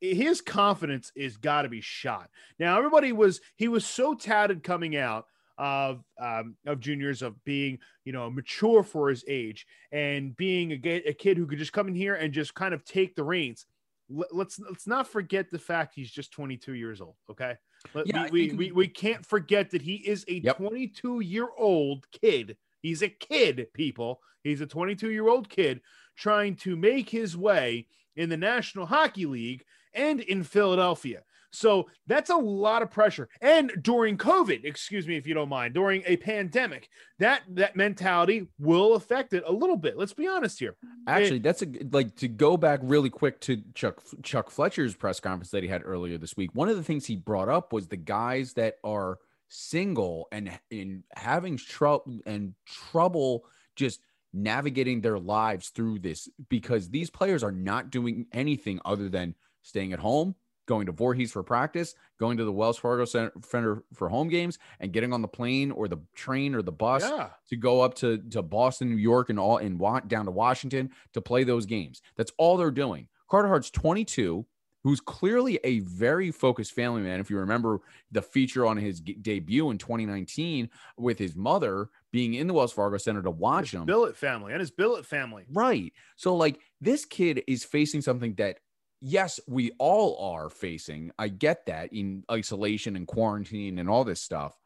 his 0.00 0.40
confidence 0.40 1.12
is 1.16 1.36
got 1.36 1.62
to 1.62 1.68
be 1.68 1.80
shot. 1.80 2.30
Now 2.58 2.78
everybody 2.78 3.12
was 3.12 3.40
he 3.56 3.68
was 3.68 3.84
so 3.84 4.14
touted 4.14 4.62
coming 4.62 4.96
out 4.96 5.26
of 5.56 6.04
um, 6.20 6.56
of 6.66 6.78
juniors 6.80 7.20
of 7.22 7.42
being 7.44 7.78
you 8.04 8.12
know 8.12 8.30
mature 8.30 8.82
for 8.82 9.08
his 9.08 9.24
age 9.28 9.66
and 9.90 10.36
being 10.36 10.72
a, 10.72 11.08
a 11.08 11.12
kid 11.12 11.36
who 11.36 11.46
could 11.46 11.58
just 11.58 11.72
come 11.72 11.88
in 11.88 11.94
here 11.94 12.14
and 12.14 12.32
just 12.32 12.54
kind 12.54 12.74
of 12.74 12.84
take 12.84 13.14
the 13.16 13.24
reins. 13.24 13.66
Let- 14.08 14.34
Let's 14.34 14.58
let's 14.60 14.86
not 14.86 15.08
forget 15.08 15.50
the 15.50 15.58
fact 15.58 15.94
he's 15.94 16.10
just 16.10 16.32
22 16.32 16.74
years 16.74 17.00
old. 17.00 17.16
Okay, 17.30 17.54
Let- 17.94 18.06
Yeah, 18.06 18.28
we, 18.30 18.48
we, 18.50 18.54
we 18.56 18.72
we 18.72 18.88
can't 18.88 19.26
forget 19.26 19.70
that 19.70 19.82
he 19.82 19.96
is 19.96 20.24
a 20.28 20.34
Yep. 20.40 20.56
22 20.58 21.20
year 21.20 21.48
old 21.58 22.06
kid. 22.12 22.56
He's 22.80 23.02
a 23.02 23.08
kid, 23.08 23.66
people. 23.74 24.20
He's 24.44 24.60
a 24.60 24.66
22 24.66 25.10
year 25.10 25.28
old 25.28 25.48
kid 25.48 25.80
trying 26.16 26.54
to 26.56 26.76
make 26.76 27.10
his 27.10 27.36
way 27.36 27.86
in 28.16 28.28
the 28.28 28.36
National 28.36 28.86
Hockey 28.86 29.26
League 29.26 29.64
and 29.98 30.20
in 30.20 30.44
Philadelphia. 30.44 31.22
So 31.50 31.88
that's 32.06 32.30
a 32.30 32.36
lot 32.36 32.82
of 32.82 32.90
pressure. 32.90 33.28
And 33.40 33.72
during 33.80 34.18
COVID, 34.18 34.64
excuse 34.64 35.06
me 35.06 35.16
if 35.16 35.26
you 35.26 35.34
don't 35.34 35.48
mind, 35.48 35.74
during 35.74 36.02
a 36.06 36.16
pandemic, 36.16 36.88
that 37.18 37.42
that 37.50 37.74
mentality 37.74 38.48
will 38.58 38.94
affect 38.94 39.32
it 39.32 39.44
a 39.46 39.52
little 39.52 39.76
bit. 39.76 39.96
Let's 39.96 40.12
be 40.12 40.26
honest 40.26 40.58
here. 40.58 40.76
Actually, 41.06 41.38
that's 41.38 41.62
a 41.62 41.66
like 41.90 42.14
to 42.16 42.28
go 42.28 42.56
back 42.56 42.80
really 42.82 43.10
quick 43.10 43.40
to 43.42 43.62
Chuck 43.74 44.02
Chuck 44.22 44.50
Fletcher's 44.50 44.94
press 44.94 45.20
conference 45.20 45.50
that 45.50 45.62
he 45.62 45.68
had 45.68 45.82
earlier 45.84 46.18
this 46.18 46.36
week. 46.36 46.50
One 46.52 46.68
of 46.68 46.76
the 46.76 46.84
things 46.84 47.06
he 47.06 47.16
brought 47.16 47.48
up 47.48 47.72
was 47.72 47.88
the 47.88 47.96
guys 47.96 48.52
that 48.54 48.76
are 48.84 49.18
single 49.48 50.28
and 50.30 50.50
in 50.70 51.04
having 51.14 51.56
trouble 51.56 52.20
and 52.26 52.54
trouble 52.66 53.46
just 53.74 54.00
navigating 54.34 55.00
their 55.00 55.18
lives 55.18 55.70
through 55.70 55.98
this 55.98 56.28
because 56.50 56.90
these 56.90 57.08
players 57.08 57.42
are 57.42 57.52
not 57.52 57.90
doing 57.90 58.26
anything 58.32 58.78
other 58.84 59.08
than 59.08 59.34
staying 59.62 59.92
at 59.92 59.98
home, 59.98 60.34
going 60.66 60.86
to 60.86 60.92
Voorhees 60.92 61.32
for 61.32 61.42
practice, 61.42 61.94
going 62.20 62.36
to 62.36 62.44
the 62.44 62.52
Wells 62.52 62.76
Fargo 62.78 63.04
Center 63.06 63.82
for 63.94 64.08
home 64.08 64.28
games, 64.28 64.58
and 64.80 64.92
getting 64.92 65.12
on 65.12 65.22
the 65.22 65.28
plane 65.28 65.70
or 65.70 65.88
the 65.88 65.98
train 66.14 66.54
or 66.54 66.60
the 66.62 66.72
bus 66.72 67.02
Yeah. 67.02 67.30
to 67.48 67.56
go 67.56 67.80
up 67.80 67.94
to, 67.96 68.18
to 68.30 68.42
Boston, 68.42 68.90
New 68.90 68.96
York, 68.96 69.30
and 69.30 69.38
all 69.40 69.56
and 69.58 69.80
down 70.08 70.26
to 70.26 70.30
Washington 70.30 70.90
to 71.14 71.20
play 71.20 71.44
those 71.44 71.64
games. 71.66 72.02
That's 72.16 72.32
all 72.36 72.56
they're 72.56 72.70
doing. 72.70 73.08
Carter 73.30 73.48
Hart's 73.48 73.70
22, 73.70 74.44
who's 74.84 75.00
clearly 75.00 75.58
a 75.64 75.80
very 75.80 76.30
focused 76.30 76.72
family 76.72 77.02
man. 77.02 77.18
If 77.18 77.30
you 77.30 77.38
remember 77.38 77.80
the 78.12 78.22
feature 78.22 78.64
on 78.66 78.76
his 78.76 79.00
g- 79.00 79.14
debut 79.14 79.70
in 79.70 79.78
2019 79.78 80.70
with 80.96 81.18
his 81.18 81.34
mother 81.34 81.88
being 82.12 82.34
in 82.34 82.46
the 82.46 82.54
Wells 82.54 82.72
Fargo 82.72 82.96
Center 82.96 83.22
to 83.22 83.30
watch 83.30 83.72
His 83.72 83.80
him. 83.80 83.86
Billet 83.86 84.16
family 84.16 84.52
and 84.52 84.60
his 84.60 84.70
Billet 84.70 85.04
family. 85.04 85.44
Right. 85.52 85.92
So, 86.16 86.34
like, 86.36 86.60
this 86.80 87.04
kid 87.04 87.42
is 87.46 87.64
facing 87.64 88.00
something 88.02 88.34
that, 88.34 88.58
yes, 89.00 89.40
we 89.46 89.72
all 89.78 90.34
are 90.34 90.50
facing. 90.50 91.10
I 91.18 91.28
get 91.28 91.66
that 91.66 91.92
in 91.92 92.24
isolation 92.30 92.96
and 92.96 93.06
quarantine 93.06 93.78
and 93.78 93.88
all 93.88 94.04
this 94.04 94.20
stuff. 94.20 94.56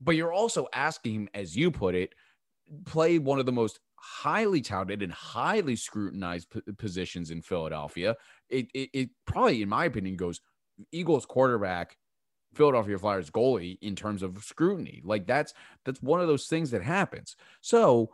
But 0.00 0.16
you're 0.16 0.32
also 0.32 0.66
asking 0.72 1.14
him, 1.14 1.28
as 1.34 1.56
you 1.56 1.70
put 1.70 1.94
it, 1.94 2.14
play 2.86 3.18
one 3.18 3.38
of 3.38 3.46
the 3.46 3.52
most 3.52 3.80
highly 3.96 4.62
touted 4.62 5.02
and 5.02 5.12
highly 5.12 5.76
scrutinized 5.76 6.48
p- 6.50 6.72
positions 6.78 7.30
in 7.30 7.42
Philadelphia. 7.42 8.16
It, 8.48 8.68
it, 8.72 8.90
it 8.94 9.10
probably, 9.26 9.62
in 9.62 9.68
my 9.68 9.84
opinion, 9.84 10.16
goes 10.16 10.40
Eagles 10.90 11.26
quarterback, 11.26 11.96
Philadelphia 12.54 12.98
Flyers 12.98 13.30
goalie 13.30 13.78
in 13.82 13.94
terms 13.94 14.22
of 14.22 14.42
scrutiny. 14.42 15.02
Like 15.04 15.26
that's 15.26 15.52
that's 15.84 16.02
one 16.02 16.20
of 16.20 16.28
those 16.28 16.46
things 16.46 16.70
that 16.70 16.82
happens. 16.82 17.36
So, 17.60 18.10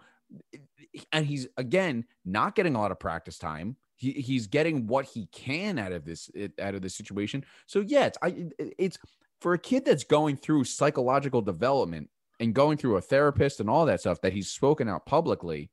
and 1.12 1.24
he's 1.24 1.46
again 1.56 2.04
not 2.24 2.54
getting 2.54 2.74
a 2.74 2.80
lot 2.80 2.90
of 2.90 2.98
practice 2.98 3.38
time. 3.38 3.76
He, 3.96 4.12
he's 4.12 4.46
getting 4.46 4.86
what 4.86 5.06
he 5.06 5.26
can 5.32 5.78
out 5.78 5.92
of 5.92 6.04
this 6.04 6.30
out 6.60 6.74
of 6.74 6.82
this 6.82 6.94
situation. 6.94 7.44
So 7.66 7.80
yeah, 7.80 8.06
it's 8.06 8.18
I 8.22 8.46
it's 8.58 8.98
for 9.40 9.54
a 9.54 9.58
kid 9.58 9.84
that's 9.84 10.04
going 10.04 10.36
through 10.36 10.64
psychological 10.64 11.42
development 11.42 12.10
and 12.40 12.54
going 12.54 12.76
through 12.76 12.96
a 12.96 13.00
therapist 13.00 13.60
and 13.60 13.70
all 13.70 13.86
that 13.86 14.00
stuff 14.00 14.20
that 14.20 14.32
he's 14.32 14.48
spoken 14.48 14.88
out 14.88 15.06
publicly. 15.06 15.70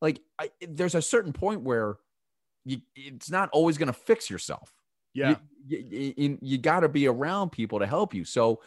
Like 0.00 0.20
I, 0.38 0.50
there's 0.66 0.94
a 0.94 1.02
certain 1.02 1.32
point 1.32 1.62
where 1.62 1.96
you, 2.64 2.80
it's 2.94 3.30
not 3.30 3.50
always 3.52 3.78
going 3.78 3.88
to 3.88 3.92
fix 3.92 4.30
yourself. 4.30 4.72
Yeah. 5.14 5.36
You, 5.66 6.14
you, 6.16 6.38
you, 6.40 6.58
got 6.58 6.80
to 6.80 6.88
be 6.88 7.08
around 7.08 7.50
people 7.50 7.80
to 7.80 7.86
help 7.86 8.14
you. 8.14 8.24
So 8.24 8.60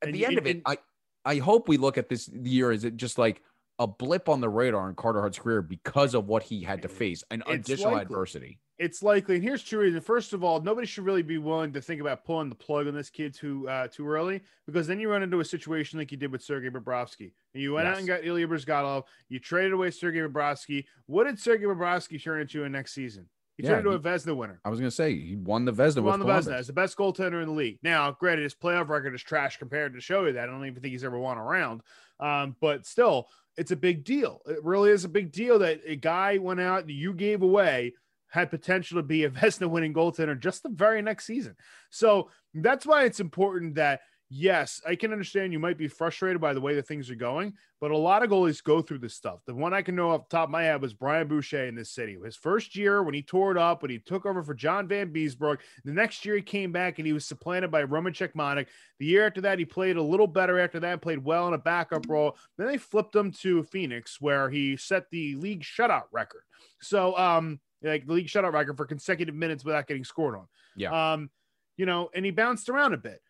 at 0.00 0.08
And 0.08 0.14
the 0.14 0.26
end 0.26 0.38
of 0.38 0.46
it, 0.46 0.62
I, 0.64 0.78
I 1.24 1.36
hope 1.36 1.68
we 1.68 1.76
look 1.76 1.98
at 1.98 2.08
this 2.08 2.28
year 2.28 2.70
as 2.70 2.84
it 2.84 2.96
just 2.96 3.18
like 3.18 3.42
a 3.78 3.86
blip 3.86 4.28
on 4.28 4.40
the 4.40 4.48
radar 4.48 4.88
in 4.88 4.94
Carter 4.94 5.20
Hart's 5.20 5.38
career 5.38 5.62
because 5.62 6.14
of 6.14 6.26
what 6.26 6.42
he 6.42 6.62
had 6.62 6.82
to 6.82 6.88
face 6.88 7.24
and 7.30 7.42
additional 7.46 7.92
likely. 7.92 8.02
adversity. 8.14 8.58
it's 8.78 9.02
likely, 9.02 9.36
and 9.36 9.44
here's 9.44 9.62
two 9.64 9.78
reasons. 9.78 10.04
First 10.04 10.32
of 10.32 10.44
all, 10.44 10.60
nobody 10.60 10.86
should 10.86 11.04
really 11.04 11.22
be 11.22 11.38
willing 11.38 11.72
to 11.72 11.80
think 11.80 12.00
about 12.00 12.24
pulling 12.24 12.48
the 12.48 12.54
plug 12.54 12.86
on 12.86 12.94
this 12.94 13.10
kid 13.10 13.34
too 13.34 13.68
uh, 13.68 13.88
too 13.88 14.06
early, 14.08 14.40
because 14.66 14.86
then 14.86 15.00
you 15.00 15.10
run 15.10 15.22
into 15.22 15.40
a 15.40 15.44
situation 15.44 15.98
like 15.98 16.10
you 16.12 16.18
did 16.18 16.30
with 16.32 16.42
Sergei 16.42 16.68
Bobrovsky. 16.68 17.32
You 17.54 17.74
went 17.74 17.88
out 17.88 17.98
and 17.98 18.06
got 18.06 18.24
Ilya 18.24 18.46
Bryzgalov. 18.48 19.04
You 19.28 19.38
traded 19.38 19.72
away 19.72 19.90
Sergei 19.90 20.20
Bobrovsky. 20.20 20.84
What 21.06 21.24
did 21.24 21.38
Sergei 21.38 21.64
Bobrovsky 21.64 22.22
turn 22.22 22.40
into 22.40 22.64
in 22.64 22.72
next 22.72 22.92
season? 22.92 23.28
He 23.58 23.64
Yeah, 23.64 23.70
turned 23.74 23.86
into 23.86 23.96
a 23.96 24.00
Vezina 24.00 24.34
winner. 24.34 24.60
I 24.64 24.70
was 24.70 24.80
going 24.80 24.90
to 24.90 24.96
say 24.96 25.14
he 25.14 25.36
won 25.36 25.66
the 25.66 25.72
Vezina 25.72 25.96
He 25.96 26.00
won 26.00 26.18
the 26.18 26.24
Columbus. 26.24 26.46
Vezina 26.46 26.54
as 26.54 26.66
the 26.68 26.72
best 26.72 26.96
goaltender 26.96 27.42
in 27.42 27.48
the 27.48 27.54
league. 27.54 27.78
Now, 27.82 28.10
granted, 28.12 28.44
his 28.44 28.54
playoff 28.54 28.88
record 28.88 29.14
is 29.14 29.22
trash 29.22 29.58
compared 29.58 29.92
to 29.92 30.00
show 30.00 30.24
you 30.24 30.32
that. 30.32 30.44
I 30.44 30.46
don't 30.46 30.64
even 30.64 30.80
think 30.80 30.92
he's 30.92 31.04
ever 31.04 31.18
won 31.18 31.36
a 31.36 31.44
round. 31.44 31.82
Um, 32.18 32.56
but 32.62 32.86
still, 32.86 33.28
it's 33.56 33.70
a 33.70 33.76
big 33.76 34.04
deal. 34.04 34.40
It 34.46 34.62
really 34.64 34.90
is 34.90 35.04
a 35.04 35.08
big 35.08 35.32
deal 35.32 35.58
that 35.60 35.80
a 35.86 35.96
guy 35.96 36.38
went 36.38 36.60
out 36.60 36.86
that 36.86 36.92
you 36.92 37.12
gave 37.12 37.42
away 37.42 37.94
had 38.28 38.50
potential 38.50 38.98
to 38.98 39.02
be 39.02 39.24
a 39.24 39.30
Vezina 39.30 39.68
winning 39.68 39.94
goaltender 39.94 40.38
just 40.38 40.62
the 40.62 40.70
very 40.70 41.02
next 41.02 41.26
season. 41.26 41.56
So 41.90 42.30
that's 42.54 42.86
why 42.86 43.04
it's 43.04 43.20
important 43.20 43.74
that 43.76 44.00
yes, 44.32 44.80
I 44.88 44.94
can 44.94 45.12
understand 45.12 45.52
you 45.52 45.58
might 45.58 45.76
be 45.76 45.88
frustrated 45.88 46.40
by 46.40 46.54
the 46.54 46.60
way 46.60 46.74
that 46.74 46.86
things 46.88 47.10
are 47.10 47.14
going, 47.14 47.52
but 47.82 47.90
a 47.90 47.96
lot 47.96 48.22
of 48.22 48.30
goalies 48.30 48.64
go 48.64 48.80
through 48.80 49.00
this 49.00 49.14
stuff. 49.14 49.40
The 49.46 49.54
one 49.54 49.74
I 49.74 49.82
can 49.82 49.94
know 49.94 50.10
off 50.10 50.28
the 50.28 50.36
top 50.36 50.48
of 50.48 50.50
my 50.50 50.62
head 50.62 50.80
was 50.80 50.94
Brian 50.94 51.28
Boucher 51.28 51.66
in 51.66 51.74
this 51.74 51.90
city. 51.90 52.16
His 52.24 52.36
first 52.36 52.74
year 52.74 53.02
when 53.02 53.12
he 53.12 53.22
tore 53.22 53.50
it 53.50 53.58
up, 53.58 53.82
when 53.82 53.90
he 53.90 53.98
took 53.98 54.24
over 54.24 54.42
for 54.42 54.54
John 54.54 54.88
Vanbiesbrouck, 54.88 55.58
the 55.84 55.92
next 55.92 56.24
year 56.24 56.36
he 56.36 56.42
came 56.42 56.72
back 56.72 56.98
and 56.98 57.06
he 57.06 57.12
was 57.12 57.26
supplanted 57.26 57.70
by 57.70 57.82
Roman 57.82 58.14
Cechmanek. 58.14 58.68
The 58.98 59.06
year 59.06 59.26
after 59.26 59.42
that, 59.42 59.58
he 59.58 59.66
played 59.66 59.98
a 59.98 60.02
little 60.02 60.26
better 60.26 60.58
after 60.58 60.80
that, 60.80 61.02
played 61.02 61.22
well 61.22 61.46
in 61.48 61.54
a 61.54 61.58
backup 61.58 62.08
role. 62.08 62.38
Then 62.56 62.68
they 62.68 62.78
flipped 62.78 63.14
him 63.14 63.32
to 63.42 63.62
Phoenix, 63.64 64.18
where 64.18 64.48
he 64.48 64.78
set 64.78 65.10
the 65.10 65.34
league 65.36 65.62
shutout 65.62 66.04
record. 66.10 66.44
So, 66.80 67.16
um, 67.18 67.60
like 67.82 68.06
the 68.06 68.14
league 68.14 68.28
shutout 68.28 68.54
record 68.54 68.78
for 68.78 68.86
consecutive 68.86 69.34
minutes 69.34 69.62
without 69.62 69.86
getting 69.86 70.04
scored 70.04 70.36
on. 70.36 70.46
Yeah. 70.74 71.12
Um, 71.12 71.28
you 71.76 71.84
know, 71.84 72.08
and 72.14 72.24
he 72.24 72.30
bounced 72.30 72.70
around 72.70 72.94
a 72.94 72.98
bit. 72.98 73.20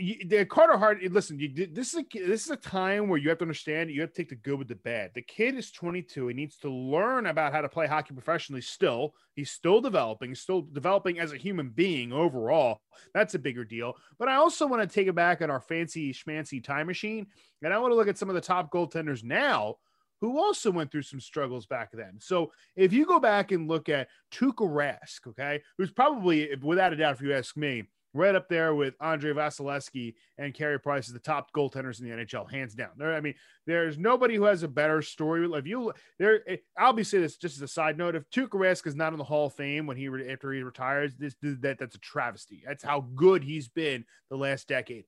You, 0.00 0.16
the 0.26 0.46
Carter 0.46 0.78
Hart, 0.78 1.02
listen, 1.10 1.38
you, 1.38 1.52
this 1.52 1.92
is 1.92 2.00
a 2.00 2.18
this 2.26 2.44
is 2.46 2.50
a 2.50 2.56
time 2.56 3.08
where 3.08 3.18
you 3.18 3.28
have 3.28 3.38
to 3.38 3.44
understand 3.44 3.90
you 3.90 4.00
have 4.00 4.12
to 4.14 4.22
take 4.22 4.30
the 4.30 4.34
good 4.34 4.58
with 4.58 4.68
the 4.68 4.76
bad. 4.76 5.10
The 5.14 5.20
kid 5.20 5.54
is 5.56 5.70
22; 5.70 6.28
he 6.28 6.34
needs 6.34 6.56
to 6.58 6.70
learn 6.70 7.26
about 7.26 7.52
how 7.52 7.60
to 7.60 7.68
play 7.68 7.86
hockey 7.86 8.14
professionally. 8.14 8.62
Still, 8.62 9.14
he's 9.34 9.50
still 9.50 9.82
developing, 9.82 10.34
still 10.34 10.62
developing 10.62 11.18
as 11.18 11.32
a 11.32 11.36
human 11.36 11.68
being 11.68 12.12
overall. 12.14 12.80
That's 13.12 13.34
a 13.34 13.38
bigger 13.38 13.64
deal. 13.64 13.94
But 14.18 14.28
I 14.28 14.36
also 14.36 14.66
want 14.66 14.82
to 14.82 14.92
take 14.92 15.06
it 15.06 15.14
back 15.14 15.42
on 15.42 15.50
our 15.50 15.60
fancy 15.60 16.14
schmancy 16.14 16.64
time 16.64 16.86
machine, 16.86 17.26
and 17.62 17.74
I 17.74 17.78
want 17.78 17.92
to 17.92 17.96
look 17.96 18.08
at 18.08 18.16
some 18.16 18.30
of 18.30 18.34
the 18.34 18.40
top 18.40 18.72
goaltenders 18.72 19.22
now 19.22 19.76
who 20.22 20.38
also 20.38 20.70
went 20.70 20.90
through 20.90 21.02
some 21.02 21.20
struggles 21.20 21.66
back 21.66 21.90
then. 21.92 22.18
So 22.20 22.52
if 22.76 22.92
you 22.92 23.06
go 23.06 23.20
back 23.20 23.52
and 23.52 23.68
look 23.68 23.88
at 23.88 24.08
Tuukka 24.32 24.68
Rask, 24.68 25.26
okay, 25.28 25.62
who's 25.78 25.90
probably, 25.90 26.54
without 26.62 26.92
a 26.92 26.96
doubt, 26.96 27.16
if 27.16 27.22
you 27.22 27.34
ask 27.34 27.56
me, 27.56 27.84
right 28.12 28.34
up 28.34 28.48
there 28.48 28.74
with 28.74 28.94
Andre 29.00 29.32
Vasilevskiy 29.32 30.14
and 30.38 30.54
Carey 30.54 30.80
Price 30.80 31.08
as 31.08 31.12
the 31.12 31.20
top 31.20 31.52
goaltenders 31.52 32.00
in 32.00 32.08
the 32.08 32.16
NHL, 32.16 32.50
hands 32.50 32.74
down. 32.74 32.90
There, 32.96 33.14
I 33.14 33.20
mean, 33.20 33.34
there's 33.66 33.98
nobody 33.98 34.34
who 34.34 34.44
has 34.44 34.62
a 34.62 34.68
better 34.68 35.00
story. 35.02 35.48
If 35.52 35.66
you 35.66 35.92
there, 36.18 36.48
eh, 36.48 36.56
I'll 36.76 36.92
be 36.92 37.04
saying 37.04 37.22
this 37.22 37.36
just 37.36 37.56
as 37.56 37.62
a 37.62 37.68
side 37.68 37.96
note. 37.96 38.16
If 38.16 38.28
Tuukka 38.30 38.50
Rask 38.50 38.86
is 38.86 38.96
not 38.96 39.12
in 39.12 39.18
the 39.18 39.24
Hall 39.24 39.46
of 39.46 39.54
Fame 39.54 39.86
when 39.86 39.96
he 39.96 40.08
after 40.28 40.52
he 40.52 40.62
retires, 40.62 41.14
this 41.16 41.34
that 41.42 41.78
that's 41.78 41.94
a 41.94 42.00
travesty. 42.00 42.62
That's 42.66 42.82
how 42.82 43.06
good 43.14 43.44
he's 43.44 43.68
been 43.68 44.04
the 44.28 44.36
last 44.36 44.68
decade. 44.68 45.04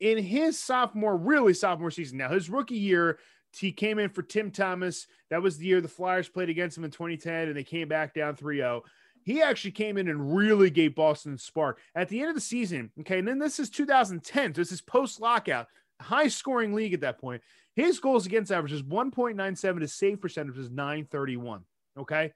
In 0.00 0.18
his 0.18 0.58
sophomore, 0.58 1.16
really 1.16 1.54
sophomore 1.54 1.90
season, 1.90 2.18
now 2.18 2.28
his 2.28 2.48
rookie 2.48 2.76
year, 2.76 3.18
he 3.58 3.72
came 3.72 3.98
in 3.98 4.10
for 4.10 4.22
Tim 4.22 4.52
Thomas. 4.52 5.08
That 5.30 5.42
was 5.42 5.58
the 5.58 5.66
year 5.66 5.80
the 5.80 5.88
Flyers 5.88 6.28
played 6.28 6.50
against 6.50 6.78
him 6.78 6.84
in 6.84 6.92
2010, 6.92 7.48
and 7.48 7.56
they 7.56 7.64
came 7.64 7.88
back 7.88 8.14
down 8.14 8.36
3 8.36 8.58
0. 8.58 8.84
He 9.28 9.42
actually 9.42 9.72
came 9.72 9.98
in 9.98 10.08
and 10.08 10.34
really 10.34 10.70
gave 10.70 10.94
Boston 10.94 11.34
a 11.34 11.38
spark. 11.38 11.78
At 11.94 12.08
the 12.08 12.20
end 12.20 12.30
of 12.30 12.34
the 12.34 12.40
season, 12.40 12.90
okay, 13.00 13.18
and 13.18 13.28
then 13.28 13.38
this 13.38 13.60
is 13.60 13.68
2010, 13.68 14.54
so 14.54 14.58
this 14.58 14.72
is 14.72 14.80
post 14.80 15.20
lockout, 15.20 15.66
high 16.00 16.28
scoring 16.28 16.72
league 16.72 16.94
at 16.94 17.02
that 17.02 17.20
point. 17.20 17.42
His 17.76 18.00
goals 18.00 18.24
against 18.24 18.50
average 18.50 18.72
is 18.72 18.82
1.97, 18.82 19.82
his 19.82 19.92
save 19.92 20.22
percentage 20.22 20.56
is 20.56 20.70
931. 20.70 21.64
Okay. 21.98 22.32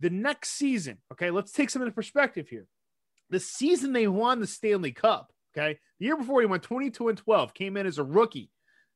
The 0.00 0.10
next 0.10 0.50
season, 0.50 0.98
okay, 1.10 1.30
let's 1.30 1.52
take 1.52 1.70
some 1.70 1.80
into 1.80 1.94
perspective 1.94 2.50
here. 2.50 2.66
The 3.30 3.40
season 3.40 3.94
they 3.94 4.06
won 4.06 4.38
the 4.38 4.46
Stanley 4.46 4.92
Cup, 4.92 5.32
okay, 5.56 5.78
the 5.98 6.04
year 6.04 6.18
before 6.18 6.42
he 6.42 6.46
went 6.46 6.62
22 6.62 7.08
and 7.08 7.16
12, 7.16 7.54
came 7.54 7.78
in 7.78 7.86
as 7.86 7.96
a 7.96 8.04
rookie. 8.04 8.50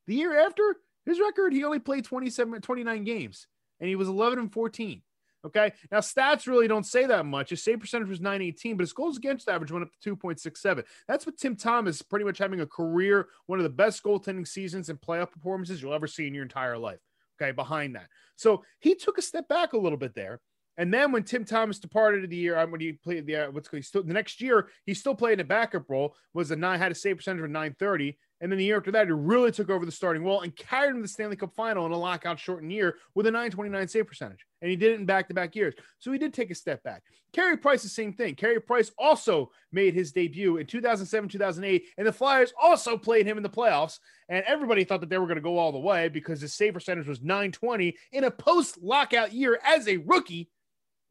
The 0.07 0.14
year 0.14 0.38
after, 0.38 0.76
his 1.07 1.18
record, 1.18 1.55
he 1.55 1.64
only 1.64 1.78
played 1.78 2.05
27, 2.05 2.61
29 2.61 3.05
games 3.05 3.47
and 3.80 3.88
he 3.88 3.97
was 3.97 4.09
11 4.09 4.38
and 4.38 4.53
14. 4.53 5.01
Okay. 5.47 5.72
Now, 5.91 6.01
stats 6.01 6.47
really 6.47 6.68
don't 6.68 6.84
say 6.84 7.07
that 7.07 7.24
much. 7.24 7.51
His 7.51 7.64
save 7.64 7.80
percentage 7.80 8.09
was 8.09 8.20
918, 8.20 8.76
but 8.76 8.82
his 8.82 8.93
goals 8.93 9.16
against 9.16 9.49
average 9.49 9.72
went 9.72 9.84
up 9.84 9.91
to 10.03 10.16
2.67. 10.16 10.84
That's 11.09 11.24
what 11.24 11.38
Tim 11.38 11.57
Thomas 11.57 12.03
pretty 12.03 12.24
much 12.24 12.38
having 12.38 12.61
a 12.61 12.66
career, 12.66 13.28
one 13.47 13.59
of 13.59 13.62
the 13.62 13.70
best 13.70 14.03
goaltending 14.03 14.47
seasons 14.47 14.91
and 14.91 15.01
playoff 15.01 15.30
performances 15.30 15.80
you'll 15.80 15.95
ever 15.95 16.07
see 16.07 16.26
in 16.26 16.34
your 16.34 16.43
entire 16.43 16.76
life. 16.76 17.01
Okay. 17.41 17.53
Behind 17.53 17.95
that. 17.97 18.09
So 18.36 18.64
he 18.80 18.95
took 18.95 19.16
a 19.16 19.22
step 19.22 19.49
back 19.49 19.72
a 19.72 19.78
little 19.78 19.99
bit 19.99 20.14
there. 20.14 20.41
And 20.76 20.93
then 20.95 21.12
when 21.12 21.24
Tim 21.24 21.45
Thomas 21.45 21.78
departed 21.78 22.28
the 22.30 22.36
year, 22.36 22.57
I 22.57 22.64
when 22.64 22.80
he 22.80 22.93
played 22.93 23.26
the 23.26 23.36
uh, 23.36 23.51
what's 23.51 23.68
he 23.68 23.82
still 23.82 24.03
the 24.03 24.14
next 24.14 24.41
year, 24.41 24.68
he 24.86 24.95
still 24.95 25.14
played 25.14 25.34
in 25.34 25.41
a 25.41 25.45
backup 25.45 25.91
role, 25.91 26.16
was 26.32 26.51
a 26.53 26.57
nine 26.57 26.78
had 26.78 26.93
a 26.93 26.95
save 26.95 27.16
percentage 27.16 27.45
of 27.45 27.51
930. 27.51 28.18
And 28.41 28.51
then 28.51 28.59
the 28.59 28.64
year 28.64 28.78
after 28.78 28.91
that, 28.93 29.07
he 29.07 29.12
really 29.12 29.53
took 29.53 29.68
over 29.68 29.84
the 29.84 29.93
starting 29.93 30.24
role 30.24 30.41
and 30.41 30.57
carried 30.57 30.91
him 30.91 30.97
to 30.97 31.03
the 31.03 31.09
Stanley 31.09 31.36
Cup 31.36 31.55
final 31.55 31.84
in 31.84 31.93
a 31.93 31.97
lockout 31.97 32.38
shortened 32.38 32.72
year 32.72 32.97
with 33.14 33.26
a 33.26 33.30
929 33.30 33.88
save 33.88 34.07
percentage. 34.07 34.47
And 34.62 34.70
he 34.70 34.76
did 34.76 34.93
it 34.93 35.01
in 35.01 35.07
back 35.07 35.28
to 35.28 35.34
back 35.34 35.55
years. 35.55 35.74
So 35.99 36.11
he 36.11 36.18
did 36.18 36.32
take 36.32 36.51
a 36.51 36.55
step 36.55 36.82
back. 36.82 37.03
Carey 37.32 37.59
Price, 37.59 37.82
the 37.82 37.88
same 37.88 38.12
thing. 38.12 38.34
Carey 38.34 38.61
Price 38.61 38.91
also 38.99 39.51
made 39.72 39.95
his 39.95 40.12
debut 40.12 40.57
in 40.57 40.66
2007, 40.66 41.28
2008. 41.28 41.84
And 41.99 42.07
the 42.07 42.12
Flyers 42.12 42.53
also 42.61 42.97
played 42.97 43.26
him 43.26 43.36
in 43.36 43.43
the 43.43 43.51
playoffs. 43.51 43.99
And 44.28 44.43
everybody 44.47 44.84
thought 44.84 45.01
that 45.01 45.11
they 45.11 45.18
were 45.18 45.26
going 45.26 45.36
to 45.36 45.43
go 45.43 45.59
all 45.59 45.70
the 45.70 45.78
way 45.78 46.09
because 46.09 46.41
his 46.41 46.55
save 46.55 46.74
percentage 46.74 47.07
was 47.07 47.20
920 47.20 47.95
in 48.12 48.24
a 48.24 48.30
post 48.30 48.78
lockout 48.82 49.32
year 49.32 49.61
as 49.64 49.86
a 49.86 49.99
rookie. 49.99 50.51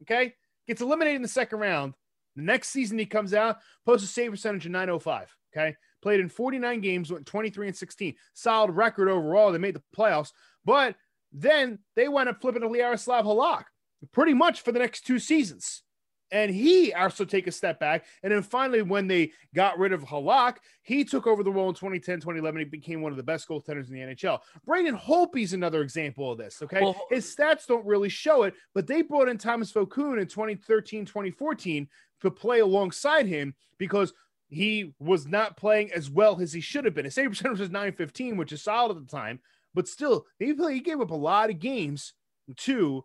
Okay. 0.02 0.34
Gets 0.66 0.82
eliminated 0.82 1.16
in 1.16 1.22
the 1.22 1.28
second 1.28 1.60
round. 1.60 1.94
The 2.36 2.42
next 2.42 2.68
season 2.68 2.98
he 2.98 3.06
comes 3.06 3.34
out, 3.34 3.58
posts 3.86 4.08
a 4.08 4.12
save 4.12 4.32
percentage 4.32 4.66
of 4.66 4.72
905. 4.72 5.36
Okay 5.56 5.76
played 6.02 6.20
in 6.20 6.28
49 6.28 6.80
games, 6.80 7.12
went 7.12 7.26
23 7.26 7.68
and 7.68 7.76
16. 7.76 8.14
Solid 8.34 8.70
record 8.72 9.08
overall. 9.08 9.52
They 9.52 9.58
made 9.58 9.74
the 9.74 9.82
playoffs, 9.96 10.32
but 10.64 10.96
then 11.32 11.78
they 11.96 12.08
went 12.08 12.28
up 12.28 12.40
flipping 12.40 12.62
to 12.62 12.68
Jaroslav 12.68 13.24
Halak 13.24 13.64
pretty 14.12 14.34
much 14.34 14.62
for 14.62 14.72
the 14.72 14.78
next 14.78 15.06
two 15.06 15.18
seasons. 15.18 15.82
And 16.32 16.52
he 16.52 16.92
also 16.92 17.24
take 17.24 17.48
a 17.48 17.52
step 17.52 17.80
back. 17.80 18.04
And 18.22 18.32
then 18.32 18.42
finally, 18.42 18.82
when 18.82 19.08
they 19.08 19.32
got 19.52 19.80
rid 19.80 19.92
of 19.92 20.04
Halak, 20.04 20.58
he 20.82 21.04
took 21.04 21.26
over 21.26 21.42
the 21.42 21.50
role 21.50 21.68
in 21.68 21.74
2010, 21.74 22.20
2011. 22.20 22.60
He 22.60 22.64
became 22.66 23.02
one 23.02 23.10
of 23.10 23.16
the 23.16 23.24
best 23.24 23.48
goaltenders 23.48 23.88
in 23.88 23.94
the 23.94 24.00
NHL. 24.00 24.38
Braden 24.64 24.96
Holtby's 24.96 25.54
another 25.54 25.82
example 25.82 26.30
of 26.30 26.38
this. 26.38 26.62
Okay. 26.62 26.80
Well, 26.80 26.94
His 27.10 27.34
stats 27.34 27.66
don't 27.66 27.84
really 27.84 28.08
show 28.08 28.44
it, 28.44 28.54
but 28.74 28.86
they 28.86 29.02
brought 29.02 29.28
in 29.28 29.38
Thomas 29.38 29.72
Vokoun 29.72 30.20
in 30.20 30.28
2013, 30.28 31.04
2014 31.04 31.88
to 32.20 32.30
play 32.30 32.60
alongside 32.60 33.26
him 33.26 33.54
because 33.78 34.12
he 34.50 34.92
was 34.98 35.26
not 35.26 35.56
playing 35.56 35.92
as 35.92 36.10
well 36.10 36.40
as 36.40 36.52
he 36.52 36.60
should 36.60 36.84
have 36.84 36.94
been. 36.94 37.04
His 37.04 37.14
save 37.14 37.30
percentage 37.30 37.60
was 37.60 37.70
915, 37.70 38.36
which 38.36 38.52
is 38.52 38.62
solid 38.62 38.96
at 38.96 39.06
the 39.06 39.16
time, 39.16 39.40
but 39.74 39.88
still, 39.88 40.26
he, 40.38 40.52
played, 40.52 40.74
he 40.74 40.80
gave 40.80 41.00
up 41.00 41.10
a 41.10 41.14
lot 41.14 41.50
of 41.50 41.60
games 41.60 42.12
to 42.56 43.04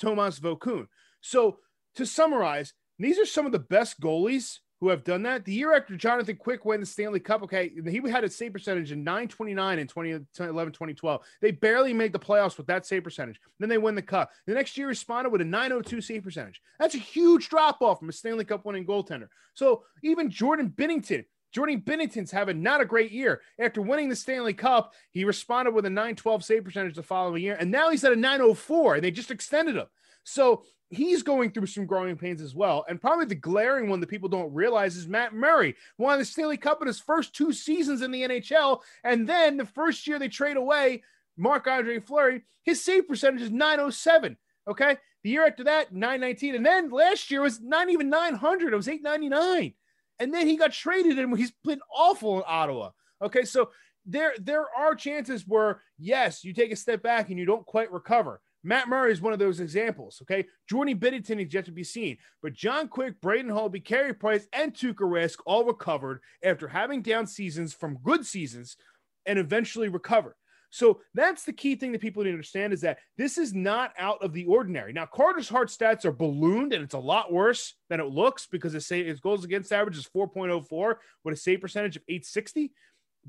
Tomas 0.00 0.40
Vokoun. 0.40 0.86
So 1.20 1.58
to 1.96 2.06
summarize, 2.06 2.72
these 2.98 3.18
are 3.18 3.26
some 3.26 3.44
of 3.44 3.52
the 3.52 3.58
best 3.58 4.00
goalies 4.00 4.58
who 4.80 4.88
have 4.88 5.04
done 5.04 5.22
that. 5.22 5.44
The 5.44 5.52
year 5.52 5.74
after 5.74 5.96
Jonathan 5.96 6.36
Quick 6.36 6.64
won 6.64 6.80
the 6.80 6.86
Stanley 6.86 7.20
Cup, 7.20 7.42
okay, 7.42 7.72
he 7.86 8.00
had 8.08 8.24
a 8.24 8.30
save 8.30 8.52
percentage 8.52 8.92
in 8.92 9.02
929 9.04 9.78
in 9.78 9.86
2011, 9.86 10.72
2012. 10.72 11.22
They 11.40 11.50
barely 11.50 11.94
made 11.94 12.12
the 12.12 12.18
playoffs 12.18 12.58
with 12.58 12.66
that 12.66 12.84
save 12.84 13.04
percentage. 13.04 13.40
Then 13.58 13.68
they 13.68 13.78
win 13.78 13.94
the 13.94 14.02
cup. 14.02 14.30
The 14.46 14.54
next 14.54 14.76
year 14.76 14.88
responded 14.88 15.30
with 15.30 15.40
a 15.40 15.44
902 15.44 16.00
save 16.00 16.24
percentage. 16.24 16.60
That's 16.78 16.94
a 16.94 16.98
huge 16.98 17.48
drop 17.48 17.80
off 17.80 18.00
from 18.00 18.10
a 18.10 18.12
Stanley 18.12 18.44
Cup 18.44 18.66
winning 18.66 18.86
goaltender. 18.86 19.28
So 19.54 19.84
even 20.02 20.30
Jordan 20.30 20.72
Binnington, 20.76 21.24
Jordan 21.52 21.80
Binnington's 21.80 22.30
having 22.30 22.62
not 22.62 22.82
a 22.82 22.84
great 22.84 23.12
year. 23.12 23.40
After 23.58 23.80
winning 23.80 24.10
the 24.10 24.16
Stanley 24.16 24.52
Cup, 24.52 24.92
he 25.10 25.24
responded 25.24 25.72
with 25.72 25.86
a 25.86 25.90
912 25.90 26.44
save 26.44 26.64
percentage 26.64 26.96
the 26.96 27.02
following 27.02 27.42
year, 27.42 27.56
and 27.58 27.70
now 27.70 27.88
he's 27.88 28.04
at 28.04 28.12
a 28.12 28.16
904, 28.16 28.96
and 28.96 29.04
they 29.04 29.10
just 29.10 29.30
extended 29.30 29.76
him. 29.76 29.86
So 30.24 30.64
he's 30.90 31.22
going 31.22 31.50
through 31.50 31.66
some 31.66 31.86
growing 31.86 32.16
pains 32.16 32.40
as 32.40 32.54
well. 32.54 32.84
And 32.88 33.00
probably 33.00 33.26
the 33.26 33.34
glaring 33.34 33.88
one 33.88 34.00
that 34.00 34.08
people 34.08 34.28
don't 34.28 34.54
realize 34.54 34.96
is 34.96 35.08
Matt 35.08 35.34
Murray 35.34 35.74
won 35.98 36.18
the 36.18 36.24
Stanley 36.24 36.56
Cup 36.56 36.80
in 36.80 36.86
his 36.86 37.00
first 37.00 37.34
two 37.34 37.52
seasons 37.52 38.02
in 38.02 38.10
the 38.10 38.22
NHL. 38.22 38.80
And 39.04 39.28
then 39.28 39.56
the 39.56 39.66
first 39.66 40.06
year 40.06 40.18
they 40.18 40.28
trade 40.28 40.56
away 40.56 41.02
Marc 41.36 41.66
Andre 41.66 41.98
Fleury, 41.98 42.42
his 42.64 42.82
save 42.82 43.08
percentage 43.08 43.42
is 43.42 43.50
907. 43.50 44.36
Okay. 44.68 44.96
The 45.22 45.30
year 45.30 45.46
after 45.46 45.64
that, 45.64 45.92
919. 45.92 46.54
And 46.54 46.64
then 46.64 46.90
last 46.90 47.30
year 47.30 47.42
was 47.42 47.60
not 47.60 47.90
even 47.90 48.08
900, 48.08 48.72
it 48.72 48.76
was 48.76 48.88
899. 48.88 49.74
And 50.18 50.32
then 50.32 50.46
he 50.46 50.56
got 50.56 50.72
traded 50.72 51.18
and 51.18 51.36
he's 51.36 51.52
been 51.64 51.80
awful 51.94 52.38
in 52.38 52.44
Ottawa. 52.46 52.90
Okay. 53.20 53.44
So 53.44 53.70
there, 54.06 54.34
there 54.38 54.66
are 54.76 54.94
chances 54.94 55.44
where, 55.46 55.82
yes, 55.98 56.44
you 56.44 56.52
take 56.52 56.70
a 56.70 56.76
step 56.76 57.02
back 57.02 57.28
and 57.28 57.38
you 57.38 57.44
don't 57.44 57.66
quite 57.66 57.92
recover. 57.92 58.40
Matt 58.64 58.88
Murray 58.88 59.12
is 59.12 59.20
one 59.20 59.32
of 59.32 59.38
those 59.38 59.60
examples. 59.60 60.18
Okay. 60.22 60.46
Jordan 60.68 60.98
Binnington 60.98 61.44
is 61.44 61.54
yet 61.54 61.64
to 61.66 61.72
be 61.72 61.84
seen, 61.84 62.18
but 62.42 62.52
John 62.52 62.88
Quick, 62.88 63.20
Braden 63.20 63.50
Holtby, 63.50 63.84
Carey 63.84 64.14
Price, 64.14 64.46
and 64.52 64.74
Tuukka 64.74 65.00
Rask 65.00 65.36
all 65.46 65.64
recovered 65.64 66.20
after 66.42 66.68
having 66.68 67.02
down 67.02 67.26
seasons 67.26 67.72
from 67.72 67.98
good 68.02 68.26
seasons 68.26 68.76
and 69.24 69.38
eventually 69.38 69.88
recovered. 69.88 70.34
So 70.70 71.00
that's 71.14 71.44
the 71.44 71.52
key 71.52 71.76
thing 71.76 71.92
that 71.92 72.00
people 72.00 72.22
need 72.22 72.30
to 72.30 72.34
understand 72.34 72.72
is 72.72 72.80
that 72.82 72.98
this 73.16 73.38
is 73.38 73.54
not 73.54 73.92
out 73.98 74.22
of 74.22 74.32
the 74.32 74.44
ordinary. 74.46 74.92
Now, 74.92 75.06
Carter's 75.06 75.48
Hart 75.48 75.68
stats 75.68 76.04
are 76.04 76.12
ballooned 76.12 76.72
and 76.72 76.82
it's 76.82 76.94
a 76.94 76.98
lot 76.98 77.32
worse 77.32 77.74
than 77.88 78.00
it 78.00 78.08
looks 78.08 78.46
because 78.46 78.72
his, 78.72 78.88
his 78.88 79.20
goals 79.20 79.44
against 79.44 79.72
average 79.72 79.96
is 79.96 80.08
4.04 80.14 80.96
with 81.24 81.34
a 81.34 81.36
save 81.36 81.60
percentage 81.60 81.96
of 81.96 82.02
860. 82.08 82.72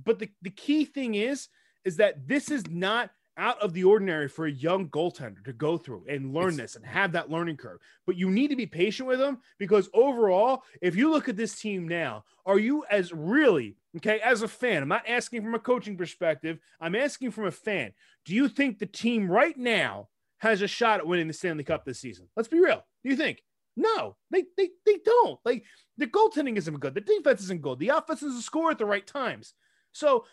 But 0.04 0.20
the, 0.20 0.30
the 0.42 0.50
key 0.50 0.86
thing 0.86 1.16
is, 1.16 1.48
is 1.86 1.98
that 1.98 2.28
this 2.28 2.52
is 2.52 2.68
not 2.70 3.12
out 3.38 3.62
of 3.62 3.74
the 3.74 3.84
ordinary 3.84 4.28
for 4.28 4.46
a 4.46 4.52
young 4.52 4.90
goaltender 4.90 5.44
to 5.46 5.54
go 5.54 5.78
through 5.78 6.04
and 6.10 6.34
learn 6.34 6.50
it's, 6.50 6.58
this 6.58 6.76
and 6.76 6.86
have 6.86 7.12
that 7.12 7.30
learning 7.30 7.58
curve. 7.58 7.80
But 8.06 8.18
you 8.18 8.30
need 8.30 8.50
to 8.50 8.56
be 8.56 8.66
patient 8.66 9.08
with 9.08 9.20
them 9.20 9.40
because 9.60 9.90
overall, 9.94 10.64
if 10.82 10.96
you 10.96 11.12
look 11.12 11.30
at 11.30 11.38
this 11.38 11.60
team 11.60 11.88
now, 11.88 12.26
are 12.46 12.60
you 12.60 12.84
as 12.90 13.14
really 13.14 13.78
okay 13.98 14.20
as 14.20 14.42
a 14.42 14.48
fan? 14.48 14.82
I'm 14.82 14.90
not 14.90 15.08
asking 15.08 15.44
from 15.44 15.56
a 15.56 15.60
coaching 15.60 15.98
perspective. 15.98 16.58
I'm 16.82 16.96
asking 16.96 17.32
from 17.32 17.46
a 17.46 17.52
fan. 17.52 17.94
Do 18.26 18.34
you 18.34 18.50
think 18.50 18.80
the 18.80 18.86
team 18.86 19.30
right 19.30 19.58
now 19.58 20.10
has 20.40 20.62
a 20.62 20.68
shot 20.68 21.00
at 21.00 21.08
winning 21.08 21.28
the 21.28 21.34
Stanley 21.34 21.64
Cup 21.64 21.86
this 21.86 22.00
season? 22.00 22.28
Let's 22.36 22.50
be 22.50 22.60
real. 22.60 22.84
Do 23.04 23.10
you 23.10 23.16
think? 23.16 23.44
No, 23.76 24.16
they 24.32 24.46
they 24.58 24.70
they 24.86 24.98
don't. 25.06 25.40
Like 25.46 25.64
the 25.98 26.08
goaltending 26.08 26.58
isn't 26.58 26.80
good. 26.80 26.96
The 26.96 27.02
defense 27.02 27.42
isn't 27.44 27.62
good. 27.62 27.78
The 27.78 27.90
offense 27.90 28.22
doesn't 28.22 28.42
score 28.42 28.72
at 28.72 28.80
the 28.80 28.86
right 28.86 29.06
times. 29.06 29.54
So 29.92 30.26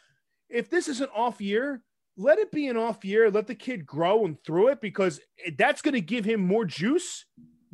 if 0.49 0.71
this 0.71 0.89
is 0.89 1.01
an 1.03 1.09
off 1.15 1.41
year, 1.41 1.83
let 2.17 2.39
it 2.39 2.53
be 2.53 2.69
an 2.69 2.77
off 2.77 3.05
year. 3.05 3.31
Let 3.31 3.47
the 3.47 3.55
kid 3.55 3.87
grow 3.87 4.25
and 4.25 4.43
through 4.45 4.69
it 4.69 4.81
because 4.81 5.21
that's 5.59 5.83
going 5.83 5.95
to 5.95 6.01
give 6.01 6.25
him 6.25 6.41
more 6.41 6.65
juice 6.65 7.25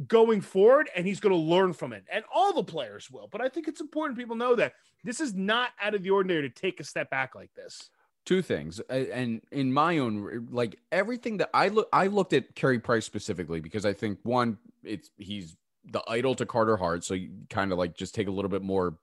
going 0.07 0.41
forward, 0.41 0.89
and 0.97 1.07
he's 1.07 1.21
going 1.21 1.35
to 1.35 1.39
learn 1.39 1.75
from 1.75 1.93
it, 1.93 2.05
and 2.11 2.25
all 2.35 2.55
the 2.55 2.65
players 2.65 3.11
will. 3.11 3.29
But 3.31 3.43
I 3.43 3.49
think 3.51 3.69
it's 3.69 3.83
important 3.83 4.19
people 4.19 4.37
know 4.37 4.55
that 4.57 4.73
this 5.05 5.21
is 5.21 5.35
not 5.35 5.71
out 5.81 5.95
of 5.95 6.03
the 6.03 6.11
ordinary 6.11 6.43
to 6.43 6.49
take 6.49 6.81
a 6.81 6.85
step 6.85 7.11
back 7.11 7.35
like 7.35 7.53
this. 7.55 7.91
two 8.27 8.43
things 8.43 8.81
and 8.91 9.41
in 9.51 9.73
my 9.73 9.99
own 9.99 10.47
like 10.51 10.79
everything 10.93 11.39
that 11.39 11.49
i 11.55 11.69
look 11.69 11.89
i 11.93 12.07
looked 12.07 12.33
at 12.35 12.55
Carey 12.55 12.79
price 12.79 13.07
specifically 13.07 13.61
because 13.61 13.87
i 13.87 13.93
think 13.95 14.19
one 14.23 14.59
it's 14.85 15.11
he's 15.17 15.57
the 15.87 16.03
idol 16.07 16.35
to 16.35 16.45
carter 16.45 16.77
hart 16.77 17.03
so 17.03 17.15
you 17.15 17.31
kind 17.49 17.73
of 17.73 17.79
like 17.79 17.97
just 17.97 18.15
take 18.15 18.29
a 18.29 18.31
little 18.31 18.51
bit 18.51 18.63
more 18.63 18.99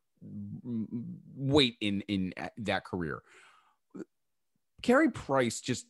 weight 1.35 1.75
in 1.81 2.01
in 2.01 2.33
uh, 2.38 2.47
that 2.59 2.85
career 2.85 3.21
Carey 4.82 5.09
price 5.11 5.59
just 5.59 5.86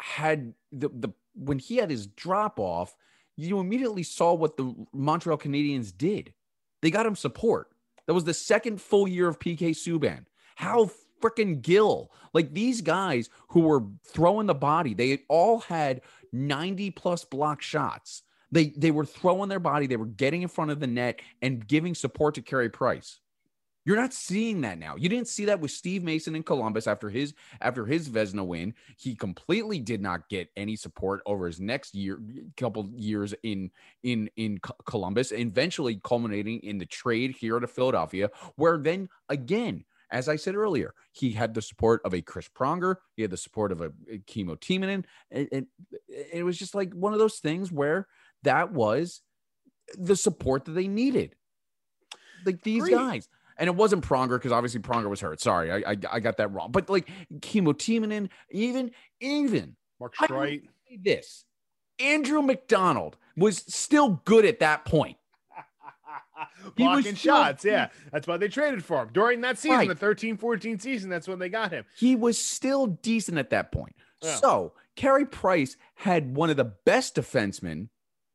had 0.00 0.54
the 0.70 0.88
the 0.88 1.08
when 1.34 1.58
he 1.58 1.76
had 1.76 1.90
his 1.90 2.06
drop 2.06 2.58
off 2.58 2.96
you 3.36 3.58
immediately 3.58 4.02
saw 4.02 4.34
what 4.34 4.56
the 4.56 4.74
montreal 4.92 5.38
canadiens 5.38 5.96
did 5.96 6.34
they 6.82 6.90
got 6.90 7.06
him 7.06 7.16
support 7.16 7.68
that 8.06 8.12
was 8.12 8.24
the 8.24 8.34
second 8.34 8.80
full 8.80 9.06
year 9.06 9.28
of 9.28 9.38
pk 9.38 9.70
subban 9.70 10.24
Hal 10.56 10.90
freaking 11.22 11.62
Gill. 11.62 12.10
Like 12.34 12.52
these 12.52 12.80
guys 12.80 13.30
who 13.48 13.60
were 13.60 13.84
throwing 14.04 14.46
the 14.46 14.54
body, 14.54 14.94
they 14.94 15.20
all 15.28 15.60
had 15.60 16.02
90 16.32 16.90
plus 16.90 17.24
block 17.24 17.62
shots. 17.62 18.22
They 18.50 18.74
they 18.76 18.90
were 18.90 19.06
throwing 19.06 19.48
their 19.48 19.60
body, 19.60 19.86
they 19.86 19.96
were 19.96 20.04
getting 20.04 20.42
in 20.42 20.48
front 20.48 20.70
of 20.70 20.80
the 20.80 20.86
net 20.86 21.20
and 21.40 21.66
giving 21.66 21.94
support 21.94 22.34
to 22.34 22.42
Carey 22.42 22.68
Price. 22.68 23.20
You're 23.84 23.96
not 23.96 24.12
seeing 24.12 24.60
that 24.60 24.78
now. 24.78 24.94
You 24.96 25.08
didn't 25.08 25.28
see 25.28 25.44
that 25.46 25.60
with 25.60 25.72
Steve 25.72 26.04
Mason 26.04 26.36
in 26.36 26.42
Columbus 26.42 26.86
after 26.86 27.10
his 27.10 27.34
after 27.60 27.84
his 27.84 28.08
Vezina 28.08 28.46
win. 28.46 28.74
He 28.96 29.14
completely 29.14 29.80
did 29.80 30.00
not 30.00 30.28
get 30.28 30.50
any 30.56 30.76
support 30.76 31.20
over 31.26 31.46
his 31.46 31.60
next 31.60 31.94
year, 31.94 32.20
couple 32.56 32.88
years 32.94 33.34
in 33.42 33.70
in 34.04 34.30
in 34.36 34.60
Columbus, 34.86 35.32
eventually 35.32 36.00
culminating 36.04 36.60
in 36.60 36.78
the 36.78 36.86
trade 36.86 37.32
here 37.32 37.58
to 37.58 37.66
Philadelphia, 37.66 38.30
where 38.56 38.78
then 38.78 39.08
again 39.28 39.84
as 40.12 40.28
I 40.28 40.36
said 40.36 40.54
earlier, 40.54 40.94
he 41.12 41.32
had 41.32 41.54
the 41.54 41.62
support 41.62 42.02
of 42.04 42.12
a 42.12 42.20
Chris 42.20 42.46
Pronger. 42.46 42.96
He 43.16 43.22
had 43.22 43.30
the 43.30 43.36
support 43.38 43.72
of 43.72 43.80
a, 43.80 43.92
a 44.10 44.18
Kimmo 44.18 44.56
Timonen. 44.56 45.04
And, 45.30 45.48
and 45.50 45.66
it 46.08 46.44
was 46.44 46.58
just 46.58 46.74
like 46.74 46.92
one 46.92 47.14
of 47.14 47.18
those 47.18 47.38
things 47.38 47.72
where 47.72 48.06
that 48.42 48.72
was 48.72 49.22
the 49.96 50.14
support 50.14 50.66
that 50.66 50.72
they 50.72 50.86
needed. 50.86 51.34
Like 52.44 52.62
these 52.62 52.82
Agreed. 52.82 52.94
guys. 52.94 53.28
And 53.58 53.68
it 53.68 53.74
wasn't 53.74 54.04
Pronger 54.04 54.30
because 54.38 54.52
obviously 54.52 54.80
Pronger 54.80 55.08
was 55.10 55.20
hurt. 55.20 55.40
Sorry, 55.40 55.70
I, 55.70 55.92
I 55.92 55.96
I 56.12 56.20
got 56.20 56.36
that 56.38 56.52
wrong. 56.52 56.70
But 56.72 56.88
like 56.90 57.08
Kimmo 57.40 57.72
Timonen, 57.72 58.28
even 58.50 58.90
even 59.20 59.76
Mark 60.00 60.14
Streit. 60.16 60.62
this, 61.02 61.44
Andrew 61.98 62.42
McDonald 62.42 63.16
was 63.36 63.58
still 63.68 64.20
good 64.24 64.44
at 64.44 64.60
that 64.60 64.84
point. 64.84 65.16
He 66.76 66.84
was 66.84 67.02
Blocking 67.04 67.16
still- 67.16 67.36
shots. 67.36 67.64
Yeah. 67.64 67.88
That's 68.12 68.26
why 68.26 68.36
they 68.36 68.48
traded 68.48 68.84
for 68.84 69.02
him. 69.02 69.10
During 69.12 69.40
that 69.42 69.58
season, 69.58 69.78
Right. 69.78 69.88
the 69.88 69.94
13 69.94 70.36
14 70.36 70.78
season, 70.78 71.08
that's 71.10 71.28
when 71.28 71.38
they 71.38 71.48
got 71.48 71.70
him. 71.72 71.84
he 71.96 72.16
was 72.16 72.36
still 72.38 72.86
decent 72.86 73.38
at 73.38 73.50
that 73.50 73.70
point. 73.72 73.94
Yeah. 74.22 74.34
So 74.36 74.72
Carey 74.96 75.24
Price 75.26 75.76
had 75.94 76.34
one 76.34 76.50
of 76.50 76.56
the 76.56 76.64
best 76.64 77.14
defensemen. 77.16 77.88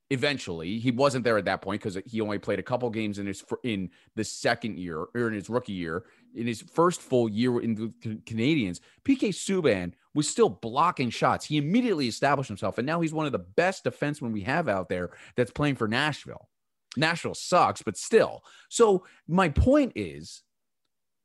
Eventually, 0.09 0.79
he 0.79 0.91
wasn't 0.91 1.25
there 1.25 1.37
at 1.37 1.45
that 1.45 1.61
point 1.61 1.81
because 1.81 1.99
he 2.05 2.21
only 2.21 2.39
played 2.39 2.59
a 2.59 2.63
couple 2.63 2.89
games 2.89 3.19
in 3.19 3.27
his 3.27 3.43
in 3.63 3.89
the 4.15 4.23
second 4.23 4.79
year 4.79 5.05
or 5.13 5.27
in 5.27 5.33
his 5.33 5.49
rookie 5.49 5.73
year. 5.73 6.05
In 6.33 6.47
his 6.47 6.61
first 6.61 7.01
full 7.01 7.27
year 7.27 7.59
in 7.59 7.75
the 7.75 8.19
Canadiens, 8.19 8.79
PK 9.03 9.29
Subban 9.29 9.91
was 10.13 10.29
still 10.29 10.49
blocking 10.49 11.09
shots. 11.09 11.45
He 11.45 11.57
immediately 11.57 12.07
established 12.07 12.47
himself, 12.47 12.77
and 12.77 12.85
now 12.85 13.01
he's 13.01 13.13
one 13.13 13.25
of 13.25 13.33
the 13.33 13.39
best 13.39 13.83
defensemen 13.83 14.31
we 14.31 14.41
have 14.41 14.69
out 14.69 14.87
there 14.87 15.11
that's 15.35 15.51
playing 15.51 15.75
for 15.75 15.89
Nashville. 15.89 16.47
Nashville 16.95 17.35
sucks, 17.35 17.81
but 17.81 17.97
still. 17.97 18.43
So 18.69 19.05
my 19.27 19.49
point 19.49 19.91
is, 19.95 20.43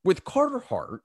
with 0.04 0.24
Carter 0.24 0.58
Hart, 0.58 1.02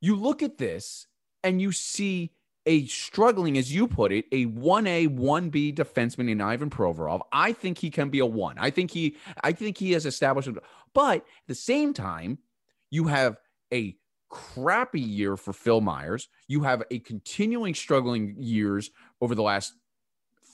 you 0.00 0.16
look 0.16 0.42
at 0.42 0.58
this 0.58 1.06
and 1.42 1.62
you 1.62 1.72
see 1.72 2.32
a 2.68 2.84
struggling, 2.86 3.56
as 3.56 3.72
you 3.74 3.88
put 3.88 4.12
it, 4.12 4.26
a 4.30 4.44
1A, 4.46 5.08
1B 5.16 5.74
defenseman 5.74 6.30
in 6.30 6.42
Ivan 6.42 6.68
Provorov. 6.68 7.22
I 7.32 7.54
think 7.54 7.78
he 7.78 7.90
can 7.90 8.10
be 8.10 8.18
a 8.18 8.26
one. 8.26 8.58
I 8.58 8.70
think 8.70 8.90
he 8.90 9.16
I 9.42 9.52
think 9.52 9.78
he 9.78 9.92
has 9.92 10.04
established 10.06 10.50
but 10.94 11.16
at 11.16 11.24
the 11.46 11.54
same 11.54 11.94
time, 11.94 12.38
you 12.90 13.04
have 13.04 13.38
a 13.72 13.96
crappy 14.28 15.00
year 15.00 15.36
for 15.36 15.54
Phil 15.54 15.80
Myers. 15.80 16.28
You 16.46 16.62
have 16.62 16.82
a 16.90 16.98
continuing 16.98 17.74
struggling 17.74 18.36
years 18.38 18.90
over 19.20 19.34
the 19.34 19.42
last 19.42 19.72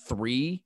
three 0.07 0.63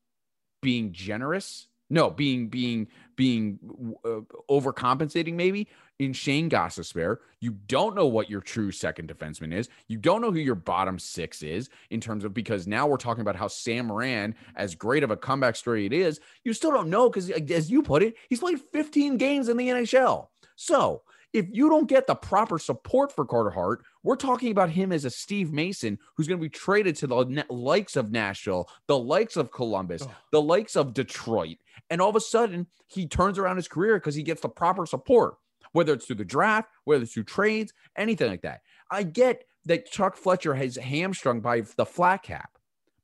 being 0.61 0.92
generous. 0.92 1.66
No, 1.88 2.11
being 2.11 2.49
being 2.49 2.88
being 3.18 3.58
uh, 4.04 4.20
overcompensating 4.48 5.34
maybe 5.34 5.66
in 5.98 6.12
Shane 6.12 6.48
Gostisbehere. 6.48 7.16
You 7.40 7.56
don't 7.66 7.96
know 7.96 8.06
what 8.06 8.30
your 8.30 8.40
true 8.40 8.70
second 8.70 9.12
defenseman 9.12 9.52
is. 9.52 9.68
You 9.88 9.98
don't 9.98 10.22
know 10.22 10.30
who 10.30 10.38
your 10.38 10.54
bottom 10.54 11.00
six 11.00 11.42
is 11.42 11.68
in 11.90 12.00
terms 12.00 12.24
of 12.24 12.32
because 12.32 12.68
now 12.68 12.86
we're 12.86 12.96
talking 12.96 13.22
about 13.22 13.34
how 13.34 13.48
Sam 13.48 13.86
Morin, 13.86 14.36
as 14.54 14.76
great 14.76 15.02
of 15.02 15.10
a 15.10 15.16
comeback 15.16 15.56
story 15.56 15.84
it 15.84 15.92
is, 15.92 16.20
you 16.44 16.52
still 16.52 16.70
don't 16.70 16.88
know 16.88 17.10
because 17.10 17.28
as 17.28 17.68
you 17.68 17.82
put 17.82 18.04
it, 18.04 18.14
he's 18.30 18.38
played 18.38 18.60
15 18.72 19.16
games 19.16 19.48
in 19.48 19.56
the 19.56 19.66
NHL. 19.66 20.28
So 20.54 21.02
if 21.32 21.46
you 21.50 21.68
don't 21.68 21.88
get 21.88 22.06
the 22.06 22.14
proper 22.14 22.60
support 22.60 23.12
for 23.12 23.24
Carter 23.24 23.50
Hart, 23.50 23.82
we're 24.09 24.16
talking 24.16 24.50
about 24.50 24.70
him 24.70 24.90
as 24.90 25.04
a 25.04 25.11
Steve 25.11 25.52
Mason 25.52 25.98
who's 26.16 26.26
going 26.26 26.38
to 26.38 26.42
be 26.42 26.48
traded 26.48 26.96
to 26.96 27.06
the 27.06 27.44
likes 27.50 27.94
of 27.94 28.11
Nashville, 28.11 28.66
the 28.86 28.98
likes 28.98 29.36
of 29.36 29.52
Columbus, 29.52 30.00
Oh. 30.02 30.14
the 30.32 30.40
likes 30.40 30.76
of 30.76 30.94
Detroit. 30.94 31.59
And 31.90 32.00
all 32.00 32.09
of 32.09 32.16
a 32.16 32.20
sudden, 32.20 32.68
he 32.86 33.06
turns 33.06 33.38
around 33.38 33.56
his 33.56 33.68
career 33.68 33.96
because 33.98 34.14
he 34.14 34.22
gets 34.22 34.40
the 34.40 34.48
proper 34.48 34.86
support, 34.86 35.34
whether 35.72 35.92
it's 35.92 36.06
through 36.06 36.16
the 36.16 36.24
draft, 36.24 36.70
whether 36.84 37.02
it's 37.02 37.12
through 37.12 37.24
trades, 37.24 37.74
anything 37.96 38.30
like 38.30 38.40
that. 38.40 38.62
I 38.90 39.02
get 39.02 39.44
that 39.66 39.90
Chuck 39.90 40.16
Fletcher 40.16 40.54
has 40.54 40.76
hamstrung 40.76 41.42
by 41.42 41.64
the 41.76 41.84
flat 41.84 42.22
cap, 42.22 42.56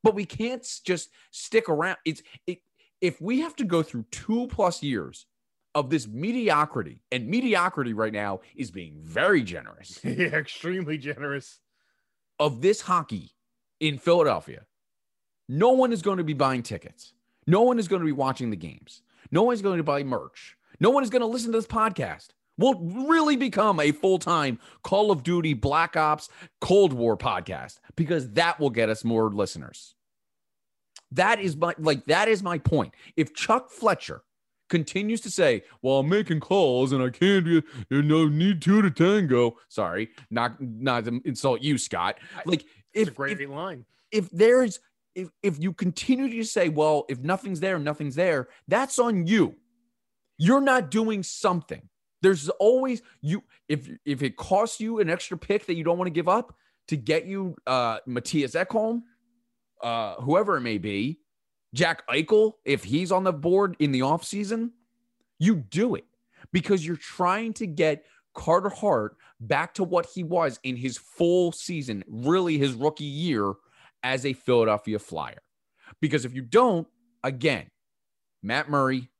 but 0.03 0.15
we 0.15 0.25
can't 0.25 0.67
just 0.87 1.11
stick 1.33 1.69
around. 1.69 1.99
It's 2.07 2.23
it, 2.47 2.61
if 3.03 3.21
we 3.21 3.41
have 3.41 3.57
to 3.57 3.65
go 3.67 3.83
through 3.83 4.07
two 4.11 4.47
plus 4.47 4.83
years 4.83 5.27
of 5.75 5.91
this 5.91 6.07
mediocrity, 6.07 7.03
and 7.11 7.29
mediocrity 7.29 7.93
right 7.93 8.13
now 8.13 8.41
is 8.55 8.71
being 8.71 8.97
very 9.01 9.43
generous 9.43 10.01
yeah, 10.05 10.27
extremely 10.27 10.99
generous. 10.99 11.61
of 12.39 12.63
this 12.63 12.83
hockey 12.83 13.33
in 13.81 13.99
Philadelphia, 13.99 14.67
no 15.49 15.71
one 15.71 15.93
is 15.93 16.03
going 16.03 16.19
to 16.19 16.25
be 16.25 16.33
buying 16.33 16.63
tickets. 16.63 17.13
No 17.47 17.63
one 17.63 17.79
is 17.79 17.89
going 17.89 18.01
to 18.01 18.07
be 18.07 18.13
watching 18.13 18.51
the 18.51 18.57
games. 18.57 19.03
No 19.31 19.43
one's 19.43 19.63
going 19.63 19.79
to 19.79 19.83
buy 19.85 20.03
merch. 20.03 20.57
No 20.81 20.91
one 20.91 21.03
is 21.03 21.11
going 21.11 21.21
to 21.21 21.27
listen 21.27 21.53
to 21.53 21.59
this 21.59 21.67
podcast. 21.67 22.29
We'll 22.57 22.79
really 22.79 23.37
become 23.37 23.81
a 23.81 23.93
full 23.93 24.19
time 24.19 24.59
Call 24.83 25.11
of 25.11 25.23
Duty, 25.23 25.55
Black 25.55 25.97
Ops, 25.97 26.29
Cold 26.61 26.93
War 26.93 27.17
podcast 27.17 27.81
because 27.97 28.31
that 28.33 28.61
will 28.61 28.71
get 28.71 28.89
us 28.89 29.05
more 29.05 29.31
listeners. 29.31 29.95
That 31.11 31.41
is 31.41 31.57
my 31.57 31.75
like 31.79 32.07
that 32.07 32.29
is 32.29 32.43
my 32.43 32.59
point. 32.59 32.95
If 33.17 33.35
Chuck 33.35 33.71
Fletcher 33.71 34.23
continues 34.75 35.21
to 35.21 35.31
say, 35.31 35.63
"Well, 35.83 35.99
I'm 36.01 36.09
making 36.09 36.41
calls 36.41 36.91
and 36.93 37.01
I 37.01 37.11
can't, 37.11 37.47
you 37.47 37.63
know, 38.03 38.27
need 38.27 38.61
two 38.61 38.83
to 38.83 38.91
tango." 38.91 39.57
Sorry, 39.69 40.11
not 40.31 40.61
not 40.61 41.05
to 41.05 41.21
insult 41.25 41.63
you, 41.63 41.79
Scott. 41.79 42.19
Like 42.45 42.63
It's 42.93 43.09
if 43.09 43.09
a 43.09 43.11
great 43.13 43.41
if, 43.41 43.49
line. 43.49 43.85
if 44.11 44.29
there's 44.31 44.81
if 45.15 45.29
if 45.45 45.63
you 45.63 45.73
continue 45.73 46.29
to 46.29 46.45
say, 46.45 46.69
"Well, 46.71 47.05
if 47.09 47.21
nothing's 47.21 47.61
there, 47.61 47.79
nothing's 47.79 48.17
there," 48.17 48.49
that's 48.67 48.99
on 48.99 49.29
you. 49.29 49.55
You're 50.39 50.61
not 50.61 50.91
doing 50.91 51.23
something. 51.23 51.89
There's 52.21 52.49
always 52.49 53.01
you 53.21 53.45
if 53.69 53.89
if 54.05 54.23
it 54.23 54.37
costs 54.37 54.81
you 54.81 54.99
an 54.99 55.09
extra 55.09 55.39
pick 55.39 55.67
that 55.67 55.75
you 55.75 55.85
don't 55.85 55.99
want 55.99 56.09
to 56.09 56.19
give 56.21 56.29
up 56.29 56.57
to 56.89 56.97
get 56.97 57.27
you 57.27 57.55
uh 57.67 58.01
Mattias 58.09 58.55
Ekholm, 58.57 59.03
uh 59.83 60.17
whoever 60.17 60.57
it 60.57 60.63
may 60.63 60.79
be, 60.79 61.21
Jack 61.75 62.07
Eichel, 62.09 62.53
if 62.65 62.85
he's 62.85 63.13
on 63.13 63.25
the 63.25 63.33
board 63.33 63.77
in 63.81 63.93
the 63.93 64.01
offseason, 64.01 64.71
you 65.39 65.57
do 65.57 65.97
it 65.97 66.05
because 66.53 66.87
you're 66.87 66.97
trying 66.97 67.53
to 67.55 67.67
get 67.67 68.07
Carter 68.33 68.69
Hart 68.69 69.17
back 69.41 69.75
to 69.75 69.85
what 69.85 70.07
he 70.07 70.23
was 70.23 70.59
in 70.63 70.77
his 70.77 70.97
full 70.97 71.53
season, 71.53 72.05
really 72.07 72.59
his 72.59 72.73
rookie 72.73 73.05
year 73.05 73.55
as 74.03 74.25
a 74.25 74.33
Philadelphia 74.33 74.99
Flyer. 74.99 75.43
Because 76.01 76.25
if 76.25 76.33
you 76.33 76.43
don't, 76.43 76.87
again, 77.23 77.67
Matt 78.43 78.71
Murray, 78.71 79.11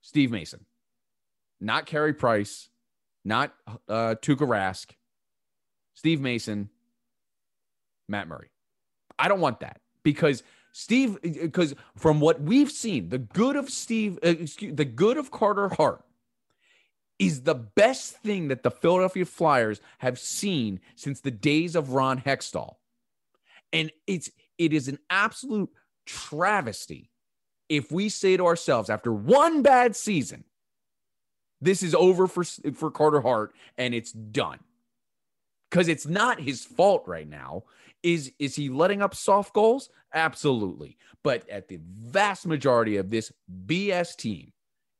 Steve 0.00 0.32
Mason, 0.32 0.66
not 1.60 1.86
Carey 1.86 2.12
Price, 2.12 2.68
not 3.24 3.54
uh, 3.88 4.16
Tuukka 4.20 4.48
Rask, 4.48 4.90
Steve 5.94 6.20
Mason, 6.20 6.70
Matt 8.08 8.26
Murray. 8.26 8.50
I 9.16 9.28
don't 9.28 9.40
want 9.40 9.60
that 9.60 9.80
because 10.02 10.42
Steve, 10.72 11.18
because 11.22 11.74
from 11.96 12.18
what 12.18 12.40
we've 12.40 12.70
seen, 12.70 13.10
the 13.10 13.18
good 13.18 13.56
of 13.56 13.68
Steve, 13.68 14.18
uh, 14.24 14.28
excuse, 14.28 14.74
the 14.74 14.86
good 14.86 15.18
of 15.18 15.30
Carter 15.30 15.68
Hart 15.68 16.02
is 17.18 17.42
the 17.42 17.54
best 17.54 18.16
thing 18.16 18.48
that 18.48 18.62
the 18.62 18.70
Philadelphia 18.70 19.24
Flyers 19.24 19.80
have 19.98 20.18
seen 20.18 20.80
since 20.96 21.20
the 21.20 21.30
days 21.30 21.76
of 21.76 21.92
Ron 21.92 22.20
Hextall. 22.20 22.76
And 23.72 23.92
it's 24.06 24.30
it 24.58 24.72
is 24.72 24.88
an 24.88 24.98
absolute 25.08 25.70
travesty 26.06 27.10
if 27.68 27.90
we 27.90 28.08
say 28.08 28.36
to 28.36 28.46
ourselves 28.46 28.90
after 28.90 29.12
one 29.12 29.62
bad 29.62 29.96
season, 29.96 30.44
this 31.60 31.82
is 31.82 31.94
over 31.94 32.26
for 32.26 32.44
for 32.44 32.90
Carter 32.90 33.20
Hart 33.20 33.54
and 33.78 33.94
it's 33.94 34.12
done. 34.12 34.58
Cuz 35.72 35.88
it's 35.88 36.06
not 36.06 36.40
his 36.40 36.64
fault 36.64 37.02
right 37.08 37.28
now. 37.28 37.64
Is 38.04 38.32
is 38.38 38.54
he 38.54 38.68
letting 38.68 39.02
up 39.02 39.14
soft 39.14 39.54
goals? 39.54 39.90
Absolutely. 40.14 40.98
But 41.24 41.48
at 41.48 41.66
the 41.66 41.80
vast 41.82 42.46
majority 42.46 42.98
of 42.98 43.10
this 43.10 43.32
BS 43.66 44.14
team 44.16 44.52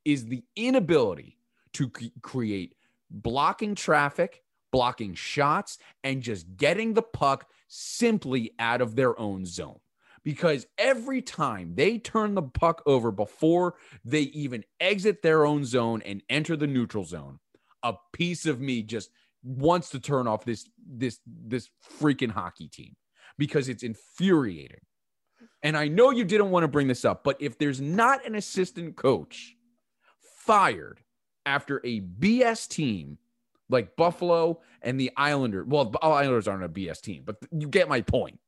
is 0.04 0.26
the 0.26 0.42
inability 0.56 1.38
to 1.74 1.92
c- 1.96 2.12
create 2.22 2.74
blocking 3.10 3.76
traffic, 3.76 4.42
blocking 4.72 5.14
shots 5.14 5.78
and 6.02 6.22
just 6.22 6.56
getting 6.56 6.94
the 6.94 7.02
puck 7.02 7.48
simply 7.68 8.52
out 8.58 8.80
of 8.80 8.96
their 8.96 9.18
own 9.20 9.44
zone 9.44 9.78
because 10.24 10.66
every 10.78 11.20
time 11.22 11.74
they 11.74 11.98
turn 11.98 12.34
the 12.34 12.42
puck 12.42 12.82
over 12.86 13.10
before 13.10 13.74
they 14.04 14.22
even 14.22 14.64
exit 14.80 15.22
their 15.22 15.44
own 15.44 15.64
zone 15.64 16.02
and 16.02 16.22
enter 16.30 16.56
the 16.56 16.66
neutral 16.66 17.04
zone, 17.04 17.38
a 17.82 17.94
piece 18.12 18.46
of 18.46 18.60
me 18.60 18.82
just 18.82 19.10
wants 19.42 19.90
to 19.90 20.00
turn 20.00 20.26
off 20.26 20.44
this 20.44 20.68
this 20.86 21.20
this 21.26 21.68
freaking 22.00 22.30
hockey 22.30 22.68
team 22.68 22.96
because 23.38 23.68
it's 23.68 23.82
infuriating. 23.82 24.80
And 25.62 25.76
I 25.76 25.88
know 25.88 26.10
you 26.10 26.24
didn't 26.24 26.50
want 26.50 26.64
to 26.64 26.68
bring 26.68 26.88
this 26.88 27.04
up, 27.04 27.22
but 27.24 27.40
if 27.40 27.58
there's 27.58 27.80
not 27.80 28.26
an 28.26 28.34
assistant 28.34 28.96
coach 28.96 29.54
fired 30.44 31.00
after 31.46 31.80
a 31.84 32.00
BS 32.00 32.68
team 32.68 33.18
like 33.68 33.96
Buffalo 33.96 34.60
and 34.82 34.98
the 34.98 35.10
Islanders, 35.16 35.66
well, 35.66 35.86
the 35.86 35.98
Islanders 35.98 36.48
aren't 36.48 36.64
a 36.64 36.68
BS 36.68 37.00
team, 37.00 37.22
but 37.24 37.36
you 37.52 37.68
get 37.68 37.88
my 37.88 38.00
point 38.00 38.38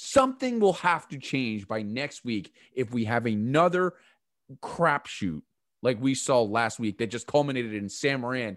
something 0.00 0.60
will 0.60 0.74
have 0.74 1.08
to 1.08 1.18
change 1.18 1.66
by 1.66 1.82
next 1.82 2.24
week 2.24 2.52
if 2.72 2.92
we 2.92 3.04
have 3.04 3.26
another 3.26 3.94
crapshoot 4.62 5.42
like 5.82 6.00
we 6.00 6.14
saw 6.14 6.40
last 6.40 6.78
week 6.78 6.98
that 6.98 7.08
just 7.08 7.26
culminated 7.26 7.74
in 7.74 7.88
Sam 7.88 8.20
Morin, 8.20 8.56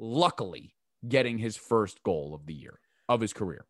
luckily 0.00 0.74
getting 1.06 1.38
his 1.38 1.56
first 1.56 2.02
goal 2.02 2.34
of 2.34 2.46
the 2.46 2.54
year 2.54 2.80
of 3.08 3.20
his 3.20 3.32
career. 3.32 3.66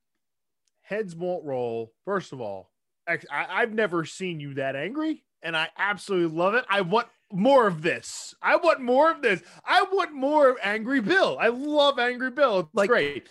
Heads 0.82 1.14
won't 1.14 1.44
roll. 1.44 1.92
First 2.04 2.32
of 2.32 2.40
all, 2.40 2.70
I, 3.08 3.18
I've 3.30 3.72
never 3.74 4.04
seen 4.04 4.40
you 4.40 4.54
that 4.54 4.76
angry, 4.76 5.24
and 5.42 5.56
I 5.56 5.68
absolutely 5.76 6.36
love 6.36 6.54
it. 6.54 6.64
I 6.68 6.80
want 6.82 7.08
more 7.32 7.66
of 7.66 7.82
this. 7.82 8.34
I 8.42 8.56
want 8.56 8.80
more 8.80 9.10
of 9.10 9.22
this. 9.22 9.42
I 9.64 9.82
want 9.82 10.12
more 10.12 10.48
of 10.50 10.56
Angry 10.62 11.00
Bill. 11.00 11.36
I 11.40 11.48
love 11.48 11.98
Angry 11.98 12.30
Bill. 12.30 12.60
It's 12.60 12.74
Like- 12.74 12.88
great. 12.88 13.28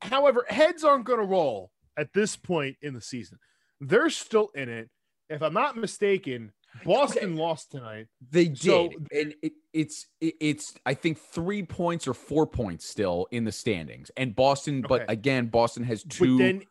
However, 0.00 0.44
heads 0.48 0.82
aren't 0.82 1.04
going 1.04 1.20
to 1.20 1.24
roll 1.26 1.70
at 1.96 2.12
this 2.12 2.34
point 2.36 2.76
in 2.82 2.94
the 2.94 3.00
season. 3.00 3.38
They're 3.80 4.10
still 4.10 4.48
in 4.54 4.68
it. 4.68 4.90
If 5.28 5.42
I'm 5.42 5.54
not 5.54 5.76
mistaken, 5.76 6.52
Boston 6.84 7.36
lost 7.36 7.70
tonight. 7.70 8.06
They 8.30 8.54
So- 8.54 8.88
did, 8.88 9.08
and 9.12 9.34
it, 9.42 9.52
it's 9.72 10.06
it, 10.20 10.34
it's 10.40 10.74
I 10.84 10.94
think 10.94 11.18
three 11.18 11.62
points 11.62 12.08
or 12.08 12.14
four 12.14 12.46
points 12.46 12.86
still 12.86 13.26
in 13.30 13.44
the 13.44 13.52
standings, 13.52 14.10
and 14.16 14.34
Boston. 14.34 14.84
But 14.86 15.10
again, 15.10 15.46
Boston 15.46 15.84
has 15.84 16.02
two 16.02 16.38
then 16.38 16.62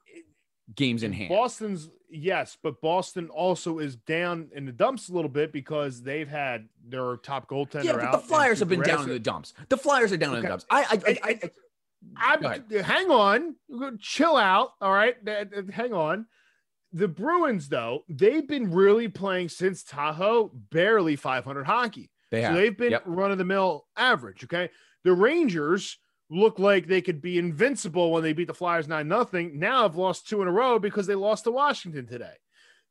games 0.76 1.04
in 1.04 1.14
hand. 1.14 1.30
Boston's 1.30 1.90
yes, 2.10 2.58
but 2.62 2.82
Boston 2.82 3.30
also 3.30 3.80
is 3.80 3.96
down 3.96 4.50
in 4.54 4.66
the 4.66 4.72
dumps 4.72 5.10
a 5.10 5.14
little 5.14 5.30
bit 5.30 5.52
because 5.52 6.02
they've 6.02 6.28
had 6.28 6.68
their 6.88 7.18
top 7.18 7.50
goaltender 7.50 7.86
yeah, 7.86 7.92
out. 7.94 8.12
but 8.12 8.22
the 8.22 8.28
Flyers 8.28 8.60
have 8.60 8.70
been 8.70 8.82
down 8.82 9.04
in 9.04 9.10
the 9.10 9.20
dumps. 9.20 9.54
The 9.70 9.78
Flyers 9.78 10.12
are 10.12 10.18
down 10.18 10.36
in 10.36 10.42
the 10.42 10.48
dumps. 10.48 10.66
I 10.70 10.82
I, 10.82 11.18
I, 11.24 11.40
I, 12.18 12.60
I 12.76 12.82
hang 12.82 13.12
on, 13.12 13.56
chill 14.00 14.36
out. 14.38 14.72
All 14.82 14.92
right, 14.92 15.16
hang 15.72 15.94
on. 15.94 16.26
The 16.94 17.08
Bruins, 17.08 17.70
though, 17.70 18.04
they've 18.10 18.48
been 18.48 18.72
really 18.72 19.08
playing 19.08 19.50
since 19.50 19.84
Tahoe, 19.84 20.50
barely 20.72 21.16
500 21.16 21.64
hockey. 21.66 22.10
they 22.32 22.42
have. 22.42 22.54
So 22.56 22.62
they've 22.62 22.78
been 22.78 22.92
Yep. 22.92 23.04
run 23.06 23.32
of 23.32 23.38
the 23.38 23.44
mill 23.46 23.88
average. 23.98 24.44
Okay. 24.46 24.70
The 25.04 25.12
Rangers 25.14 25.98
look 26.30 26.60
like 26.60 26.88
they 26.88 27.02
could 27.02 27.22
be 27.22 27.38
invincible 27.38 28.12
when 28.12 28.24
they 28.24 28.32
beat 28.32 28.48
the 28.48 28.54
Flyers 28.54 28.88
9 28.88 29.06
nothing. 29.08 29.60
Now 29.60 29.82
have 29.84 29.98
lost 29.98 30.30
two 30.30 30.42
in 30.42 30.48
a 30.48 30.52
row 30.52 30.80
because 30.80 31.08
they 31.08 31.16
lost 31.16 31.44
to 31.44 31.52
Washington 31.52 32.08
today. 32.08 32.36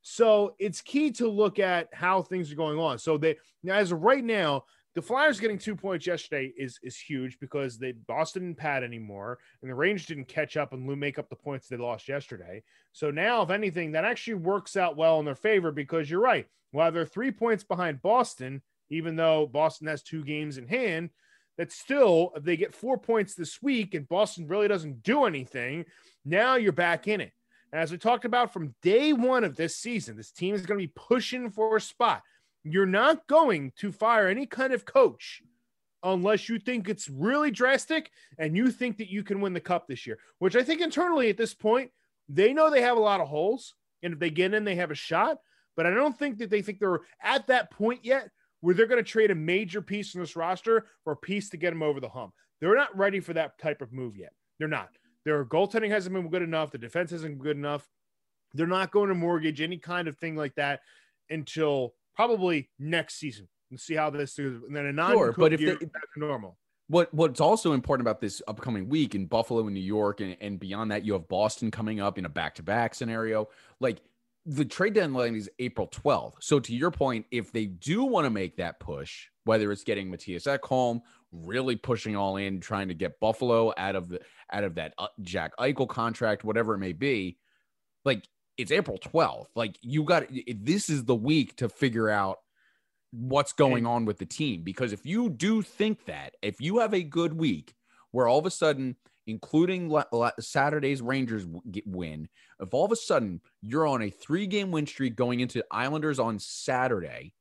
So 0.03 0.55
it's 0.59 0.81
key 0.83 1.11
to 1.13 1.29
look 1.29 1.59
at 1.59 1.89
how 1.95 2.21
things 2.23 2.51
are 2.53 2.57
going 2.57 2.79
on. 2.79 2.99
So 2.99 3.17
they 3.19 3.37
now 3.63 3.75
as 3.75 3.93
of 3.93 4.03
right 4.03 4.25
now, 4.25 4.65
the 4.95 5.03
Flyers 5.03 5.39
getting 5.39 5.59
two 5.59 5.77
points 5.77 6.07
yesterday 6.07 6.53
is 6.57 6.79
is 6.83 6.97
huge 6.97 7.39
because 7.39 7.79
they 7.79 7.93
Boston 7.93 8.43
didn't 8.43 8.59
pad 8.59 8.83
anymore, 8.83 9.39
and 9.63 9.71
the 9.71 9.75
Rangers 9.75 10.07
didn't 10.07 10.29
catch 10.29 10.57
up 10.57 10.73
and 10.73 10.85
make 10.99 11.19
up 11.19 11.29
the 11.29 11.37
points 11.37 11.69
they 11.69 11.77
lost 11.77 12.09
yesterday. 12.09 12.63
So 12.93 13.11
now, 13.11 13.43
if 13.43 13.51
anything, 13.51 13.93
that 13.93 14.05
actually 14.05 14.35
works 14.35 14.77
out 14.77 14.97
well 14.97 15.21
in 15.21 15.25
their 15.25 15.37
favor 15.37 15.71
because 15.71 16.11
you're 16.11 16.21
right. 16.21 16.47
While 16.73 16.93
they're 16.93 17.07
three 17.07 17.31
points 17.31 17.63
behind 17.63 18.03
Boston, 18.03 18.63
even 18.91 19.17
though 19.17 19.47
Boston 19.47 19.87
has 19.87 20.03
two 20.03 20.25
games 20.25 20.59
in 20.59 20.67
hand, 20.67 21.11
that 21.57 21.73
still 21.73 22.33
if 22.35 22.43
they 22.43 22.57
get 22.57 22.75
four 22.75 22.99
points 22.99 23.35
this 23.35 23.63
week 23.63 23.95
and 23.95 24.09
Boston 24.09 24.49
really 24.49 24.69
doesn't 24.69 25.03
do 25.03 25.25
anything. 25.25 25.85
Now 26.25 26.57
you're 26.57 26.73
back 26.73 27.07
in 27.07 27.21
it. 27.21 27.33
And 27.73 27.81
as 27.81 27.93
we 27.93 27.99
talked 27.99 28.25
about 28.25 28.53
from 28.53 28.75
day 28.83 29.13
one 29.13 29.45
of 29.45 29.57
this 29.57 29.77
season, 29.77 30.17
this 30.17 30.33
team 30.33 30.55
is 30.55 30.67
going 30.67 30.81
to 30.81 30.87
be 30.87 30.93
pushing 30.97 31.51
for 31.51 31.77
a 31.77 31.81
spot. 31.81 32.23
You're 32.65 32.87
not 32.87 33.27
going 33.27 33.73
to 33.79 33.93
fire 33.93 34.29
any 34.29 34.47
kind 34.47 34.73
of 34.73 34.85
coach 34.85 35.43
unless 36.03 36.49
you 36.49 36.59
think 36.59 36.89
it's 36.89 37.09
really 37.09 37.51
drastic 37.51 38.11
and 38.39 38.57
you 38.57 38.71
think 38.71 38.99
that 38.99 39.11
you 39.11 39.23
can 39.23 39.41
win 39.41 39.53
the 39.53 39.61
cup 39.61 39.87
this 39.87 40.07
year, 40.07 40.19
which 40.39 40.57
I 40.57 40.63
think 40.63 40.81
internally 40.81 41.29
at 41.29 41.37
this 41.37 41.55
point, 41.55 41.91
they 42.29 42.53
know 42.53 42.71
they 42.71 42.83
have 42.83 42.97
a 42.97 43.01
lot 43.01 43.21
of 43.21 43.29
holes. 43.29 43.75
And 44.03 44.15
if 44.15 44.19
they 44.19 44.31
get 44.31 44.55
in, 44.55 44.65
they 44.65 44.77
have 44.77 44.91
a 44.91 44.95
shot. 44.95 45.39
But 45.77 45.87
I 45.87 45.91
don't 45.91 46.19
think 46.19 46.39
that 46.39 46.51
they 46.51 46.63
think 46.63 46.79
they're 46.79 47.01
at 47.23 47.47
that 47.49 47.71
point 47.71 48.05
yet 48.05 48.31
where 48.61 48.75
they're 48.75 48.87
going 48.87 49.03
to 49.03 49.11
trade 49.11 49.31
a 49.31 49.35
major 49.35 49.81
piece 49.83 50.15
in 50.15 50.21
this 50.21 50.37
roster 50.37 50.87
for 51.05 51.13
a 51.15 51.17
piece 51.17 51.51
to 51.51 51.57
get 51.57 51.71
them 51.71 51.83
over 51.83 52.01
the 52.01 52.09
hump. 52.09 52.33
They're 52.61 52.77
not 52.77 52.97
ready 52.97 53.21
for 53.21 53.33
that 53.35 53.59
type 53.59 53.81
of 53.81 53.93
move 53.93 54.17
yet. 54.17 54.33
They're 54.59 54.69
not. 54.69 54.91
Their 55.25 55.45
goaltending 55.45 55.91
hasn't 55.91 56.15
been 56.15 56.29
good 56.29 56.43
enough. 56.43 56.71
The 56.71 56.79
defense 56.79 57.13
isn't 57.13 57.39
good 57.39 57.57
enough. 57.57 57.89
They're 58.53 58.67
not 58.67 58.91
going 58.91 59.09
to 59.09 59.15
mortgage 59.15 59.61
any 59.61 59.79
kind 59.79 60.09
of 60.09 60.17
thing 60.19 60.37
like 60.37 60.55
that 60.57 60.81
until 61.29 61.95
probably 62.21 62.69
next 62.79 63.19
season 63.19 63.49
and 63.71 63.81
see 63.81 63.95
how 63.95 64.11
this 64.11 64.39
is. 64.39 64.63
And 64.63 64.77
then 64.77 64.87
a 64.87 64.93
non 64.93 65.13
Sure, 65.13 65.35
but 65.37 65.53
if 65.53 65.61
year 65.61 65.77
they- 65.81 65.87
back 65.87 66.13
to 66.15 66.21
normal. 66.21 66.57
What 66.89 67.15
what's 67.15 67.41
also 67.41 67.73
important 67.73 68.07
about 68.07 68.21
this 68.21 68.43
upcoming 68.49 68.89
week 68.89 69.15
in 69.15 69.27
Buffalo 69.27 69.65
and 69.65 69.73
New 69.75 69.81
York 69.81 70.21
and, 70.21 70.37
and 70.41 70.59
beyond 70.59 70.91
that, 70.91 71.05
you 71.05 71.13
have 71.13 71.29
Boston 71.29 71.71
coming 71.71 72.01
up 72.01 72.19
in 72.19 72.25
a 72.25 72.29
back 72.29 72.57
to 72.57 72.65
back 72.65 72.97
scenario. 72.97 73.49
Like 73.79 74.03
the 74.45 74.65
trade 74.65 74.95
deadline 74.95 75.37
is 75.37 75.49
April 75.61 75.87
12th. 75.87 76.35
So 76.41 76.59
to 76.59 76.75
your 76.75 76.91
point, 76.91 77.27
if 77.31 77.53
they 77.53 77.67
do 77.67 78.03
want 78.03 78.25
to 78.25 78.31
make 78.31 78.57
that 78.57 78.81
push, 78.81 79.29
whether 79.45 79.71
it's 79.71 79.85
getting 79.85 80.11
Mattias 80.11 80.49
Ekholm, 80.49 81.03
really 81.31 81.77
pushing 81.77 82.17
all 82.17 82.39
in, 82.39 82.59
trying 82.59 82.89
to 82.89 82.95
get 82.95 83.21
Buffalo 83.21 83.73
out 83.77 83.95
of 83.95 84.09
the 84.09 84.21
out 84.53 84.65
of 84.65 84.75
that 84.75 84.95
uh, 84.99 85.07
Jack 85.23 85.53
Eichel 85.61 85.89
contract, 85.89 86.43
whatever 86.43 86.75
it 86.75 86.79
may 86.79 86.93
be, 86.93 87.39
like 88.05 88.27
it's 88.61 88.73
April 88.73 88.99
12th. 88.99 89.47
Like 89.55 89.79
you 89.83 90.05
got 90.05 90.25
this 90.55 90.91
is 90.91 91.05
the 91.05 91.15
week 91.15 91.57
to 91.57 91.69
figure 91.69 92.09
out 92.09 92.39
what's 93.13 93.53
going 93.53 93.87
on 93.87 94.05
with 94.05 94.19
the 94.19 94.27
team 94.27 94.63
because 94.63 94.93
if 94.93 95.05
you 95.05 95.29
do 95.29 95.63
think 95.63 96.05
that 96.07 96.35
if 96.43 96.61
you 96.61 96.79
have 96.79 96.95
a 96.95 97.03
good 97.03 97.33
week 97.33 97.75
where 98.13 98.29
all 98.29 98.39
of 98.39 98.47
a 98.47 98.51
sudden 98.51 98.95
including 99.27 99.93
saturday's 100.39 101.03
rangers 101.03 101.45
win 101.87 102.29
if 102.61 102.73
all 102.73 102.85
of 102.85 102.93
a 102.93 102.97
sudden 102.97 103.41
you're 103.63 103.87
on 103.87 104.03
a 104.03 104.11
three 104.11 104.47
game 104.47 104.71
win 104.71 104.87
streak 104.87 105.17
going 105.17 105.41
into 105.41 105.65
islanders 105.73 106.21
on 106.21 106.39
saturday 106.39 107.33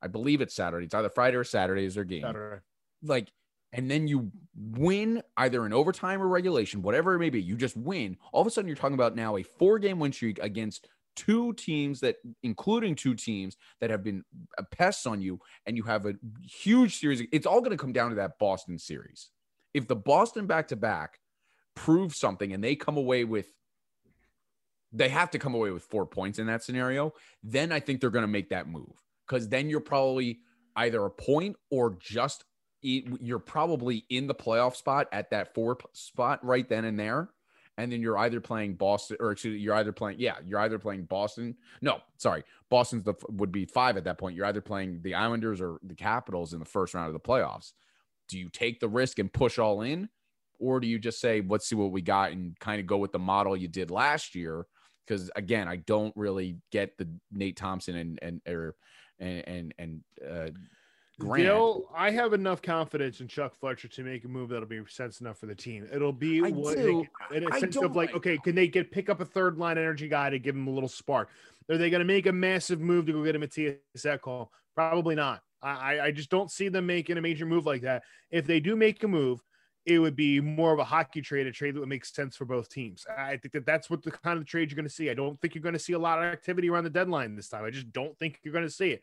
i 0.00 0.06
believe 0.06 0.40
it's 0.40 0.54
saturday 0.54 0.86
it's 0.86 0.94
either 0.94 1.10
friday 1.10 1.36
or 1.36 1.44
saturday 1.44 1.84
is 1.84 1.94
their 1.94 2.04
game 2.04 2.22
Saturday. 2.22 2.62
like 3.02 3.30
and 3.72 3.90
then 3.90 4.08
you 4.08 4.30
win 4.56 5.22
either 5.36 5.66
in 5.66 5.72
overtime 5.72 6.22
or 6.22 6.28
regulation 6.28 6.82
whatever 6.82 7.14
it 7.14 7.18
may 7.18 7.30
be 7.30 7.40
you 7.40 7.56
just 7.56 7.76
win 7.76 8.16
all 8.32 8.40
of 8.40 8.46
a 8.46 8.50
sudden 8.50 8.66
you're 8.68 8.76
talking 8.76 8.94
about 8.94 9.14
now 9.14 9.36
a 9.36 9.42
four 9.42 9.78
game 9.78 9.98
win 9.98 10.12
streak 10.12 10.38
against 10.40 10.88
two 11.18 11.52
teams 11.54 11.98
that 11.98 12.14
including 12.44 12.94
two 12.94 13.12
teams 13.12 13.56
that 13.80 13.90
have 13.90 14.04
been 14.04 14.24
pests 14.70 15.04
on 15.04 15.20
you 15.20 15.40
and 15.66 15.76
you 15.76 15.82
have 15.82 16.06
a 16.06 16.14
huge 16.48 17.00
series. 17.00 17.20
It's 17.32 17.44
all 17.44 17.58
going 17.58 17.72
to 17.72 17.76
come 17.76 17.92
down 17.92 18.10
to 18.10 18.16
that 18.16 18.38
boston 18.38 18.78
series. 18.78 19.30
If 19.74 19.88
the 19.88 19.96
boston 19.96 20.46
back 20.46 20.68
to 20.68 20.76
back 20.76 21.18
prove 21.74 22.14
something 22.14 22.52
and 22.52 22.62
they 22.62 22.76
come 22.76 22.96
away 22.96 23.24
with 23.24 23.52
they 24.92 25.08
have 25.08 25.30
to 25.30 25.40
come 25.40 25.54
away 25.54 25.72
with 25.72 25.82
four 25.82 26.06
points 26.06 26.38
in 26.38 26.46
that 26.46 26.64
scenario 26.64 27.12
then 27.44 27.70
i 27.70 27.78
think 27.78 28.00
they're 28.00 28.10
going 28.10 28.22
to 28.22 28.26
make 28.26 28.48
that 28.48 28.66
move 28.66 28.90
because 29.26 29.48
then 29.48 29.70
you're 29.70 29.78
probably 29.78 30.40
either 30.74 31.04
a 31.04 31.10
point 31.10 31.54
or 31.70 31.96
just 32.00 32.44
you're 32.82 33.38
probably 33.38 34.04
in 34.08 34.26
the 34.26 34.34
playoff 34.34 34.76
spot 34.76 35.08
at 35.12 35.30
that 35.30 35.54
four 35.54 35.78
spot 35.92 36.44
right 36.44 36.68
then 36.68 36.84
and 36.84 36.98
there 36.98 37.28
and 37.78 37.92
then 37.92 38.00
you're 38.00 38.18
either 38.18 38.40
playing 38.40 38.74
Boston 38.74 39.16
or 39.20 39.30
excuse 39.30 39.54
me, 39.54 39.60
you're 39.60 39.74
either 39.74 39.92
playing 39.92 40.18
yeah 40.20 40.36
you're 40.44 40.60
either 40.60 40.78
playing 40.78 41.04
Boston 41.04 41.56
no 41.80 41.98
sorry 42.18 42.44
Boston's 42.68 43.04
the 43.04 43.14
would 43.30 43.52
be 43.52 43.64
five 43.64 43.96
at 43.96 44.04
that 44.04 44.18
point. 44.18 44.36
You're 44.36 44.46
either 44.46 44.60
playing 44.60 45.00
the 45.02 45.14
Islanders 45.14 45.60
or 45.60 45.78
the 45.82 45.94
Capitals 45.94 46.52
in 46.52 46.58
the 46.58 46.66
first 46.66 46.92
round 46.92 47.06
of 47.06 47.14
the 47.14 47.20
playoffs. 47.20 47.72
Do 48.28 48.38
you 48.38 48.50
take 48.50 48.80
the 48.80 48.88
risk 48.88 49.18
and 49.18 49.32
push 49.32 49.58
all 49.58 49.80
in 49.80 50.08
or 50.58 50.80
do 50.80 50.86
you 50.86 50.98
just 50.98 51.20
say 51.20 51.42
let's 51.46 51.66
see 51.66 51.76
what 51.76 51.92
we 51.92 52.02
got 52.02 52.32
and 52.32 52.58
kind 52.58 52.80
of 52.80 52.86
go 52.86 52.98
with 52.98 53.12
the 53.12 53.18
model 53.18 53.56
you 53.56 53.68
did 53.68 53.90
last 53.90 54.34
year? 54.34 54.66
Because 55.06 55.30
again, 55.36 55.68
I 55.68 55.76
don't 55.76 56.14
really 56.16 56.58
get 56.70 56.98
the 56.98 57.08
Nate 57.32 57.56
Thompson 57.56 57.96
and 57.96 58.18
and 58.20 58.40
or 58.46 58.74
and 59.18 59.48
and, 59.48 59.74
and 59.78 60.00
uh, 60.28 60.50
Grant. 61.18 61.42
Bill, 61.44 61.88
I 61.94 62.10
have 62.12 62.32
enough 62.32 62.62
confidence 62.62 63.20
in 63.20 63.26
Chuck 63.28 63.54
Fletcher 63.58 63.88
to 63.88 64.04
make 64.04 64.24
a 64.24 64.28
move 64.28 64.50
that'll 64.50 64.66
be 64.68 64.80
sense 64.88 65.20
enough 65.20 65.38
for 65.38 65.46
the 65.46 65.54
team. 65.54 65.88
It'll 65.92 66.12
be 66.12 66.44
I 66.44 66.50
what 66.50 66.76
do. 66.76 67.04
they, 67.30 67.36
in 67.36 67.44
a 67.44 67.54
I 67.54 67.58
sense 67.60 67.76
of 67.76 67.96
like, 67.96 68.10
like- 68.10 68.16
okay, 68.16 68.38
can 68.38 68.54
they 68.54 68.68
get 68.68 68.90
pick 68.92 69.08
up 69.08 69.20
a 69.20 69.24
third 69.24 69.58
line 69.58 69.78
energy 69.78 70.08
guy 70.08 70.30
to 70.30 70.38
give 70.38 70.54
him 70.54 70.66
a 70.68 70.70
little 70.70 70.88
spark? 70.88 71.28
Are 71.68 71.76
they 71.76 71.90
going 71.90 72.00
to 72.00 72.04
make 72.04 72.26
a 72.26 72.32
massive 72.32 72.80
move 72.80 73.06
to 73.06 73.12
go 73.12 73.24
get 73.24 73.34
a 73.36 73.38
Mattias 73.38 73.78
Ekholm? 73.96 74.48
Probably 74.74 75.14
not. 75.16 75.42
I, 75.60 76.00
I- 76.00 76.10
just 76.12 76.30
don't 76.30 76.50
see 76.50 76.68
them 76.68 76.86
making 76.86 77.18
a 77.18 77.20
major 77.20 77.46
move 77.46 77.66
like 77.66 77.82
that. 77.82 78.04
If 78.30 78.46
they 78.46 78.60
do 78.60 78.76
make 78.76 79.02
a 79.02 79.08
move, 79.08 79.42
it 79.86 79.98
would 79.98 80.14
be 80.14 80.40
more 80.40 80.72
of 80.72 80.78
a 80.78 80.84
hockey 80.84 81.20
trade, 81.22 81.46
a 81.46 81.50
trade 81.52 81.74
that 81.74 81.80
would 81.80 81.88
make 81.88 82.04
sense 82.04 82.36
for 82.36 82.44
both 82.44 82.68
teams. 82.68 83.06
I 83.16 83.38
think 83.38 83.52
that 83.54 83.64
that's 83.66 83.88
what 83.90 84.02
the 84.02 84.10
kind 84.12 84.38
of 84.38 84.44
trade 84.44 84.70
you're 84.70 84.76
going 84.76 84.84
to 84.86 84.90
see. 84.94 85.08
I 85.10 85.14
don't 85.14 85.40
think 85.40 85.54
you're 85.54 85.62
going 85.62 85.72
to 85.72 85.78
see 85.78 85.94
a 85.94 85.98
lot 85.98 86.18
of 86.18 86.24
activity 86.26 86.68
around 86.68 86.84
the 86.84 86.90
deadline 86.90 87.34
this 87.34 87.48
time. 87.48 87.64
I 87.64 87.70
just 87.70 87.90
don't 87.92 88.16
think 88.18 88.38
you're 88.44 88.52
going 88.52 88.66
to 88.66 88.70
see 88.70 88.90
it. 88.90 89.00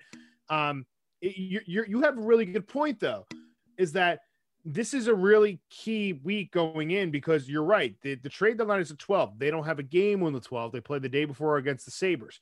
Um, 0.48 0.86
you 1.30 1.86
you 1.88 2.02
have 2.02 2.18
a 2.18 2.22
really 2.22 2.46
good 2.46 2.68
point 2.68 3.00
though, 3.00 3.26
is 3.78 3.94
that 3.94 4.22
this 4.66 4.94
is 4.94 5.08
a 5.08 5.14
really 5.14 5.60
key 5.70 6.14
week 6.24 6.52
going 6.52 6.92
in 6.92 7.12
because 7.12 7.48
you're 7.48 7.64
right. 7.64 7.96
The, 8.02 8.16
the 8.16 8.30
trade 8.30 8.58
deadline 8.58 8.82
is 8.82 8.90
the 8.90 8.96
12. 8.96 9.38
They 9.38 9.52
don't 9.52 9.66
have 9.66 9.78
a 9.78 9.84
game 9.84 10.24
on 10.24 10.34
the 10.34 10.40
12. 10.40 10.72
They 10.72 10.82
play 10.82 10.98
the 10.98 11.08
day 11.08 11.26
before 11.26 11.58
against 11.58 11.86
the 11.86 11.92
Sabres. 11.92 12.40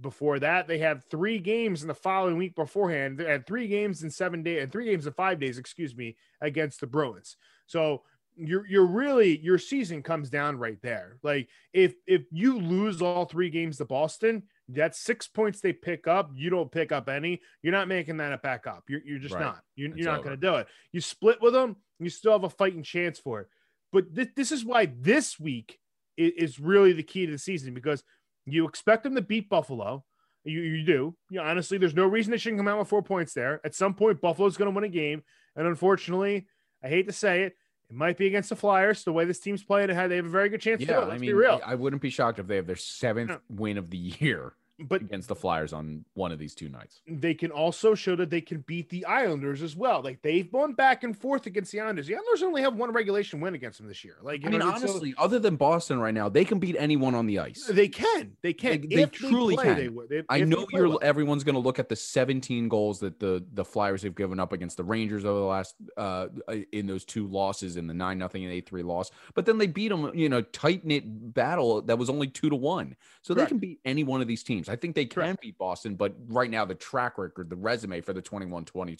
Before 0.00 0.38
that, 0.38 0.68
they 0.68 0.78
have 0.78 1.04
three 1.10 1.38
games 1.38 1.80
in 1.82 1.88
the 1.88 1.94
following 1.94 2.36
week 2.36 2.54
beforehand. 2.54 3.18
They 3.18 3.24
had 3.24 3.46
three 3.46 3.68
games 3.68 4.02
in 4.02 4.10
seven 4.10 4.42
days 4.42 4.62
and 4.62 4.72
three 4.72 4.84
games 4.84 5.06
in 5.06 5.12
five 5.14 5.40
days, 5.40 5.58
excuse 5.58 5.96
me, 5.96 6.16
against 6.40 6.80
the 6.80 6.86
Bruins. 6.86 7.36
So 7.66 8.02
you're 8.34 8.66
you're 8.66 8.86
really 8.86 9.38
your 9.38 9.58
season 9.58 10.02
comes 10.02 10.30
down 10.30 10.58
right 10.58 10.80
there. 10.82 11.18
Like 11.22 11.48
if 11.72 11.94
if 12.06 12.22
you 12.30 12.58
lose 12.58 13.02
all 13.02 13.26
three 13.26 13.50
games 13.50 13.76
to 13.78 13.84
Boston, 13.84 14.44
that's 14.74 14.98
six 14.98 15.26
points 15.28 15.60
they 15.60 15.72
pick 15.72 16.06
up. 16.06 16.30
You 16.34 16.50
don't 16.50 16.70
pick 16.70 16.92
up 16.92 17.08
any. 17.08 17.40
You're 17.62 17.72
not 17.72 17.88
making 17.88 18.16
that 18.18 18.42
back 18.42 18.66
up. 18.66 18.84
You're, 18.88 19.00
you're 19.04 19.18
just 19.18 19.34
Right. 19.34 19.40
not. 19.42 19.60
You're, 19.76 19.96
you're 19.96 20.10
not 20.10 20.22
going 20.24 20.34
to 20.38 20.40
do 20.40 20.56
it. 20.56 20.66
You 20.92 21.00
split 21.00 21.40
with 21.40 21.52
them, 21.52 21.76
you 21.98 22.08
still 22.10 22.32
have 22.32 22.44
a 22.44 22.50
fighting 22.50 22.82
chance 22.82 23.18
for 23.18 23.40
it. 23.40 23.48
But 23.92 24.14
th- 24.14 24.30
this 24.34 24.52
is 24.52 24.64
why 24.64 24.86
this 24.86 25.38
week 25.38 25.78
is, 26.16 26.32
is 26.36 26.60
really 26.60 26.92
the 26.92 27.02
key 27.02 27.26
to 27.26 27.32
the 27.32 27.38
season 27.38 27.74
because 27.74 28.02
you 28.46 28.66
expect 28.66 29.02
them 29.04 29.14
to 29.14 29.22
beat 29.22 29.48
Buffalo. 29.48 30.04
You, 30.44 30.60
you 30.60 30.84
do. 30.84 31.14
You 31.30 31.38
know, 31.38 31.44
honestly, 31.44 31.78
there's 31.78 31.94
no 31.94 32.06
reason 32.06 32.30
they 32.32 32.38
shouldn't 32.38 32.58
come 32.58 32.68
out 32.68 32.78
with 32.78 32.88
four 32.88 33.02
points 33.02 33.32
there. 33.34 33.60
At 33.64 33.74
some 33.74 33.94
point, 33.94 34.20
Buffalo's 34.20 34.56
going 34.56 34.70
to 34.70 34.74
win 34.74 34.84
a 34.84 34.88
game. 34.88 35.22
And 35.54 35.66
unfortunately, 35.68 36.46
I 36.82 36.88
hate 36.88 37.06
to 37.06 37.12
say 37.12 37.42
it, 37.42 37.56
it 37.90 37.94
might 37.96 38.16
be 38.16 38.26
against 38.26 38.48
the 38.48 38.56
Flyers. 38.56 39.04
The 39.04 39.12
way 39.12 39.24
this 39.26 39.38
team's 39.38 39.62
playing, 39.62 39.88
they 39.88 39.94
have 39.94 40.10
a 40.10 40.22
very 40.22 40.48
good 40.48 40.60
chance 40.60 40.80
Yeah. 40.80 40.98
I 41.00 41.04
Let's 41.04 41.20
mean, 41.20 41.28
be 41.30 41.34
real. 41.34 41.60
I 41.64 41.74
wouldn't 41.74 42.02
be 42.02 42.10
shocked 42.10 42.38
if 42.38 42.46
they 42.46 42.56
have 42.56 42.66
their 42.66 42.74
seventh 42.74 43.38
win 43.50 43.76
of 43.78 43.90
the 43.90 43.98
year 43.98 44.54
But 44.80 45.02
against 45.02 45.28
the 45.28 45.36
Flyers 45.36 45.72
on 45.72 46.04
one 46.14 46.32
of 46.32 46.38
these 46.38 46.54
two 46.54 46.68
nights. 46.68 47.02
they 47.06 47.34
can 47.34 47.50
also 47.50 47.94
show 47.94 48.16
that 48.16 48.30
they 48.30 48.40
can 48.40 48.60
beat 48.66 48.88
the 48.88 49.04
Islanders 49.04 49.62
as 49.62 49.76
well. 49.76 50.02
Like 50.02 50.22
they've 50.22 50.50
gone 50.50 50.72
back 50.72 51.04
and 51.04 51.16
forth 51.16 51.46
against 51.46 51.70
the 51.72 51.80
Islanders. 51.80 52.06
The 52.06 52.14
Islanders 52.14 52.42
only 52.42 52.62
have 52.62 52.74
one 52.74 52.90
regulation 52.92 53.40
win 53.40 53.54
against 53.54 53.78
them 53.78 53.86
this 53.86 54.02
year. 54.02 54.16
Like 54.22 54.42
you 54.42 54.48
I 54.48 54.50
mean, 54.50 54.60
know, 54.60 54.70
so 54.70 54.74
honestly, 54.76 55.14
other 55.18 55.38
than 55.38 55.56
Boston 55.56 56.00
right 56.00 56.14
now, 56.14 56.28
they 56.28 56.44
can 56.44 56.58
beat 56.58 56.74
anyone 56.78 57.14
on 57.14 57.26
the 57.26 57.38
ice. 57.38 57.64
they 57.70 57.88
can. 57.88 58.36
They 58.42 58.52
can. 58.52 58.80
They- 58.80 58.86
they 58.96 59.02
If 59.02 59.12
truly 59.12 59.54
play, 59.56 59.64
can. 59.64 60.06
They. 60.08 60.16
If- 60.16 60.26
I 60.28 60.38
if 60.38 60.48
know 60.48 60.66
you're 60.72 60.88
well. 60.88 60.98
everyone's 61.02 61.44
going 61.44 61.54
to 61.54 61.60
look 61.60 61.78
at 61.78 61.88
the 61.88 61.96
17 61.96 62.68
goals 62.68 63.00
that 63.00 63.20
the 63.20 63.44
the 63.52 63.64
Flyers 63.64 64.02
have 64.02 64.14
given 64.14 64.40
up 64.40 64.52
against 64.52 64.76
the 64.78 64.84
Rangers 64.84 65.24
over 65.24 65.38
the 65.38 65.44
last 65.44 65.74
uh 65.96 66.28
in 66.72 66.86
those 66.86 67.04
two 67.04 67.26
losses 67.28 67.76
in 67.76 67.86
the 67.86 67.94
9 67.94 68.18
nothing 68.18 68.44
and 68.44 68.52
8-3 68.64 68.84
loss. 68.84 69.10
But 69.34 69.46
then 69.46 69.58
they 69.58 69.66
beat 69.66 69.88
them, 69.88 70.10
you 70.14 70.28
know, 70.28 70.42
tight-knit 70.42 71.34
battle 71.34 71.82
that 71.82 71.98
was 71.98 72.08
only 72.10 72.26
2 72.26 72.50
to 72.50 72.56
1. 72.56 72.96
So 73.22 73.34
they 73.34 73.46
can 73.46 73.58
beat 73.58 73.78
any 73.84 74.02
one 74.04 74.20
of 74.20 74.26
these 74.26 74.42
teams. 74.42 74.61
I 74.68 74.76
think 74.76 74.94
they 74.94 75.04
can 75.06 75.36
beat 75.40 75.58
Boston, 75.58 75.94
but 75.96 76.14
right 76.28 76.50
now 76.50 76.64
the 76.64 76.74
track 76.74 77.18
record, 77.18 77.50
the 77.50 77.56
resume 77.56 78.00
for 78.00 78.12
the 78.12 78.22
21-22 78.22 78.96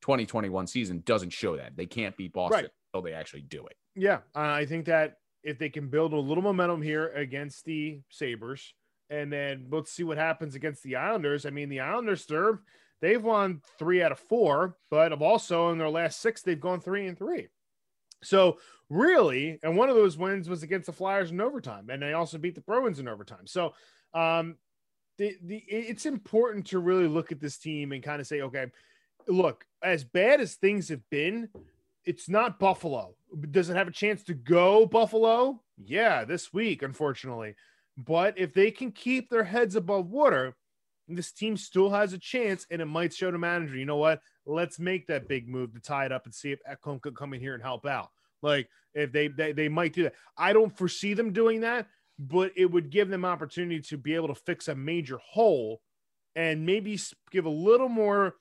2021 0.00 0.66
season 0.66 1.02
doesn't 1.04 1.30
show 1.30 1.56
that. 1.56 1.76
They 1.76 1.86
can't 1.86 2.16
beat 2.16 2.32
Boston 2.32 2.62
Right. 2.64 2.70
until 2.92 3.02
they 3.02 3.12
actually 3.12 3.42
do 3.42 3.66
it. 3.66 3.76
Yeah, 3.94 4.18
uh, 4.34 4.40
I 4.40 4.66
think 4.66 4.86
that 4.86 5.18
if 5.42 5.58
they 5.58 5.68
can 5.68 5.88
build 5.88 6.12
a 6.12 6.18
little 6.18 6.42
momentum 6.42 6.82
here 6.82 7.08
against 7.08 7.64
the 7.64 8.00
Sabres, 8.10 8.74
and 9.10 9.32
then 9.32 9.66
let's 9.70 9.92
see 9.92 10.02
what 10.02 10.16
happens 10.16 10.54
against 10.54 10.82
the 10.82 10.96
Islanders. 10.96 11.44
I 11.46 11.50
mean, 11.50 11.68
the 11.68 11.80
Islanders, 11.80 12.24
they're, 12.26 12.60
they've 13.00 13.22
won 13.22 13.60
three 13.78 14.02
out 14.02 14.12
of 14.12 14.18
four, 14.18 14.76
but 14.90 15.12
have 15.12 15.20
also 15.22 15.70
in 15.70 15.78
their 15.78 15.90
last 15.90 16.20
six, 16.20 16.42
they've 16.42 16.58
gone 16.60 16.80
three 16.80 17.06
and 17.06 17.16
three. 17.18 17.48
So 18.22 18.58
really, 18.88 19.58
and 19.62 19.76
one 19.76 19.90
of 19.90 19.96
those 19.96 20.16
wins 20.16 20.48
was 20.48 20.62
against 20.62 20.86
the 20.86 20.92
Flyers 20.92 21.30
in 21.30 21.40
overtime, 21.40 21.90
and 21.90 22.02
they 22.02 22.14
also 22.14 22.38
beat 22.38 22.54
the 22.54 22.62
Bruins 22.62 22.98
in 22.98 23.06
overtime. 23.06 23.46
So 23.46 23.74
um, 24.14 24.56
the 25.18 25.36
it's 25.48 26.06
important 26.06 26.66
to 26.68 26.78
really 26.78 27.06
look 27.06 27.32
at 27.32 27.40
this 27.40 27.58
team 27.58 27.92
and 27.92 28.02
kind 28.02 28.20
of 28.20 28.26
say, 28.26 28.40
okay, 28.42 28.66
look, 29.26 29.64
as 29.82 30.04
bad 30.04 30.40
as 30.40 30.54
things 30.54 30.88
have 30.88 31.08
been, 31.10 31.48
it's 32.04 32.28
not 32.28 32.58
Buffalo. 32.58 33.14
Does 33.50 33.70
it 33.70 33.76
have 33.76 33.88
a 33.88 33.92
chance 33.92 34.22
to 34.24 34.34
go 34.34 34.86
Buffalo? 34.86 35.62
Yeah, 35.76 36.24
this 36.24 36.52
week, 36.52 36.82
unfortunately. 36.82 37.54
But 37.96 38.38
if 38.38 38.52
they 38.52 38.70
can 38.70 38.92
keep 38.92 39.30
their 39.30 39.44
heads 39.44 39.76
above 39.76 40.10
water, 40.10 40.56
this 41.08 41.32
team 41.32 41.56
still 41.56 41.90
has 41.90 42.12
a 42.12 42.18
chance, 42.18 42.66
and 42.70 42.80
it 42.80 42.86
might 42.86 43.12
show 43.12 43.30
the 43.30 43.38
manager, 43.38 43.76
you 43.76 43.86
know 43.86 43.96
what? 43.96 44.20
Let's 44.46 44.78
make 44.78 45.06
that 45.06 45.28
big 45.28 45.48
move 45.48 45.74
to 45.74 45.80
tie 45.80 46.06
it 46.06 46.12
up 46.12 46.24
and 46.24 46.34
see 46.34 46.52
if 46.52 46.60
Ekholm 46.70 47.00
could 47.00 47.14
come 47.14 47.34
in 47.34 47.40
here 47.40 47.54
and 47.54 47.62
help 47.62 47.86
out. 47.86 48.10
Like 48.42 48.68
if 48.94 49.10
they, 49.10 49.28
they 49.28 49.52
they 49.52 49.68
might 49.68 49.94
do 49.94 50.04
that. 50.04 50.14
I 50.36 50.52
don't 50.52 50.76
foresee 50.76 51.14
them 51.14 51.32
doing 51.32 51.60
that, 51.62 51.86
but 52.18 52.52
it 52.56 52.66
would 52.66 52.90
give 52.90 53.08
them 53.08 53.24
opportunity 53.24 53.80
to 53.80 53.96
be 53.96 54.14
able 54.14 54.28
to 54.28 54.34
fix 54.34 54.68
a 54.68 54.74
major 54.74 55.18
hole 55.18 55.80
and 56.36 56.64
maybe 56.64 56.98
give 57.30 57.46
a 57.46 57.50
little 57.50 57.88
more 57.88 58.34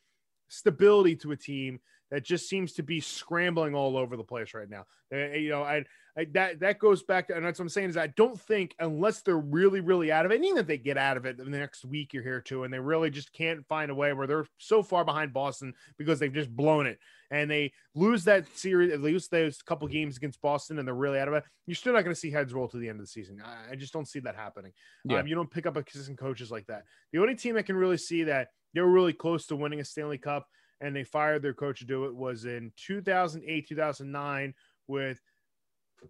stability 0.47 1.15
to 1.15 1.31
a 1.31 1.37
team 1.37 1.79
that 2.11 2.23
just 2.23 2.47
seems 2.47 2.73
to 2.73 2.83
be 2.83 2.99
scrambling 2.99 3.73
all 3.73 3.97
over 3.97 4.15
the 4.15 4.23
place 4.23 4.53
right 4.53 4.69
now. 4.69 4.85
Uh, 5.11 5.29
you 5.29 5.49
know, 5.49 5.63
I, 5.63 5.83
I 6.17 6.25
that 6.33 6.59
that 6.59 6.79
goes 6.79 7.03
back 7.03 7.27
to, 7.27 7.35
and 7.35 7.45
that's 7.45 7.59
what 7.59 7.63
I'm 7.63 7.69
saying 7.69 7.89
is 7.89 7.97
I 7.97 8.07
don't 8.07 8.39
think 8.39 8.75
unless 8.79 9.21
they're 9.21 9.37
really 9.37 9.79
really 9.79 10.11
out 10.11 10.25
of 10.25 10.31
it, 10.31 10.35
and 10.35 10.45
even 10.45 10.59
if 10.59 10.67
they 10.67 10.77
get 10.77 10.97
out 10.97 11.17
of 11.17 11.25
it 11.25 11.39
in 11.39 11.51
the 11.51 11.57
next 11.57 11.85
week 11.85 12.13
you're 12.13 12.23
here 12.23 12.41
too, 12.41 12.63
and 12.63 12.73
they 12.73 12.79
really 12.79 13.09
just 13.09 13.33
can't 13.33 13.65
find 13.67 13.89
a 13.89 13.95
way 13.95 14.13
where 14.13 14.27
they're 14.27 14.45
so 14.57 14.83
far 14.83 15.03
behind 15.03 15.33
Boston 15.33 15.73
because 15.97 16.19
they've 16.19 16.33
just 16.33 16.55
blown 16.55 16.85
it 16.85 16.99
and 17.31 17.49
they 17.49 17.73
lose 17.95 18.23
that 18.25 18.45
series, 18.55 18.91
they 18.91 18.97
lose 18.97 19.27
those 19.27 19.63
couple 19.63 19.87
games 19.87 20.17
against 20.17 20.39
Boston, 20.39 20.77
and 20.77 20.87
they're 20.87 20.93
really 20.93 21.19
out 21.19 21.27
of 21.27 21.33
it. 21.33 21.43
You're 21.65 21.75
still 21.75 21.93
not 21.93 22.03
going 22.03 22.13
to 22.13 22.19
see 22.19 22.29
heads 22.29 22.53
roll 22.53 22.67
to 22.67 22.77
the 22.77 22.87
end 22.87 22.99
of 22.99 23.05
the 23.05 23.11
season. 23.11 23.41
I, 23.43 23.71
I 23.71 23.75
just 23.75 23.91
don't 23.91 24.07
see 24.07 24.19
that 24.19 24.35
happening. 24.35 24.71
Yeah. 25.03 25.19
Um, 25.19 25.27
you 25.27 25.33
don't 25.33 25.49
pick 25.49 25.65
up 25.65 25.75
assistant 25.75 26.19
coaches 26.19 26.51
like 26.51 26.67
that. 26.67 26.83
The 27.11 27.19
only 27.19 27.33
team 27.35 27.55
that 27.55 27.65
can 27.65 27.75
really 27.75 27.97
see 27.97 28.23
that 28.25 28.49
they 28.75 28.81
were 28.81 28.91
really 28.91 29.13
close 29.13 29.47
to 29.47 29.55
winning 29.55 29.79
a 29.79 29.85
Stanley 29.85 30.19
Cup 30.19 30.47
and 30.79 30.95
they 30.95 31.03
fired 31.03 31.41
their 31.41 31.53
coach 31.53 31.79
to 31.79 31.85
do 31.85 32.05
it 32.05 32.15
was 32.15 32.45
in 32.45 32.71
2008, 32.77 33.67
2009 33.67 34.53
with 34.87 35.19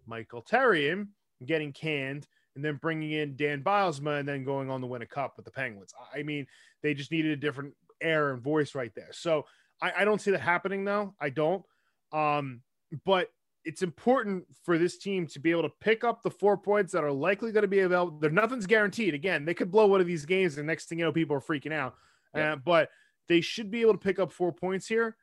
Michel 0.08 0.44
Therrien 0.44 1.08
getting 1.46 1.74
canned 1.74 2.28
and 2.56 2.64
then 2.64 2.80
bringing 2.82 3.12
in 3.12 3.36
Dan 3.36 3.64
Bylsma 3.64 4.20
and 4.20 4.28
then 4.28 4.44
going 4.44 4.70
on 4.70 4.82
to 4.82 4.88
win 4.88 5.02
a 5.02 5.08
cup 5.08 5.34
with 5.36 5.46
the 5.46 5.52
Penguins. 5.52 5.94
I 6.14 6.24
mean, 6.24 6.46
they 6.82 6.94
just 6.94 7.12
needed 7.12 7.32
a 7.32 7.38
different 7.38 7.74
air 8.02 8.32
and 8.32 8.42
voice 8.42 8.76
right 8.76 8.92
there. 8.96 9.10
So 9.12 9.46
I, 9.82 9.92
I 10.00 10.06
don't 10.06 10.22
see 10.22 10.32
that 10.32 10.42
happening 10.42 10.86
though. 10.86 11.16
I 11.20 11.30
don't. 11.30 11.64
Um, 12.12 12.62
but 13.06 13.30
it's 13.66 13.82
important 13.82 14.46
for 14.64 14.78
this 14.78 14.98
team 14.98 15.26
to 15.28 15.40
be 15.40 15.52
able 15.52 15.64
to 15.64 15.72
pick 15.82 16.04
up 16.04 16.22
the 16.22 16.30
four 16.30 16.58
points 16.58 16.92
that 16.92 17.04
are 17.04 17.12
likely 17.12 17.52
going 17.52 17.64
to 17.64 17.68
be 17.68 17.80
available. 17.80 18.20
There, 18.20 18.30
nothing's 18.30 18.68
guaranteed. 18.68 19.14
Again, 19.14 19.46
they 19.46 19.54
could 19.54 19.72
blow 19.72 19.88
one 19.88 20.02
of 20.02 20.08
these 20.08 20.26
games, 20.26 20.58
and 20.58 20.68
next 20.68 20.90
thing 20.90 21.00
you 21.00 21.06
know, 21.06 21.12
people 21.12 21.36
are 21.36 21.42
freaking 21.42 21.72
out. 21.72 21.96
Yeah. 22.36 22.54
Uh, 22.54 22.56
but 22.58 22.90
they 23.30 23.42
should 23.42 23.72
be 23.72 23.82
able 23.82 23.94
to 23.94 24.00
pick 24.00 24.20
up 24.20 24.32
four 24.32 24.52
points 24.52 24.88
here. 24.88 25.16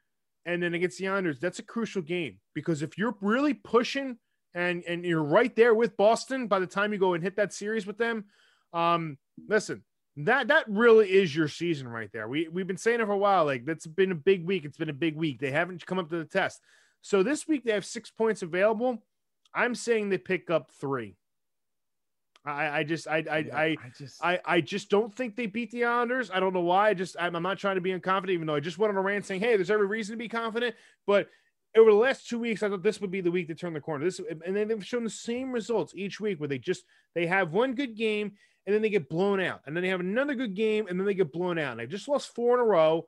And 0.47 0.63
then 0.63 0.73
against 0.75 0.99
the 0.99 1.09
Islanders, 1.09 1.39
that's 1.39 1.59
a 1.59 1.63
crucial 1.63 2.01
game 2.01 2.39
because 2.55 2.83
if 2.83 2.97
you're 2.97 3.17
really 3.21 3.53
pushing 3.53 4.17
and 4.55 4.85
and 4.85 5.05
you're 5.05 5.23
right 5.23 5.55
there 5.55 5.75
with 5.75 5.97
Boston 5.97 6.47
by 6.47 6.59
the 6.59 6.67
time 6.67 6.93
you 6.93 6.99
go 6.99 7.15
and 7.15 7.23
hit 7.23 7.37
that 7.37 7.53
series 7.53 7.87
with 7.87 7.99
them, 7.99 8.25
um, 8.73 9.19
listen, 9.49 9.83
that 10.17 10.49
that 10.49 10.65
really 10.69 11.09
is 11.11 11.35
your 11.35 11.49
season 11.49 11.89
right 11.89 12.11
there. 12.13 12.29
We 12.29 12.49
we've 12.49 12.67
been 12.67 12.77
saying 12.77 13.01
it 13.01 13.07
for 13.07 13.13
a 13.13 13.19
while. 13.19 13.45
Like 13.45 13.65
that's 13.65 13.87
been 13.87 14.13
a 14.13 14.17
big 14.17 14.45
week. 14.45 14.65
It's 14.65 14.79
been 14.79 14.91
a 14.91 14.95
big 14.95 15.17
week. 15.17 15.41
They 15.41 15.51
haven't 15.51 15.87
come 15.87 15.99
up 15.99 16.11
to 16.11 16.19
the 16.19 16.25
test. 16.25 16.61
So 17.03 17.23
this 17.23 17.49
week 17.49 17.65
they 17.65 17.73
have 17.73 17.85
six 17.85 18.11
points 18.11 18.43
available. 18.43 19.03
I'm 19.55 19.75
saying 19.75 20.09
they 20.09 20.19
pick 20.19 20.51
up 20.51 20.71
three. 20.81 21.17
I, 22.45 22.81
I 22.81 22.85
just 22.85 23.07
I 23.07 23.19
I, 23.19 23.37
I 23.53 23.77
just 23.97 24.25
I, 24.25 24.41
I 24.45 24.61
just 24.61 24.89
don't 24.89 25.15
think 25.15 25.37
they 25.37 25.47
beat 25.47 25.71
the 25.71 25.85
Islanders. 25.85 26.31
I 26.31 26.41
don't 26.41 26.55
know 26.55 26.61
why. 26.61 26.89
I 26.91 26.95
just 26.95 27.17
I'm, 27.19 27.37
I'm 27.37 27.43
not 27.43 27.59
trying 27.59 27.75
to 27.75 27.81
be 27.81 27.91
unconfident, 27.91 28.31
even 28.31 28.47
though 28.47 28.55
I 28.55 28.61
just 28.61 28.79
went 28.79 28.91
on 28.91 28.97
a 28.97 29.03
rant 29.03 29.27
saying, 29.27 29.41
"Hey, 29.41 29.57
there's 29.57 29.71
every 29.71 29.87
reason 29.87 30.15
to 30.15 30.19
be 30.19 30.29
confident." 30.29 30.75
But 31.07 31.29
over 31.77 31.91
the 31.91 31.97
last 31.97 32.29
two 32.29 32.39
weeks, 32.39 32.63
I 32.63 32.69
thought 32.69 32.83
this 32.83 33.01
would 33.01 33.11
be 33.11 33.21
the 33.21 33.31
week 33.31 33.49
to 33.49 33.55
turn 33.55 33.73
the 33.73 33.81
corner. 33.81 34.05
This 34.05 34.21
and 34.45 34.57
then 34.57 34.69
they've 34.69 34.85
shown 34.85 35.05
the 35.05 35.11
same 35.11 35.53
results 35.53 35.95
each 35.95 36.21
week, 36.21 36.41
where 36.41 36.49
they 36.49 36.59
just 36.59 36.85
they 37.15 37.27
have 37.27 37.53
one 37.53 37.75
good 37.75 37.97
game 37.97 38.33
and 38.67 38.75
then 38.75 38.83
they 38.83 38.91
get 38.91 39.09
blown 39.09 39.41
out, 39.41 39.63
and 39.67 39.75
then 39.75 39.83
they 39.83 39.89
have 39.89 40.01
another 40.01 40.35
good 40.35 40.55
game 40.55 40.87
and 40.89 40.99
then 40.99 41.07
they 41.07 41.15
get 41.15 41.33
blown 41.33 41.59
out. 41.59 41.73
And 41.73 41.81
they've 41.81 41.89
just 41.89 42.09
lost 42.09 42.35
four 42.35 42.55
in 42.55 42.61
a 42.61 42.65
row. 42.65 43.07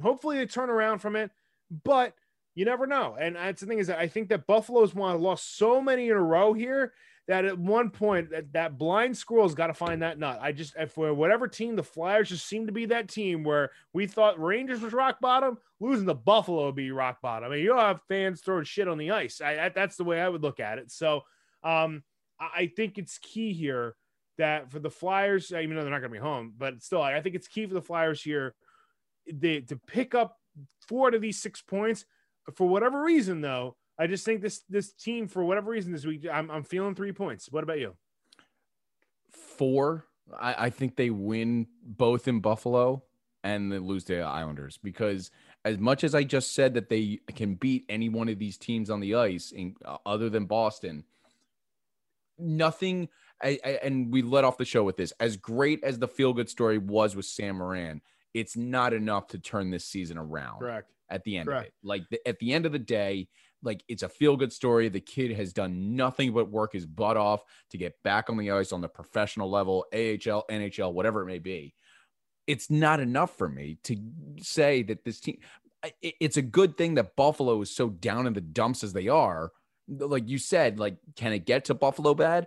Hopefully, 0.00 0.38
they 0.38 0.46
turn 0.46 0.70
around 0.70 0.98
from 0.98 1.16
it, 1.16 1.30
but 1.84 2.14
you 2.54 2.64
never 2.64 2.86
know. 2.86 3.16
And 3.18 3.36
that's 3.36 3.60
the 3.60 3.66
thing 3.66 3.78
is 3.78 3.88
that 3.88 3.98
I 3.98 4.08
think 4.08 4.28
that 4.28 4.46
Buffalo's 4.46 4.94
to 4.94 5.18
lost 5.22 5.56
so 5.56 5.80
many 5.80 6.08
in 6.08 6.16
a 6.16 6.22
row 6.22 6.52
here 6.52 6.92
that 7.26 7.44
at 7.44 7.58
one 7.58 7.90
point 7.90 8.30
that, 8.30 8.52
that 8.52 8.76
blind 8.76 9.16
squirrel's 9.16 9.54
got 9.54 9.68
to 9.68 9.74
find 9.74 10.02
that 10.02 10.18
nut. 10.18 10.38
I 10.42 10.52
just 10.52 10.74
for 10.90 11.14
whatever 11.14 11.48
team 11.48 11.74
the 11.74 11.82
Flyers 11.82 12.28
just 12.28 12.46
seem 12.46 12.66
to 12.66 12.72
be 12.72 12.86
that 12.86 13.08
team 13.08 13.44
where 13.44 13.70
we 13.92 14.06
thought 14.06 14.42
Rangers 14.42 14.80
was 14.80 14.92
rock 14.92 15.20
bottom, 15.20 15.58
losing 15.80 16.06
to 16.06 16.14
Buffalo 16.14 16.66
would 16.66 16.74
be 16.74 16.90
rock 16.90 17.22
bottom. 17.22 17.50
I 17.50 17.56
mean, 17.56 17.64
you'll 17.64 17.78
have 17.78 18.02
fans 18.08 18.42
throwing 18.42 18.64
shit 18.64 18.88
on 18.88 18.98
the 18.98 19.12
ice. 19.12 19.40
I, 19.40 19.70
that's 19.70 19.96
the 19.96 20.04
way 20.04 20.20
I 20.20 20.28
would 20.28 20.42
look 20.42 20.60
at 20.60 20.78
it. 20.78 20.90
So 20.90 21.22
um, 21.62 22.02
I 22.38 22.70
think 22.76 22.98
it's 22.98 23.18
key 23.18 23.52
here 23.52 23.94
that 24.36 24.70
for 24.70 24.78
the 24.78 24.90
Flyers, 24.90 25.50
even 25.50 25.76
though 25.76 25.82
they're 25.82 25.90
not 25.90 26.00
going 26.00 26.12
to 26.12 26.18
be 26.18 26.22
home, 26.22 26.52
but 26.58 26.82
still, 26.82 27.00
I 27.00 27.20
think 27.20 27.36
it's 27.36 27.48
key 27.48 27.66
for 27.66 27.74
the 27.74 27.80
Flyers 27.80 28.22
here 28.22 28.54
they, 29.32 29.60
to 29.60 29.76
pick 29.86 30.14
up 30.14 30.36
four 30.88 31.14
of 31.14 31.22
these 31.22 31.40
six 31.40 31.62
points. 31.62 32.04
For 32.54 32.68
whatever 32.68 33.02
reason, 33.02 33.40
though, 33.40 33.76
I 33.98 34.06
just 34.06 34.24
think 34.24 34.40
this 34.42 34.62
this 34.68 34.92
team, 34.92 35.28
for 35.28 35.44
whatever 35.44 35.70
reason, 35.70 35.92
this 35.92 36.04
week, 36.04 36.26
I'm, 36.30 36.50
I'm 36.50 36.64
feeling 36.64 36.94
three 36.94 37.12
points. 37.12 37.50
What 37.50 37.62
about 37.62 37.78
you? 37.78 37.94
Four. 39.30 40.06
I, 40.38 40.66
I 40.66 40.70
think 40.70 40.96
they 40.96 41.10
win 41.10 41.66
both 41.82 42.28
in 42.28 42.40
Buffalo 42.40 43.02
and 43.42 43.70
they 43.70 43.78
lose 43.78 44.04
to 44.04 44.16
the 44.16 44.22
Islanders 44.22 44.78
because 44.82 45.30
as 45.64 45.78
much 45.78 46.02
as 46.02 46.14
I 46.14 46.24
just 46.24 46.52
said 46.52 46.74
that 46.74 46.88
they 46.88 47.20
can 47.34 47.54
beat 47.54 47.84
any 47.88 48.08
one 48.08 48.28
of 48.28 48.38
these 48.38 48.56
teams 48.56 48.90
on 48.90 49.00
the 49.00 49.14
ice, 49.14 49.52
in, 49.52 49.76
uh, 49.84 49.98
other 50.06 50.30
than 50.30 50.46
Boston, 50.46 51.04
nothing. 52.38 53.08
I, 53.42 53.58
I, 53.64 53.68
and 53.82 54.12
we 54.12 54.22
let 54.22 54.44
off 54.44 54.56
the 54.56 54.64
show 54.64 54.84
with 54.84 54.96
this. 54.96 55.12
As 55.20 55.36
great 55.36 55.82
as 55.84 55.98
the 55.98 56.08
feel 56.08 56.32
good 56.32 56.48
story 56.48 56.78
was 56.78 57.14
with 57.14 57.26
Sam 57.26 57.58
Morin, 57.58 58.00
it's 58.32 58.56
not 58.56 58.92
enough 58.92 59.28
to 59.28 59.38
turn 59.38 59.70
this 59.70 59.84
season 59.84 60.18
around. 60.18 60.60
Correct. 60.60 60.90
At 61.10 61.22
the 61.24 61.36
end 61.36 61.48
Correct. 61.48 61.60
of 61.60 61.66
it, 61.66 61.74
like 61.82 62.08
the, 62.10 62.26
at 62.26 62.38
the 62.38 62.52
end 62.52 62.64
of 62.64 62.72
the 62.72 62.78
day, 62.78 63.28
like 63.64 63.82
it's 63.88 64.02
a 64.02 64.08
feel 64.08 64.36
good 64.36 64.52
story. 64.52 64.88
The 64.88 65.00
kid 65.00 65.32
has 65.32 65.52
done 65.52 65.96
nothing 65.96 66.32
but 66.32 66.50
work 66.50 66.74
his 66.74 66.86
butt 66.86 67.16
off 67.16 67.42
to 67.70 67.78
get 67.78 67.94
back 68.04 68.30
on 68.30 68.36
the 68.36 68.50
ice 68.50 68.72
on 68.72 68.80
the 68.80 68.88
professional 68.88 69.50
level, 69.50 69.86
AHL, 69.92 70.44
NHL, 70.50 70.92
whatever 70.92 71.22
it 71.22 71.26
may 71.26 71.38
be. 71.38 71.74
It's 72.46 72.70
not 72.70 73.00
enough 73.00 73.36
for 73.36 73.48
me 73.48 73.78
to 73.84 73.96
say 74.40 74.82
that 74.84 75.04
this 75.04 75.20
team. 75.20 75.38
It's 76.00 76.36
a 76.36 76.42
good 76.42 76.78
thing 76.78 76.94
that 76.94 77.16
Buffalo 77.16 77.60
is 77.60 77.74
so 77.74 77.88
down 77.88 78.26
in 78.26 78.32
the 78.32 78.40
dumps 78.40 78.84
as 78.84 78.92
they 78.92 79.08
are. 79.08 79.50
Like 79.88 80.28
you 80.28 80.38
said, 80.38 80.78
like 80.78 80.96
can 81.16 81.32
it 81.32 81.46
get 81.46 81.66
to 81.66 81.74
Buffalo 81.74 82.14
bad? 82.14 82.46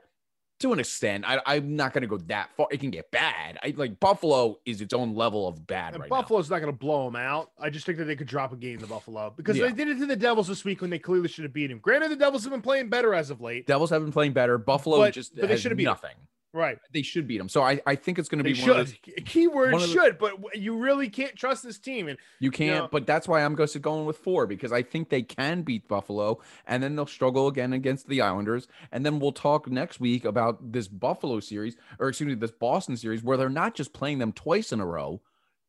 To 0.62 0.74
an 0.74 0.80
extent, 0.80 1.24
I, 1.28 1.40
I'm 1.46 1.76
not 1.76 1.94
going 1.94 2.02
to 2.02 2.08
go 2.08 2.18
that 2.28 2.50
far. 2.58 2.66
It 2.72 2.80
can 2.80 2.90
get 2.90 3.12
bad. 3.12 3.60
I 3.64 3.76
like 3.78 4.00
Buffalo 4.00 4.58
is 4.66 4.82
its 4.82 4.92
own 4.92 5.14
level 5.14 5.48
of 5.48 5.68
bad 5.68 5.94
And 5.94 6.02
right 6.02 6.10
now. 6.10 6.16
Buffalo's 6.22 6.50
not 6.50 6.60
going 6.60 6.74
to 6.74 6.78
blow 6.78 7.06
them 7.06 7.16
out. 7.16 7.52
I 7.60 7.70
just 7.70 7.86
think 7.86 8.00
that 8.00 8.06
they 8.06 8.16
could 8.16 8.26
drop 8.28 8.54
a 8.54 8.56
game 8.56 8.80
to 8.80 8.88
Buffalo 8.88 9.32
because 9.38 9.56
Yeah. 9.58 9.68
they 9.68 9.74
did 9.74 9.88
it 9.90 10.00
to 10.00 10.08
the 10.08 10.16
Devils 10.16 10.48
this 10.48 10.66
week 10.66 10.82
when 10.82 10.90
they 10.90 10.98
clearly 10.98 11.28
should 11.28 11.44
have 11.44 11.54
beat 11.54 11.70
him. 11.70 11.78
Granted, 11.78 12.10
the 12.10 12.16
Devils 12.16 12.44
have 12.44 12.52
been 12.52 12.64
playing 12.64 12.90
better 12.90 13.14
as 13.14 13.30
of 13.30 13.40
late. 13.40 13.68
Devils 13.68 13.92
have 13.92 14.02
been 14.02 14.12
playing 14.12 14.34
better. 14.34 14.58
Buffalo 14.58 14.98
But- 14.98 15.14
just 15.14 15.36
but 15.36 15.48
they 15.48 15.58
should 15.58 15.72
have 15.72 15.78
beat 15.78 15.84
nothing. 15.84 16.16
Right. 16.58 16.80
They 16.92 17.04
should 17.04 17.28
beat 17.28 17.38
them. 17.38 17.50
So 17.50 17.62
I, 17.62 17.80
I 17.86 17.94
think 17.94 18.18
it's 18.18 18.30
going 18.30 18.40
to 18.40 18.44
be 18.44 18.60
one 18.60 18.80
of 18.80 18.90
should. 18.90 19.16
those, 19.16 19.24
Keyword 19.26 19.74
of 19.76 19.82
the- 19.82 19.88
should, 19.88 20.18
but 20.18 20.58
you 20.58 20.76
really 20.76 21.08
can't 21.08 21.36
trust 21.36 21.62
this 21.62 21.78
team. 21.78 22.08
And 22.08 22.18
you 22.40 22.50
can't. 22.50 22.86
know- 22.86 22.90
but 22.92 23.06
that's 23.06 23.28
why 23.28 23.44
I'm 23.44 23.54
going 23.54 23.70
to 23.70 23.80
going 23.80 24.08
with 24.08 24.18
four 24.18 24.48
because 24.48 24.72
I 24.72 24.82
think 24.82 25.10
they 25.10 25.22
can 25.22 25.62
beat 25.62 25.88
Buffalo, 25.88 26.40
and 26.66 26.82
then 26.82 26.96
they'll 26.96 27.06
struggle 27.06 27.48
again 27.48 27.74
against 27.74 28.08
the 28.08 28.22
Islanders, 28.22 28.68
and 28.92 29.06
then 29.06 29.20
we'll 29.20 29.32
talk 29.34 29.70
next 29.70 30.00
week 30.00 30.26
about 30.26 30.72
this 30.72 30.88
Buffalo 30.88 31.40
series, 31.40 31.78
or 32.00 32.10
excuse 32.10 32.28
me, 32.28 32.34
this 32.34 32.50
Boston 32.50 32.98
series, 32.98 33.22
where 33.22 33.38
they're 33.38 33.50
not 33.50 33.76
just 33.76 33.94
playing 33.94 34.18
them 34.18 34.32
twice 34.32 34.72
in 34.72 34.80
a 34.80 34.86
row. 34.86 35.22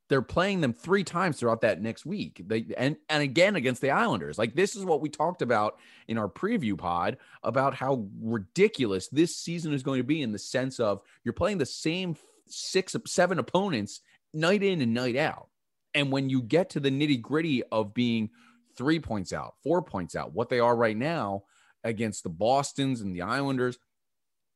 They're 0.09 0.23
playing 0.23 0.61
them 0.61 0.73
three 0.73 1.05
times 1.05 1.39
throughout 1.39 1.61
that 1.61 1.83
next 1.83 2.07
week. 2.07 2.43
They 2.47 2.67
and 2.77 2.97
and 3.09 3.23
again 3.23 3.57
against 3.57 3.83
the 3.83 3.91
Islanders. 3.91 4.39
Like 4.39 4.55
this 4.55 4.75
is 4.75 4.85
what 4.85 5.01
we 5.01 5.09
talked 5.11 5.43
about 5.43 5.79
in 6.07 6.19
our 6.19 6.29
preview 6.29 6.79
pod 6.79 7.19
about 7.43 7.75
how 7.75 8.07
ridiculous 8.21 9.09
this 9.09 9.37
season 9.37 9.73
is 9.73 9.83
going 9.83 9.99
to 9.99 10.05
be 10.05 10.23
in 10.23 10.33
the 10.33 10.39
sense 10.39 10.81
of 10.81 11.03
you're 11.25 11.35
playing 11.35 11.59
the 11.59 11.67
same 11.67 12.17
six 12.47 12.97
seven 13.07 13.39
opponents 13.39 14.01
night 14.33 14.63
in 14.63 14.81
and 14.81 14.95
night 14.95 15.17
out. 15.17 15.49
And 15.95 16.13
when 16.13 16.29
you 16.31 16.43
get 16.43 16.71
to 16.71 16.81
the 16.81 16.91
nitty 16.91 17.21
gritty 17.21 17.63
of 17.65 17.95
being 17.95 18.31
three 18.77 19.01
points 19.01 19.33
out, 19.33 19.55
four 19.63 19.83
points 19.83 20.15
out, 20.15 20.33
what 20.33 20.49
they 20.49 20.61
are 20.61 20.77
right 20.77 20.97
now 20.97 21.45
against 21.85 22.23
the 22.23 22.31
Bostons 22.31 23.01
and 23.01 23.15
the 23.15 23.23
Islanders, 23.23 23.79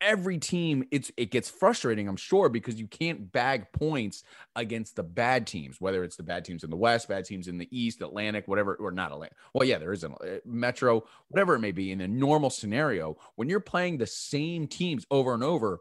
every 0.02 0.38
team 0.38 0.84
it's 0.90 1.10
it 1.16 1.30
gets 1.30 1.48
frustrating 1.48 2.08
i'm 2.08 2.16
sure 2.16 2.48
because 2.48 2.78
you 2.78 2.86
can't 2.86 3.30
bag 3.32 3.66
points 3.72 4.24
against 4.56 4.96
the 4.96 5.02
bad 5.02 5.46
teams 5.46 5.80
whether 5.80 6.04
it's 6.04 6.16
the 6.16 6.22
bad 6.22 6.44
teams 6.44 6.64
in 6.64 6.70
the 6.70 6.76
west 6.76 7.08
bad 7.08 7.24
teams 7.24 7.48
in 7.48 7.58
the 7.58 7.68
east 7.70 8.02
atlantic 8.02 8.46
whatever 8.48 8.74
or 8.74 8.90
not 8.90 9.12
atlantic 9.12 9.36
well 9.54 9.66
yeah 9.66 9.78
there 9.78 9.92
is 9.92 10.04
a 10.04 10.10
uh, 10.10 10.38
metro 10.44 11.02
whatever 11.28 11.54
it 11.54 11.60
may 11.60 11.72
be 11.72 11.92
in 11.92 12.00
a 12.00 12.08
normal 12.08 12.50
scenario 12.50 13.16
when 13.36 13.48
you're 13.48 13.60
playing 13.60 13.98
the 13.98 14.06
same 14.06 14.66
teams 14.66 15.06
over 15.10 15.34
and 15.34 15.44
over 15.44 15.80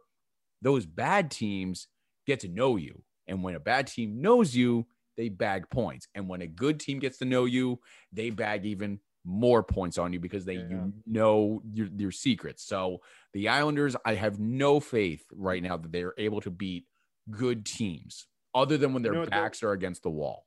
those 0.61 0.86
bad 0.86 1.32
teams 1.32 1.88
get 2.28 2.39
to 2.39 2.47
know 2.47 2.76
you 2.76 3.01
and 3.28 3.43
when 3.43 3.55
a 3.55 3.59
bad 3.59 3.88
team 3.88 4.22
knows 4.22 4.55
you 4.55 4.86
they 5.17 5.30
bag 5.30 5.69
points 5.69 6.07
and 6.15 6.28
when 6.28 6.41
a 6.41 6.47
good 6.47 6.80
team 6.80 6.99
gets 6.99 7.17
to 7.17 7.26
know 7.26 7.45
you 7.45 7.80
they 8.13 8.30
bag 8.30 8.65
even 8.65 8.99
more 9.24 9.61
points 9.63 9.97
on 9.97 10.11
you 10.13 10.19
because 10.19 10.45
they 10.45 10.55
Yeah. 10.55 10.69
you 10.69 10.93
know 11.05 11.61
your, 11.72 11.88
your 11.95 12.11
secrets 12.11 12.63
so 12.63 13.01
the 13.34 13.49
Islanders, 13.49 13.95
I 14.03 14.15
have 14.15 14.39
no 14.39 14.80
faith 14.80 15.24
right 15.32 15.63
now 15.63 15.78
that 15.78 15.91
they're 15.91 16.13
able 16.17 16.41
to 16.41 16.51
beat 16.51 16.86
good 17.30 17.65
teams 17.65 18.28
other 18.53 18.78
than 18.78 18.93
when 18.93 19.03
their 19.03 19.13
You 19.13 19.19
know 19.22 19.26
backs 19.26 19.63
are 19.63 19.72
against 19.72 20.03
the 20.03 20.09
wall. 20.09 20.45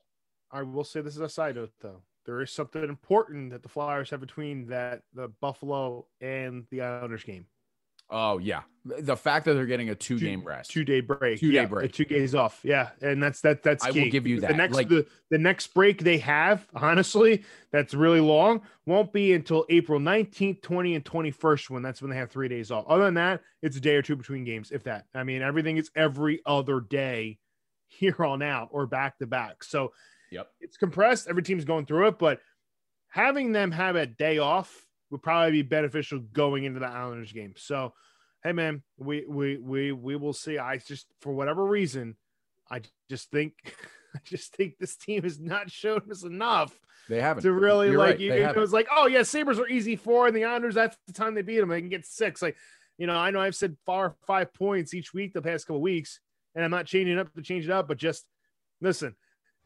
I 0.50 0.62
will 0.62 0.84
say 0.84 1.00
this 1.00 1.14
is 1.14 1.20
a 1.20 1.28
side 1.28 1.56
note, 1.56 1.72
though. 1.80 2.02
There 2.26 2.40
is 2.40 2.50
something 2.50 2.82
important 2.82 3.50
that 3.52 3.62
the 3.62 3.68
Flyers 3.68 4.10
have 4.10 4.20
between 4.20 4.66
that 4.66 5.02
the 5.12 5.28
Buffalo 5.40 6.06
and 6.20 6.66
the 6.70 6.82
Islanders 6.82 7.24
game. 7.24 7.46
Oh, 8.11 8.38
yeah. 8.38 8.62
The 8.84 9.16
fact 9.16 9.46
that 9.46 9.55
they're 9.55 9.64
getting 9.64 9.88
a 9.88 9.94
two 9.94 10.18
game 10.18 10.44
rest. 10.44 10.70
two 10.70 10.84
day 10.84 11.00
break, 11.00 11.40
Two-day 11.40 11.64
break. 11.64 11.90
two 11.94 12.05
days 12.05 12.34
off, 12.34 12.61
yeah, 12.62 12.90
and 13.00 13.22
that's 13.22 13.40
that. 13.40 13.62
That's 13.62 13.82
I 13.82 13.92
will 13.92 14.11
give 14.11 14.26
you 14.26 14.40
that. 14.40 14.48
The 14.50 14.57
next 14.59 14.74
Like- 14.76 14.90
the, 14.90 15.07
the 15.30 15.38
next 15.38 15.68
break 15.68 16.02
they 16.05 16.18
have, 16.18 16.68
honestly, 16.74 17.44
that's 17.72 17.94
really 17.94 18.20
long. 18.20 18.61
Won't 18.84 19.11
be 19.11 19.32
until 19.32 19.64
April 19.70 19.98
nineteenth, 20.00 20.61
twenty, 20.61 20.94
and 20.94 21.02
twenty 21.02 21.30
first. 21.30 21.70
When 21.70 21.82
that's 21.82 22.02
when 22.02 22.11
they 22.11 22.18
have 22.18 22.30
three 22.30 22.46
days 22.48 22.70
off. 22.70 22.84
Other 22.86 23.05
than 23.05 23.14
that, 23.14 23.40
it's 23.62 23.78
a 23.78 23.80
day 23.80 23.96
or 23.96 24.02
two 24.02 24.16
between 24.16 24.44
games, 24.44 24.70
if 24.70 24.82
that. 24.84 25.07
I 25.14 25.24
mean, 25.24 25.40
everything 25.40 25.78
is 25.78 25.90
every 25.96 26.42
other 26.44 26.80
day 26.82 27.38
here 27.88 28.22
on 28.22 28.42
out 28.42 28.68
or 28.70 28.86
back 28.86 29.16
to 29.20 29.26
back. 29.26 29.64
So 29.64 29.94
Yep. 30.30 30.48
it's 30.61 30.76
compressed. 30.76 31.26
Every 31.26 31.42
team's 31.42 31.64
going 31.64 31.86
through 31.86 32.09
it, 32.09 32.18
but 32.18 32.40
having 33.09 33.52
them 33.52 33.70
have 33.70 33.96
a 33.96 34.05
day 34.05 34.36
off 34.38 34.84
would 35.14 35.22
probably 35.22 35.52
be 35.52 35.62
beneficial 35.62 36.18
going 36.18 36.64
into 36.64 36.80
the 36.80 36.86
Islanders 36.88 37.32
game. 37.32 37.54
So, 37.56 37.94
hey 38.42 38.50
man, 38.50 38.82
we 38.98 39.24
we 39.28 39.56
we 39.58 39.92
we 39.92 40.16
will 40.16 40.32
see. 40.32 40.58
I 40.58 40.78
just 40.78 41.06
for 41.20 41.32
whatever 41.32 41.64
reason, 41.64 42.16
I 42.68 42.80
just 43.08 43.30
think 43.30 43.54
I 44.16 44.18
just 44.24 44.56
think 44.56 44.74
this 44.78 44.96
team 44.96 45.22
has 45.22 45.38
not 45.38 45.70
shown 45.70 46.02
us 46.10 46.24
enough 46.24 46.76
They 47.08 47.20
haven't. 47.20 47.44
to 47.44 47.52
really 47.52 47.90
You're 47.90 47.98
like 47.98 48.10
right, 48.10 48.18
you, 48.20 48.32
it 48.32 48.42
haven't. 48.42 48.60
was 48.60 48.72
like, 48.72 48.88
oh 48.90 49.06
yeah, 49.06 49.22
Sabres 49.22 49.60
are 49.60 49.68
easy 49.68 49.94
four, 49.94 50.26
and 50.26 50.34
the 50.36 50.44
Islanders, 50.44 50.74
that's 50.74 50.96
the 51.06 51.12
time 51.12 51.34
they 51.34 51.42
beat 51.42 51.60
them. 51.60 51.68
They 51.68 51.80
can 51.80 51.88
get 51.90 52.04
six. 52.06 52.42
Like, 52.42 52.56
you 52.98 53.06
know, 53.06 53.14
I 53.16 53.30
know 53.30 53.40
I've 53.40 53.54
said 53.54 53.76
far 53.86 54.16
five 54.26 54.52
points 54.52 54.94
each 54.94 55.14
week 55.14 55.32
the 55.32 55.42
past 55.42 55.68
couple 55.68 55.80
weeks, 55.80 56.18
and 56.56 56.64
I'm 56.64 56.72
not 56.72 56.86
changing 56.86 57.20
up 57.20 57.32
to 57.34 57.40
change 57.42 57.66
it 57.66 57.70
up, 57.70 57.86
but 57.86 57.98
just 57.98 58.24
listen, 58.80 59.14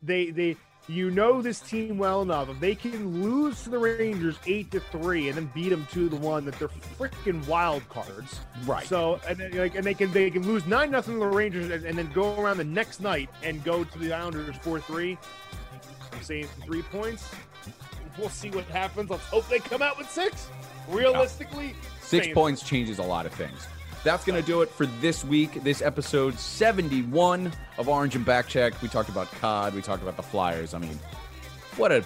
they 0.02 0.30
they 0.30 0.56
you 0.88 1.10
know 1.10 1.42
this 1.42 1.60
team 1.60 1.98
well 1.98 2.22
enough. 2.22 2.48
If 2.48 2.60
they 2.60 2.74
can 2.74 3.22
lose 3.22 3.62
to 3.64 3.70
the 3.70 3.78
Rangers 3.78 4.38
eight 4.46 4.70
to 4.70 4.80
three 4.80 5.28
and 5.28 5.36
then 5.36 5.50
beat 5.54 5.68
them 5.68 5.86
two 5.92 6.08
to 6.08 6.16
one, 6.16 6.44
that 6.46 6.58
they're 6.58 6.70
freaking 6.98 7.46
wild 7.46 7.86
cards. 7.88 8.40
Right. 8.64 8.86
So 8.86 9.20
and 9.28 9.38
then, 9.38 9.56
like 9.56 9.74
and 9.74 9.84
they 9.84 9.94
can 9.94 10.10
they 10.12 10.30
can 10.30 10.42
lose 10.42 10.66
nine 10.66 10.90
nothing 10.90 11.14
to 11.14 11.20
the 11.20 11.26
Rangers 11.26 11.70
and, 11.70 11.84
and 11.84 11.98
then 11.98 12.10
go 12.12 12.40
around 12.40 12.56
the 12.56 12.64
next 12.64 13.00
night 13.00 13.28
and 13.42 13.62
go 13.62 13.84
to 13.84 13.98
the 13.98 14.12
Islanders 14.12 14.56
four 14.62 14.80
three. 14.80 15.18
I'm 16.12 16.22
saying 16.22 16.48
three 16.64 16.82
points. 16.82 17.30
We'll 18.18 18.30
see 18.30 18.50
what 18.50 18.64
happens. 18.64 19.10
Let's 19.10 19.22
hope 19.24 19.48
they 19.48 19.60
come 19.60 19.82
out 19.82 19.96
with 19.98 20.10
six. 20.10 20.48
Realistically, 20.88 21.74
Six 22.00 22.28
points 22.28 22.62
changes 22.62 22.98
a 22.98 23.02
lot 23.02 23.26
of 23.26 23.32
things. 23.34 23.66
That's 24.04 24.24
going 24.24 24.40
to 24.40 24.46
do 24.46 24.62
it 24.62 24.70
for 24.70 24.86
this 24.86 25.24
week, 25.24 25.62
this 25.64 25.82
episode 25.82 26.38
71 26.38 27.52
of 27.78 27.88
Orange 27.88 28.14
and 28.14 28.24
Backcheck. 28.24 28.80
We 28.80 28.88
talked 28.88 29.08
about 29.08 29.30
COD, 29.32 29.74
we 29.74 29.82
talked 29.82 30.02
about 30.02 30.16
the 30.16 30.22
Flyers. 30.22 30.72
I 30.72 30.78
mean, 30.78 30.98
what 31.76 31.90
a, 31.90 32.04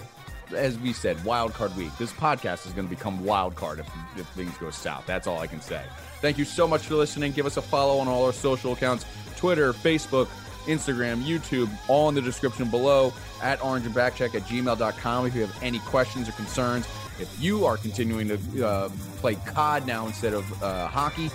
as 0.55 0.77
we 0.79 0.91
said, 0.91 1.23
wild 1.23 1.53
card 1.53 1.75
week. 1.77 1.95
This 1.99 2.11
podcast 2.11 2.65
is 2.65 2.73
going 2.73 2.87
to 2.87 2.95
become 2.95 3.23
wild 3.23 3.55
card 3.55 3.79
if, 3.79 3.87
if 4.17 4.27
things 4.29 4.57
go 4.57 4.71
south. 4.71 5.05
That's 5.05 5.27
all 5.27 5.39
I 5.39 5.47
can 5.47 5.61
say. 5.61 5.83
Thank 6.19 6.37
you 6.37 6.45
so 6.45 6.67
much 6.67 6.81
for 6.81 6.95
listening. 6.95 7.31
Give 7.31 7.45
us 7.45 7.57
a 7.57 7.61
follow 7.61 7.99
on 7.99 8.07
all 8.07 8.25
our 8.25 8.33
social 8.33 8.73
accounts 8.73 9.05
Twitter, 9.37 9.73
Facebook, 9.73 10.27
Instagram, 10.65 11.23
YouTube, 11.23 11.69
all 11.87 12.09
in 12.09 12.15
the 12.15 12.21
description 12.21 12.69
below 12.69 13.13
at 13.41 13.63
orange 13.63 13.85
and 13.85 13.93
backcheck 13.93 14.33
at 14.33 14.43
gmail.com 14.43 15.25
if 15.27 15.35
you 15.35 15.41
have 15.41 15.63
any 15.63 15.79
questions 15.79 16.27
or 16.27 16.31
concerns. 16.33 16.87
If 17.19 17.39
you 17.39 17.65
are 17.65 17.77
continuing 17.77 18.29
to 18.29 18.65
uh, 18.65 18.89
play 19.17 19.35
COD 19.35 19.85
now 19.85 20.07
instead 20.07 20.33
of 20.33 20.63
uh, 20.63 20.87
hockey, 20.87 21.29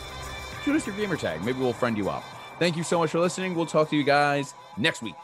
shoot 0.68 0.76
us 0.76 0.86
your 0.86 0.96
gamer 0.96 1.16
tag. 1.16 1.42
Maybe 1.44 1.60
we'll 1.60 1.72
friend 1.72 1.96
you 1.96 2.10
up. 2.10 2.22
Thank 2.58 2.76
you 2.76 2.82
so 2.82 2.98
much 2.98 3.10
for 3.10 3.20
listening. 3.20 3.54
We'll 3.54 3.64
talk 3.64 3.88
to 3.88 3.96
you 3.96 4.04
guys 4.04 4.52
next 4.76 5.00
week. 5.00 5.14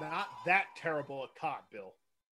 not 0.00 0.28
that 0.46 0.64
terrible 0.74 1.24
a 1.24 1.38
COD, 1.38 1.58
Bill. 1.70 1.92